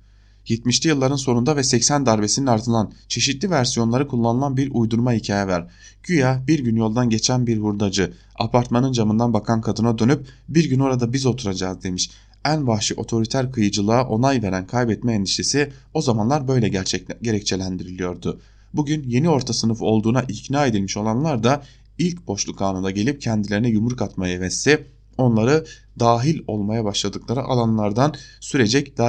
70'li 0.46 0.90
yılların 0.90 1.16
sonunda 1.16 1.56
ve 1.56 1.64
80 1.64 2.06
darbesinin 2.06 2.48
ardından 2.48 2.92
çeşitli 3.08 3.50
versiyonları 3.50 4.08
kullanılan 4.08 4.58
bir 4.58 4.72
uydurma 4.72 5.14
hikaye 5.14 5.48
ver. 5.48 5.68
Güya 6.04 6.44
bir 6.48 6.60
gün 6.60 6.76
yoldan 6.76 7.10
geçen 7.10 7.48
bir 7.48 7.58
hurdacı 7.58 8.14
apartmanın 8.36 8.92
camından 8.92 9.34
bakan 9.34 9.62
kadına 9.62 10.00
dönüp 10.00 10.28
bir 10.50 10.70
gün 10.70 10.80
orada 10.80 11.14
biz 11.14 11.26
oturacağız 11.26 11.84
demiş. 11.84 12.12
En 12.46 12.68
vahşi 12.68 12.94
otoriter 12.94 13.52
kıyıcılığa 13.52 14.08
onay 14.08 14.42
veren 14.42 14.68
kaybetme 14.68 15.14
endişesi 15.14 15.72
o 15.94 16.02
zamanlar 16.02 16.48
böyle 16.48 16.70
gerçek, 16.70 17.22
gerekçelendiriliyordu. 17.22 18.42
Bugün 18.74 19.04
yeni 19.04 19.30
orta 19.30 19.54
sınıf 19.54 19.82
olduğuna 19.82 20.22
ikna 20.22 20.66
edilmiş 20.66 20.98
olanlar 20.98 21.44
da 21.44 21.64
ilk 21.98 22.28
boşluk 22.28 22.62
anında 22.62 22.92
gelip 22.92 23.22
kendilerine 23.22 23.70
yumruk 23.70 24.02
atmaya 24.02 24.36
hevesli 24.36 24.86
onları 25.18 25.66
dahil 26.00 26.40
olmaya 26.48 26.86
başladıkları 26.86 27.42
alanlardan 27.42 28.14
sürecek 28.40 29.00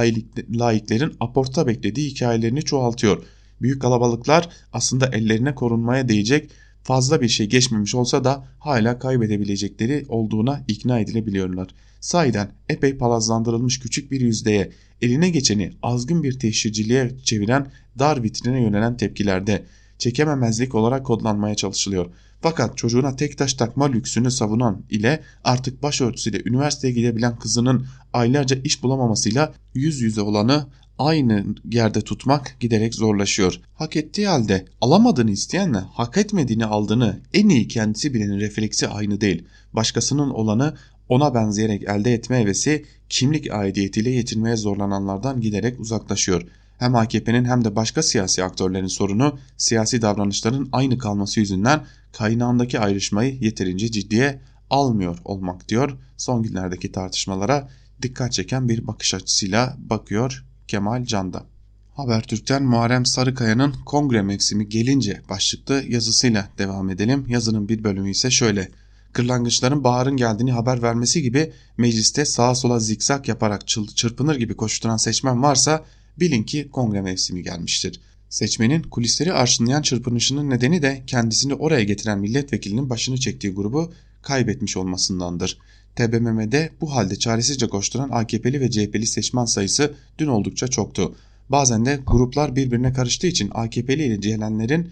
laiklerin 0.51 1.13
aporta 1.19 1.67
beklediği 1.67 2.09
hikayelerini 2.09 2.61
çoğaltıyor. 2.61 3.23
Büyük 3.61 3.81
kalabalıklar 3.81 4.49
aslında 4.73 5.07
ellerine 5.07 5.55
korunmaya 5.55 6.09
değecek 6.09 6.51
fazla 6.83 7.21
bir 7.21 7.27
şey 7.27 7.49
geçmemiş 7.49 7.95
olsa 7.95 8.23
da 8.23 8.47
hala 8.59 8.99
kaybedebilecekleri 8.99 10.05
olduğuna 10.09 10.63
ikna 10.67 10.99
edilebiliyorlar. 10.99 11.67
Sahiden 11.99 12.51
epey 12.69 12.97
palazlandırılmış 12.97 13.79
küçük 13.79 14.11
bir 14.11 14.21
yüzdeye 14.21 14.71
eline 15.01 15.29
geçeni 15.29 15.71
azgın 15.83 16.23
bir 16.23 16.39
teşhirciliğe 16.39 17.11
çeviren 17.23 17.71
dar 17.99 18.23
vitrine 18.23 18.61
yönelen 18.61 18.97
tepkilerde 18.97 19.65
çekememezlik 19.97 20.75
olarak 20.75 21.05
kodlanmaya 21.05 21.55
çalışılıyor. 21.55 22.05
Fakat 22.41 22.77
çocuğuna 22.77 23.15
tek 23.15 23.37
taş 23.37 23.53
takma 23.53 23.85
lüksünü 23.85 24.31
savunan 24.31 24.83
ile 24.89 25.23
artık 25.43 25.83
başörtüsüyle 25.83 26.41
üniversiteye 26.45 26.93
gidebilen 26.93 27.39
kızının 27.39 27.85
aylarca 28.13 28.55
iş 28.63 28.83
bulamamasıyla 28.83 29.53
yüz 29.73 30.01
yüze 30.01 30.21
olanı 30.21 30.67
aynı 30.99 31.45
yerde 31.71 32.01
tutmak 32.01 32.55
giderek 32.59 32.95
zorlaşıyor. 32.95 33.59
Hak 33.73 33.95
ettiği 33.95 34.27
halde 34.27 34.65
alamadığını 34.81 35.31
isteyenle 35.31 35.77
hak 35.77 36.17
etmediğini 36.17 36.65
aldığını 36.65 37.19
en 37.33 37.49
iyi 37.49 37.67
kendisi 37.67 38.13
bilenin 38.13 38.39
refleksi 38.39 38.87
aynı 38.87 39.21
değil. 39.21 39.43
Başkasının 39.73 40.29
olanı 40.29 40.75
ona 41.09 41.33
benzeyerek 41.33 41.83
elde 41.83 42.13
etme 42.13 42.39
hevesi 42.39 42.85
kimlik 43.09 43.51
aidiyetiyle 43.51 44.09
yetinmeye 44.09 44.55
zorlananlardan 44.55 45.41
giderek 45.41 45.79
uzaklaşıyor. 45.79 46.45
Hem 46.79 46.95
AKP'nin 46.95 47.45
hem 47.45 47.65
de 47.65 47.75
başka 47.75 48.03
siyasi 48.03 48.43
aktörlerin 48.43 48.87
sorunu 48.87 49.39
siyasi 49.57 50.01
davranışların 50.01 50.69
aynı 50.71 50.97
kalması 50.97 51.39
yüzünden 51.39 51.85
kaynağındaki 52.17 52.79
ayrışmayı 52.79 53.37
yeterince 53.41 53.91
ciddiye 53.91 54.41
almıyor 54.69 55.17
olmak 55.25 55.69
diyor. 55.69 55.97
Son 56.17 56.43
günlerdeki 56.43 56.91
tartışmalara 56.91 57.69
dikkat 58.01 58.31
çeken 58.31 58.69
bir 58.69 58.87
bakış 58.87 59.13
açısıyla 59.13 59.77
bakıyor 59.79 60.45
Kemal 60.67 61.05
Canda. 61.05 61.45
Habertürk'ten 61.93 62.63
Muharrem 62.63 63.05
Sarıkaya'nın 63.05 63.73
kongre 63.85 64.21
mevsimi 64.21 64.69
gelince 64.69 65.21
başlıklı 65.29 65.83
yazısıyla 65.87 66.49
devam 66.57 66.89
edelim. 66.89 67.25
Yazının 67.27 67.69
bir 67.69 67.83
bölümü 67.83 68.09
ise 68.11 68.31
şöyle. 68.31 68.71
Kırlangıçların 69.13 69.83
baharın 69.83 70.17
geldiğini 70.17 70.51
haber 70.51 70.81
vermesi 70.81 71.21
gibi 71.21 71.53
mecliste 71.77 72.25
sağa 72.25 72.55
sola 72.55 72.79
zikzak 72.79 73.27
yaparak 73.27 73.67
çırpınır 73.67 74.35
gibi 74.35 74.55
koşturan 74.55 74.97
seçmen 74.97 75.43
varsa 75.43 75.85
bilin 76.19 76.43
ki 76.43 76.69
kongre 76.71 77.01
mevsimi 77.01 77.43
gelmiştir. 77.43 77.99
Seçmenin 78.29 78.81
kulisleri 78.81 79.33
arşınlayan 79.33 79.81
çırpınışının 79.81 80.49
nedeni 80.49 80.81
de 80.81 81.03
kendisini 81.07 81.53
oraya 81.53 81.83
getiren 81.83 82.19
milletvekilinin 82.19 82.89
başını 82.89 83.17
çektiği 83.17 83.53
grubu 83.53 83.93
kaybetmiş 84.21 84.77
olmasındandır. 84.77 85.57
TBMM'de 85.95 86.69
bu 86.81 86.95
halde 86.95 87.15
çaresizce 87.15 87.67
koşturan 87.67 88.09
AKP'li 88.09 88.61
ve 88.61 88.71
CHP'li 88.71 89.07
seçmen 89.07 89.45
sayısı 89.45 89.93
dün 90.17 90.27
oldukça 90.27 90.67
çoktu. 90.67 91.15
Bazen 91.49 91.85
de 91.85 91.99
gruplar 92.07 92.55
birbirine 92.55 92.93
karıştığı 92.93 93.27
için 93.27 93.51
AKP'li 93.53 94.03
ile 94.03 94.15
gelenlerin 94.15 94.89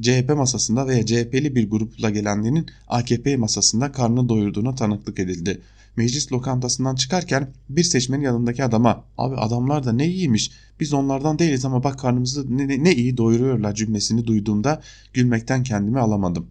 CHP 0.00 0.28
masasında 0.36 0.86
veya 0.86 1.06
CHP'li 1.06 1.54
bir 1.54 1.70
grupla 1.70 2.10
gelenlerin 2.10 2.66
AKP 2.88 3.36
masasında 3.36 3.92
karnını 3.92 4.28
doyurduğuna 4.28 4.74
tanıklık 4.74 5.18
edildi 5.18 5.60
meclis 5.98 6.32
lokantasından 6.32 6.94
çıkarken 6.94 7.48
bir 7.68 7.82
seçmenin 7.82 8.24
yanındaki 8.24 8.64
adama 8.64 9.04
abi 9.18 9.36
adamlar 9.36 9.84
da 9.84 9.92
ne 9.92 10.06
iyiymiş 10.06 10.50
biz 10.80 10.92
onlardan 10.92 11.38
değiliz 11.38 11.64
ama 11.64 11.84
bak 11.84 11.98
karnımızı 11.98 12.58
ne, 12.58 12.84
ne 12.84 12.94
iyi 12.94 13.16
doyuruyorlar 13.16 13.74
cümlesini 13.74 14.26
duyduğumda 14.26 14.82
gülmekten 15.12 15.62
kendimi 15.62 15.98
alamadım. 15.98 16.46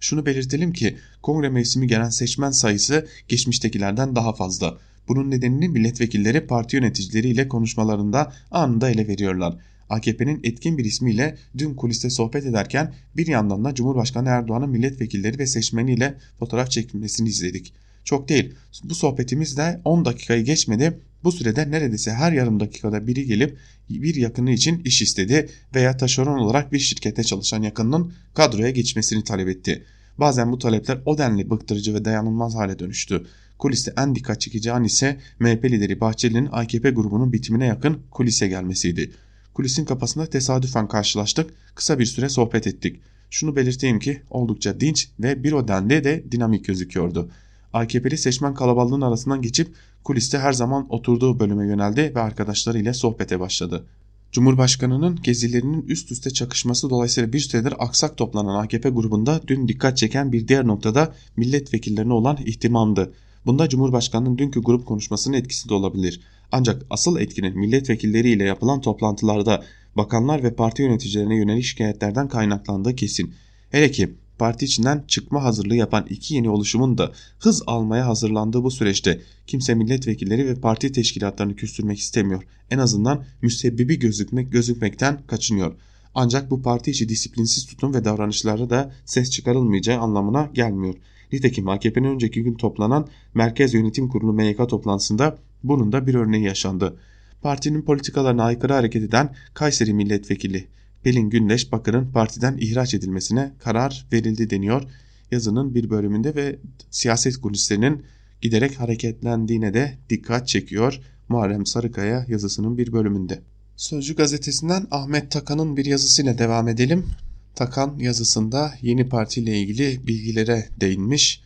Şunu 0.00 0.26
belirtelim 0.26 0.72
ki 0.72 0.96
kongre 1.22 1.48
mevsimi 1.48 1.86
gelen 1.86 2.10
seçmen 2.10 2.50
sayısı 2.50 3.06
geçmiştekilerden 3.28 4.16
daha 4.16 4.32
fazla. 4.32 4.78
Bunun 5.08 5.30
nedenini 5.30 5.68
milletvekilleri 5.68 6.46
parti 6.46 6.76
yöneticileriyle 6.76 7.48
konuşmalarında 7.48 8.32
anında 8.50 8.90
ele 8.90 9.08
veriyorlar. 9.08 9.56
AKP'nin 9.90 10.40
etkin 10.44 10.78
bir 10.78 10.84
ismiyle 10.84 11.36
dün 11.58 11.74
kuliste 11.74 12.10
sohbet 12.10 12.46
ederken 12.46 12.94
bir 13.16 13.26
yandan 13.26 13.64
da 13.64 13.74
Cumhurbaşkanı 13.74 14.28
Erdoğan'ın 14.28 14.70
milletvekilleri 14.70 15.38
ve 15.38 15.46
seçmeniyle 15.46 16.14
fotoğraf 16.38 16.70
çekilmesini 16.70 17.28
izledik. 17.28 17.74
Çok 18.04 18.28
değil. 18.28 18.54
Bu 18.84 18.94
sohbetimiz 18.94 19.56
de 19.56 19.80
10 19.84 20.04
dakikayı 20.04 20.44
geçmedi. 20.44 21.00
Bu 21.24 21.32
sürede 21.32 21.70
neredeyse 21.70 22.12
her 22.12 22.32
yarım 22.32 22.60
dakikada 22.60 23.06
biri 23.06 23.26
gelip 23.26 23.58
bir 23.90 24.14
yakını 24.14 24.50
için 24.50 24.82
iş 24.84 25.02
istedi 25.02 25.48
veya 25.74 25.96
taşeron 25.96 26.38
olarak 26.38 26.72
bir 26.72 26.78
şirkette 26.78 27.24
çalışan 27.24 27.62
yakınının 27.62 28.12
kadroya 28.34 28.70
geçmesini 28.70 29.24
talep 29.24 29.48
etti. 29.48 29.84
Bazen 30.18 30.52
bu 30.52 30.58
talepler 30.58 30.98
o 31.06 31.18
denli 31.18 31.50
bıktırıcı 31.50 31.94
ve 31.94 32.04
dayanılmaz 32.04 32.54
hale 32.54 32.78
dönüştü. 32.78 33.26
Kuliste 33.58 33.94
en 33.98 34.14
dikkat 34.14 34.40
çekici 34.40 34.72
an 34.72 34.84
ise 34.84 35.20
MHP 35.38 35.64
lideri 35.64 36.00
Bahçeli'nin 36.00 36.48
AKP 36.52 36.90
grubunun 36.90 37.32
bitimine 37.32 37.66
yakın 37.66 38.02
kulise 38.10 38.48
gelmesiydi. 38.48 39.12
Kulisin 39.54 39.84
kapısında 39.84 40.26
tesadüfen 40.26 40.88
karşılaştık, 40.88 41.50
kısa 41.74 41.98
bir 41.98 42.06
süre 42.06 42.28
sohbet 42.28 42.66
ettik. 42.66 43.00
Şunu 43.30 43.56
belirteyim 43.56 43.98
ki 43.98 44.22
oldukça 44.30 44.80
dinç 44.80 45.08
ve 45.20 45.44
bir 45.44 45.52
o 45.52 45.68
denli 45.68 46.04
de 46.04 46.24
dinamik 46.32 46.64
gözüküyordu. 46.64 47.30
AKP'li 47.72 48.18
seçmen 48.18 48.54
kalabalığının 48.54 49.00
arasından 49.00 49.42
geçip 49.42 49.74
kuliste 50.04 50.38
her 50.38 50.52
zaman 50.52 50.86
oturduğu 50.88 51.40
bölüme 51.40 51.66
yöneldi 51.66 52.12
ve 52.14 52.20
arkadaşlarıyla 52.20 52.94
sohbete 52.94 53.40
başladı. 53.40 53.86
Cumhurbaşkanının 54.32 55.18
gezilerinin 55.22 55.82
üst 55.82 56.12
üste 56.12 56.30
çakışması 56.30 56.90
dolayısıyla 56.90 57.32
bir 57.32 57.38
süredir 57.38 57.74
aksak 57.78 58.16
toplanan 58.16 58.64
AKP 58.64 58.88
grubunda 58.88 59.40
dün 59.48 59.68
dikkat 59.68 59.96
çeken 59.96 60.32
bir 60.32 60.48
diğer 60.48 60.66
noktada 60.66 61.14
milletvekillerine 61.36 62.12
olan 62.12 62.38
ihtimamdı. 62.44 63.12
Bunda 63.46 63.68
Cumhurbaşkanının 63.68 64.38
dünkü 64.38 64.60
grup 64.60 64.86
konuşmasının 64.86 65.36
etkisi 65.36 65.68
de 65.68 65.74
olabilir. 65.74 66.20
Ancak 66.52 66.82
asıl 66.90 67.20
etkinin 67.20 67.58
milletvekilleriyle 67.58 68.44
yapılan 68.44 68.80
toplantılarda 68.80 69.64
bakanlar 69.96 70.42
ve 70.42 70.54
parti 70.54 70.82
yöneticilerine 70.82 71.36
yönelik 71.36 71.64
şikayetlerden 71.64 72.28
kaynaklandığı 72.28 72.96
kesin. 72.96 73.34
Hele 73.70 73.90
ki 73.90 74.14
parti 74.38 74.64
içinden 74.64 75.04
çıkma 75.08 75.44
hazırlığı 75.44 75.76
yapan 75.76 76.06
iki 76.10 76.34
yeni 76.34 76.50
oluşumun 76.50 76.98
da 76.98 77.12
hız 77.38 77.62
almaya 77.66 78.06
hazırlandığı 78.06 78.64
bu 78.64 78.70
süreçte 78.70 79.20
kimse 79.46 79.74
milletvekilleri 79.74 80.46
ve 80.46 80.54
parti 80.54 80.92
teşkilatlarını 80.92 81.56
küstürmek 81.56 81.98
istemiyor. 81.98 82.42
En 82.70 82.78
azından 82.78 83.24
müsebbibi 83.42 83.98
gözükmek 83.98 84.52
gözükmekten 84.52 85.22
kaçınıyor. 85.26 85.74
Ancak 86.14 86.50
bu 86.50 86.62
parti 86.62 86.90
içi 86.90 87.08
disiplinsiz 87.08 87.66
tutum 87.66 87.94
ve 87.94 88.04
davranışlarda 88.04 88.70
da 88.70 88.92
ses 89.04 89.30
çıkarılmayacağı 89.30 90.00
anlamına 90.00 90.50
gelmiyor. 90.54 90.94
Nitekim 91.32 91.68
AKP'nin 91.68 92.08
önceki 92.08 92.42
gün 92.42 92.54
toplanan 92.54 93.08
Merkez 93.34 93.74
Yönetim 93.74 94.08
Kurulu 94.08 94.32
MYK 94.32 94.68
toplantısında 94.68 95.38
bunun 95.64 95.92
da 95.92 96.06
bir 96.06 96.14
örneği 96.14 96.44
yaşandı. 96.44 96.96
Partinin 97.42 97.82
politikalarına 97.82 98.44
aykırı 98.44 98.72
hareket 98.72 99.02
eden 99.02 99.34
Kayseri 99.54 99.94
Milletvekili 99.94 100.66
Pelin 101.02 101.30
Gündeş 101.30 101.72
Bakır'ın 101.72 102.12
partiden 102.12 102.56
ihraç 102.60 102.94
edilmesine 102.94 103.52
karar 103.58 104.06
verildi 104.12 104.50
deniyor 104.50 104.82
yazının 105.30 105.74
bir 105.74 105.90
bölümünde 105.90 106.34
ve 106.34 106.58
siyaset 106.90 107.36
kulislerinin 107.36 108.02
giderek 108.40 108.80
hareketlendiğine 108.80 109.74
de 109.74 109.98
dikkat 110.10 110.48
çekiyor 110.48 111.00
Muharrem 111.28 111.66
Sarıkaya 111.66 112.26
yazısının 112.28 112.78
bir 112.78 112.92
bölümünde. 112.92 113.42
Sözcü 113.76 114.16
gazetesinden 114.16 114.86
Ahmet 114.90 115.30
Takan'ın 115.30 115.76
bir 115.76 115.84
yazısıyla 115.84 116.38
devam 116.38 116.68
edelim. 116.68 117.06
Takan 117.54 117.98
yazısında 117.98 118.74
yeni 118.82 119.08
partiyle 119.08 119.60
ilgili 119.60 120.06
bilgilere 120.06 120.68
değinmiş 120.80 121.42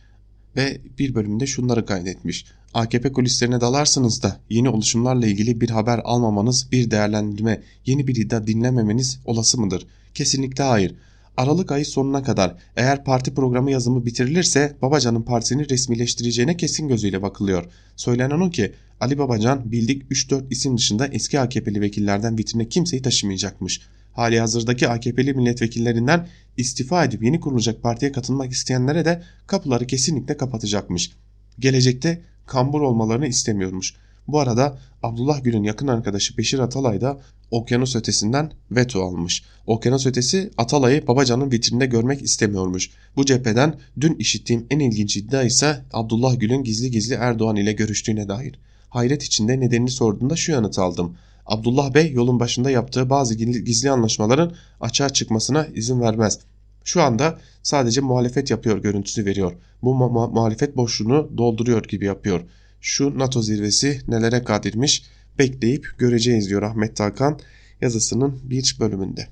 ve 0.55 0.81
bir 0.99 1.15
bölümünde 1.15 1.47
şunları 1.47 1.85
kaydetmiş. 1.85 2.45
AKP 2.73 3.11
kulislerine 3.11 3.61
dalarsınız 3.61 4.23
da 4.23 4.39
yeni 4.49 4.69
oluşumlarla 4.69 5.27
ilgili 5.27 5.61
bir 5.61 5.69
haber 5.69 6.01
almamanız, 6.03 6.71
bir 6.71 6.91
değerlendirme, 6.91 7.61
yeni 7.85 8.07
bir 8.07 8.15
iddia 8.15 8.47
dinlememeniz 8.47 9.19
olası 9.25 9.61
mıdır? 9.61 9.87
Kesinlikle 10.13 10.63
hayır. 10.63 10.95
Aralık 11.37 11.71
ayı 11.71 11.85
sonuna 11.85 12.23
kadar 12.23 12.55
eğer 12.75 13.03
parti 13.03 13.33
programı 13.33 13.71
yazımı 13.71 14.05
bitirilirse 14.05 14.75
Babacan'ın 14.81 15.21
partisini 15.21 15.69
resmileştireceğine 15.69 16.57
kesin 16.57 16.87
gözüyle 16.87 17.21
bakılıyor. 17.21 17.65
Söylenen 17.95 18.39
o 18.39 18.49
ki 18.49 18.73
Ali 18.99 19.17
Babacan 19.17 19.71
bildik 19.71 20.11
3-4 20.11 20.43
isim 20.49 20.77
dışında 20.77 21.07
eski 21.07 21.39
AKP'li 21.39 21.81
vekillerden 21.81 22.37
vitrine 22.37 22.69
kimseyi 22.69 23.01
taşımayacakmış. 23.01 23.81
Hali 24.13 24.39
hazırdaki 24.39 24.87
AKP'li 24.87 25.33
milletvekillerinden 25.33 26.27
istifa 26.57 27.05
edip 27.05 27.23
yeni 27.23 27.39
kurulacak 27.39 27.83
partiye 27.83 28.11
katılmak 28.11 28.51
isteyenlere 28.51 29.05
de 29.05 29.23
kapıları 29.47 29.87
kesinlikle 29.87 30.37
kapatacakmış. 30.37 31.11
Gelecekte 31.59 32.21
kambur 32.47 32.81
olmalarını 32.81 33.27
istemiyormuş. 33.27 33.93
Bu 34.27 34.39
arada 34.39 34.77
Abdullah 35.03 35.43
Gül'ün 35.43 35.63
yakın 35.63 35.87
arkadaşı 35.87 36.37
Beşir 36.37 36.59
Atalay 36.59 37.01
da 37.01 37.19
okyanus 37.51 37.95
ötesinden 37.95 38.51
veto 38.71 39.03
almış. 39.03 39.43
Okyanus 39.67 40.05
ötesi 40.05 40.51
Atalay'ı 40.57 41.07
Babacan'ın 41.07 41.51
vitrinde 41.51 41.85
görmek 41.85 42.21
istemiyormuş. 42.21 42.89
Bu 43.15 43.25
cepheden 43.25 43.75
dün 43.99 44.15
işittiğim 44.15 44.67
en 44.69 44.79
ilginç 44.79 45.17
iddia 45.17 45.43
ise 45.43 45.85
Abdullah 45.93 46.39
Gül'ün 46.39 46.63
gizli 46.63 46.91
gizli 46.91 47.15
Erdoğan 47.15 47.55
ile 47.55 47.73
görüştüğüne 47.73 48.27
dair. 48.27 48.59
Hayret 48.89 49.23
içinde 49.23 49.59
nedenini 49.59 49.89
sorduğunda 49.89 50.35
şu 50.35 50.51
yanıt 50.51 50.79
aldım. 50.79 51.15
Abdullah 51.45 51.93
Bey 51.93 52.11
yolun 52.11 52.39
başında 52.39 52.71
yaptığı 52.71 53.09
bazı 53.09 53.35
gizli 53.35 53.91
anlaşmaların 53.91 54.53
açığa 54.81 55.09
çıkmasına 55.09 55.65
izin 55.65 56.01
vermez. 56.01 56.39
Şu 56.87 57.01
anda 57.01 57.39
sadece 57.63 58.01
muhalefet 58.01 58.51
yapıyor 58.51 58.77
görüntüsü 58.77 59.25
veriyor. 59.25 59.53
Bu 59.83 59.95
mu 59.95 60.29
muhalefet 60.33 60.75
boşluğunu 60.75 61.37
dolduruyor 61.37 61.83
gibi 61.83 62.05
yapıyor. 62.05 62.41
Şu 62.81 63.19
NATO 63.19 63.41
zirvesi 63.41 64.01
nelere 64.07 64.43
kadirmiş 64.43 65.03
bekleyip 65.39 65.87
göreceğiz 65.97 66.49
diyor 66.49 66.61
Ahmet 66.61 66.95
Takan 66.95 67.39
yazısının 67.81 68.39
bir 68.43 68.77
bölümünde. 68.79 69.27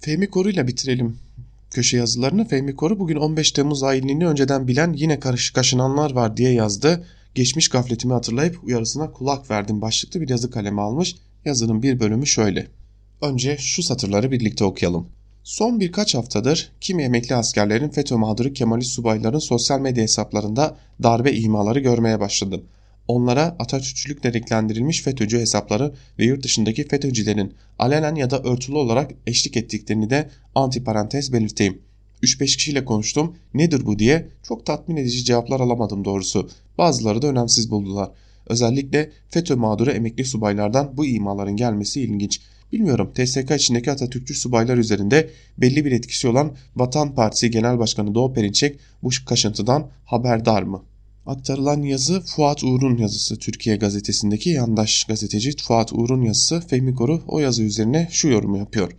Fehmi 0.00 0.30
Koru 0.30 0.50
ile 0.50 0.66
bitirelim 0.66 1.16
köşe 1.70 1.96
yazılarını. 1.96 2.48
Fehmi 2.48 2.76
Koru 2.76 2.98
bugün 2.98 3.16
15 3.16 3.52
Temmuz 3.52 3.82
ayinliğini 3.82 4.26
önceden 4.26 4.68
bilen 4.68 4.92
yine 4.92 5.20
karışık 5.20 5.54
kaşınanlar 5.54 6.10
var 6.10 6.36
diye 6.36 6.52
yazdı. 6.52 7.04
Geçmiş 7.34 7.68
gafletimi 7.68 8.12
hatırlayıp 8.12 8.64
uyarısına 8.64 9.12
kulak 9.12 9.50
verdim 9.50 9.80
başlıklı 9.80 10.20
bir 10.20 10.28
yazı 10.28 10.50
kalemi 10.50 10.80
almış. 10.80 11.16
Yazının 11.44 11.82
bir 11.82 12.00
bölümü 12.00 12.26
şöyle. 12.26 12.66
Önce 13.22 13.56
şu 13.58 13.82
satırları 13.82 14.30
birlikte 14.30 14.64
okuyalım. 14.64 15.17
Son 15.48 15.80
birkaç 15.80 16.14
haftadır 16.14 16.72
kimi 16.80 17.02
emekli 17.02 17.34
askerlerin 17.34 17.88
FETÖ 17.88 18.16
mağduru 18.16 18.52
Kemalist 18.52 18.90
subayların 18.90 19.38
sosyal 19.38 19.80
medya 19.80 20.02
hesaplarında 20.02 20.76
darbe 21.02 21.32
imaları 21.32 21.80
görmeye 21.80 22.20
başladım. 22.20 22.64
Onlara 23.08 23.56
Atatürkçülükle 23.58 24.32
renklendirilmiş 24.32 25.02
FETÖ'cü 25.02 25.38
hesapları 25.38 25.94
ve 26.18 26.24
yurt 26.24 26.42
dışındaki 26.42 26.88
FETÖ'cülerin 26.88 27.54
alenen 27.78 28.14
ya 28.14 28.30
da 28.30 28.42
örtülü 28.42 28.76
olarak 28.76 29.10
eşlik 29.26 29.56
ettiklerini 29.56 30.10
de 30.10 30.30
antiparantez 30.54 31.32
belirteyim. 31.32 31.82
3-5 32.22 32.44
kişiyle 32.44 32.84
konuştum 32.84 33.36
nedir 33.54 33.86
bu 33.86 33.98
diye 33.98 34.28
çok 34.42 34.66
tatmin 34.66 34.96
edici 34.96 35.24
cevaplar 35.24 35.60
alamadım 35.60 36.04
doğrusu. 36.04 36.50
Bazıları 36.78 37.22
da 37.22 37.26
önemsiz 37.26 37.70
buldular. 37.70 38.10
Özellikle 38.46 39.10
FETÖ 39.28 39.56
mağduru 39.56 39.90
emekli 39.90 40.24
subaylardan 40.24 40.96
bu 40.96 41.06
imaların 41.06 41.56
gelmesi 41.56 42.00
ilginç. 42.00 42.40
Bilmiyorum 42.72 43.12
TSK 43.14 43.50
içindeki 43.50 43.90
Atatürkçü 43.90 44.34
subaylar 44.34 44.76
üzerinde 44.76 45.30
belli 45.58 45.84
bir 45.84 45.92
etkisi 45.92 46.28
olan 46.28 46.56
Vatan 46.76 47.14
Partisi 47.14 47.50
Genel 47.50 47.78
Başkanı 47.78 48.14
Doğu 48.14 48.32
Perinçek 48.32 48.78
bu 49.02 49.10
kaşıntıdan 49.26 49.90
haberdar 50.04 50.62
mı? 50.62 50.82
Aktarılan 51.26 51.82
yazı 51.82 52.20
Fuat 52.20 52.64
Uğur'un 52.64 52.96
yazısı 52.96 53.38
Türkiye 53.38 53.76
gazetesindeki 53.76 54.50
yandaş 54.50 55.04
gazeteci 55.04 55.56
Fuat 55.56 55.92
Uğur'un 55.92 56.22
yazısı 56.22 56.60
Fehmi 56.60 56.94
Koru 56.94 57.22
o 57.26 57.38
yazı 57.38 57.62
üzerine 57.62 58.08
şu 58.10 58.28
yorumu 58.28 58.58
yapıyor. 58.58 58.92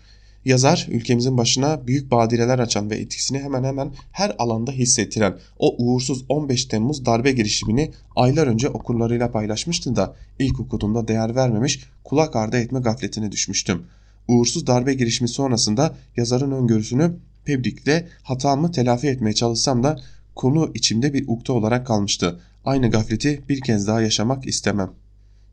Yazar 0.45 0.87
ülkemizin 0.89 1.37
başına 1.37 1.87
büyük 1.87 2.11
badireler 2.11 2.59
açan 2.59 2.89
ve 2.89 2.95
etkisini 2.95 3.39
hemen 3.39 3.63
hemen 3.63 3.91
her 4.11 4.35
alanda 4.39 4.71
hissettiren 4.71 5.37
o 5.59 5.75
uğursuz 5.77 6.25
15 6.29 6.65
Temmuz 6.65 7.05
darbe 7.05 7.31
girişimini 7.31 7.91
aylar 8.15 8.47
önce 8.47 8.69
okurlarıyla 8.69 9.31
paylaşmıştı 9.31 9.95
da 9.95 10.15
ilk 10.39 10.59
okuduğumda 10.59 11.07
değer 11.07 11.35
vermemiş 11.35 11.79
kulak 12.03 12.35
ardı 12.35 12.57
etme 12.57 12.79
gafletine 12.79 13.31
düşmüştüm. 13.31 13.83
Uğursuz 14.27 14.67
darbe 14.67 14.93
girişimi 14.93 15.29
sonrasında 15.29 15.95
yazarın 16.17 16.51
öngörüsünü 16.51 17.15
tebrikle 17.45 18.07
hatamı 18.23 18.71
telafi 18.71 19.07
etmeye 19.07 19.33
çalışsam 19.33 19.83
da 19.83 19.99
konu 20.35 20.71
içimde 20.73 21.13
bir 21.13 21.27
ukde 21.27 21.51
olarak 21.51 21.87
kalmıştı. 21.87 22.39
Aynı 22.65 22.91
gafleti 22.91 23.41
bir 23.49 23.61
kez 23.61 23.87
daha 23.87 24.01
yaşamak 24.01 24.47
istemem. 24.47 24.91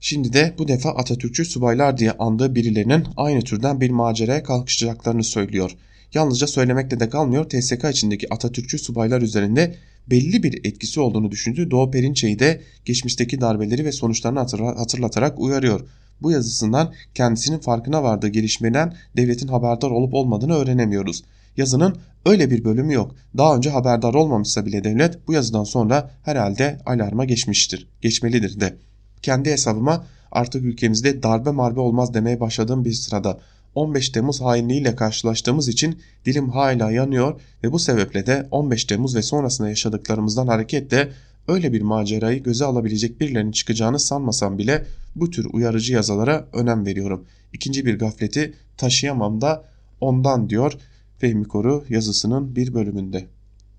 Şimdi 0.08 0.32
de 0.32 0.54
bu 0.58 0.68
defa 0.68 0.90
Atatürkçü 0.90 1.44
subaylar 1.44 1.98
diye 1.98 2.12
andığı 2.12 2.54
birilerinin 2.54 3.04
aynı 3.16 3.40
türden 3.40 3.80
bir 3.80 3.90
maceraya 3.90 4.42
kalkışacaklarını 4.42 5.24
söylüyor. 5.24 5.76
Yalnızca 6.14 6.46
söylemekle 6.46 7.00
de 7.00 7.08
kalmıyor 7.08 7.44
TSK 7.48 7.84
içindeki 7.90 8.34
Atatürkçü 8.34 8.78
subaylar 8.78 9.22
üzerinde 9.22 9.74
belli 10.10 10.42
bir 10.42 10.64
etkisi 10.64 11.00
olduğunu 11.00 11.30
düşündüğü 11.30 11.70
Doğu 11.70 11.90
Perinçe'yi 11.90 12.38
de 12.38 12.60
geçmişteki 12.84 13.40
darbeleri 13.40 13.84
ve 13.84 13.92
sonuçlarını 13.92 14.38
hatırlatarak 14.76 15.40
uyarıyor. 15.40 15.80
Bu 16.22 16.30
yazısından 16.30 16.92
kendisinin 17.14 17.58
farkına 17.58 18.02
vardığı 18.02 18.28
gelişmeden 18.28 18.94
devletin 19.16 19.48
haberdar 19.48 19.90
olup 19.90 20.14
olmadığını 20.14 20.54
öğrenemiyoruz. 20.54 21.24
Yazının 21.56 21.96
öyle 22.26 22.50
bir 22.50 22.64
bölümü 22.64 22.94
yok. 22.94 23.14
Daha 23.36 23.56
önce 23.56 23.70
haberdar 23.70 24.14
olmamışsa 24.14 24.66
bile 24.66 24.84
devlet 24.84 25.28
bu 25.28 25.32
yazıdan 25.32 25.64
sonra 25.64 26.10
herhalde 26.22 26.78
alarma 26.86 27.24
geçmiştir, 27.24 27.88
geçmelidir 28.02 28.60
de. 28.60 28.76
Kendi 29.22 29.50
hesabıma 29.50 30.06
artık 30.32 30.64
ülkemizde 30.64 31.22
darbe 31.22 31.50
marbe 31.50 31.80
olmaz 31.80 32.14
demeye 32.14 32.40
başladığım 32.40 32.84
bir 32.84 32.92
sırada 32.92 33.40
15 33.74 34.10
Temmuz 34.10 34.40
hainliğiyle 34.40 34.96
karşılaştığımız 34.96 35.68
için 35.68 35.98
dilim 36.24 36.48
hala 36.48 36.90
yanıyor 36.90 37.40
ve 37.64 37.72
bu 37.72 37.78
sebeple 37.78 38.26
de 38.26 38.48
15 38.50 38.84
Temmuz 38.84 39.16
ve 39.16 39.22
sonrasında 39.22 39.68
yaşadıklarımızdan 39.68 40.46
hareketle 40.46 41.12
öyle 41.48 41.72
bir 41.72 41.82
macerayı 41.82 42.42
göze 42.42 42.64
alabilecek 42.64 43.20
birilerinin 43.20 43.52
çıkacağını 43.52 43.98
sanmasam 43.98 44.58
bile 44.58 44.86
bu 45.16 45.30
tür 45.30 45.46
uyarıcı 45.52 45.92
yazılara 45.92 46.48
önem 46.52 46.86
veriyorum. 46.86 47.24
İkinci 47.52 47.86
bir 47.86 47.98
gafleti 47.98 48.54
taşıyamam 48.76 49.40
da 49.40 49.64
ondan 50.00 50.50
diyor 50.50 50.72
Fehmi 51.18 51.44
Koru 51.44 51.84
yazısının 51.88 52.56
bir 52.56 52.74
bölümünde. 52.74 53.26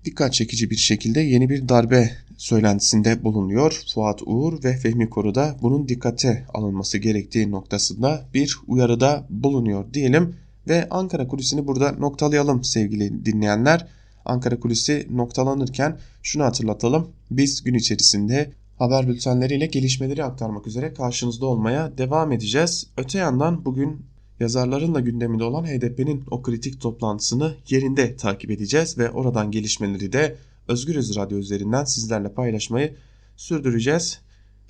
Dikkat 0.04 0.32
çekici 0.32 0.70
bir 0.70 0.76
şekilde 0.76 1.20
yeni 1.20 1.50
bir 1.50 1.68
darbe 1.68 2.10
söylentisinde 2.38 3.24
bulunuyor. 3.24 3.82
Fuat 3.94 4.22
Uğur 4.26 4.64
ve 4.64 4.76
Fehmi 4.76 5.10
Koru 5.10 5.34
da 5.34 5.56
bunun 5.62 5.88
dikkate 5.88 6.46
alınması 6.54 6.98
gerektiği 6.98 7.50
noktasında 7.50 8.24
bir 8.34 8.56
uyarıda 8.66 9.26
bulunuyor 9.30 9.94
diyelim 9.94 10.34
ve 10.68 10.88
Ankara 10.90 11.28
kulisini 11.28 11.66
burada 11.66 11.92
noktalayalım 11.92 12.64
sevgili 12.64 13.24
dinleyenler. 13.24 13.86
Ankara 14.24 14.60
Kulisi 14.60 15.06
noktalanırken 15.10 15.98
şunu 16.22 16.44
hatırlatalım. 16.44 17.08
Biz 17.30 17.64
gün 17.64 17.74
içerisinde 17.74 18.52
haber 18.78 19.08
bültenleriyle 19.08 19.66
gelişmeleri 19.66 20.24
aktarmak 20.24 20.66
üzere 20.66 20.94
karşınızda 20.94 21.46
olmaya 21.46 21.98
devam 21.98 22.32
edeceğiz. 22.32 22.86
Öte 22.96 23.18
yandan 23.18 23.64
bugün 23.64 24.06
yazarların 24.40 24.94
da 24.94 25.00
gündeminde 25.00 25.44
olan 25.44 25.64
HDP'nin 25.64 26.24
o 26.30 26.42
kritik 26.42 26.80
toplantısını 26.80 27.54
yerinde 27.68 28.16
takip 28.16 28.50
edeceğiz 28.50 28.98
ve 28.98 29.10
oradan 29.10 29.50
gelişmeleri 29.50 30.12
de 30.12 30.36
Özgürüz 30.68 31.16
Radyo 31.16 31.38
üzerinden 31.38 31.84
sizlerle 31.84 32.32
paylaşmayı 32.32 32.96
sürdüreceğiz. 33.36 34.20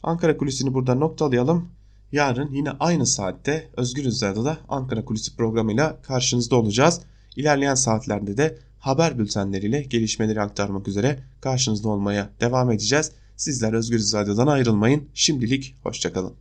Ankara 0.02 0.36
Kulisi'ni 0.36 0.74
burada 0.74 0.94
noktalayalım. 0.94 1.68
Yarın 2.12 2.52
yine 2.52 2.70
aynı 2.70 3.06
saatte 3.06 3.70
Özgürüz 3.76 4.22
Radyo'da 4.22 4.58
Ankara 4.68 5.04
Kulisi 5.04 5.36
programıyla 5.36 6.02
karşınızda 6.02 6.56
olacağız. 6.56 7.00
İlerleyen 7.36 7.74
saatlerde 7.74 8.36
de 8.36 8.58
haber 8.78 9.18
bültenleriyle 9.18 9.82
gelişmeleri 9.82 10.40
aktarmak 10.40 10.88
üzere 10.88 11.18
karşınızda 11.40 11.88
olmaya 11.88 12.30
devam 12.40 12.70
edeceğiz. 12.70 13.12
Sizler 13.36 13.72
Özgürüz 13.72 14.14
Radyo'dan 14.14 14.46
ayrılmayın. 14.46 15.08
Şimdilik 15.14 15.74
hoşçakalın. 15.82 16.34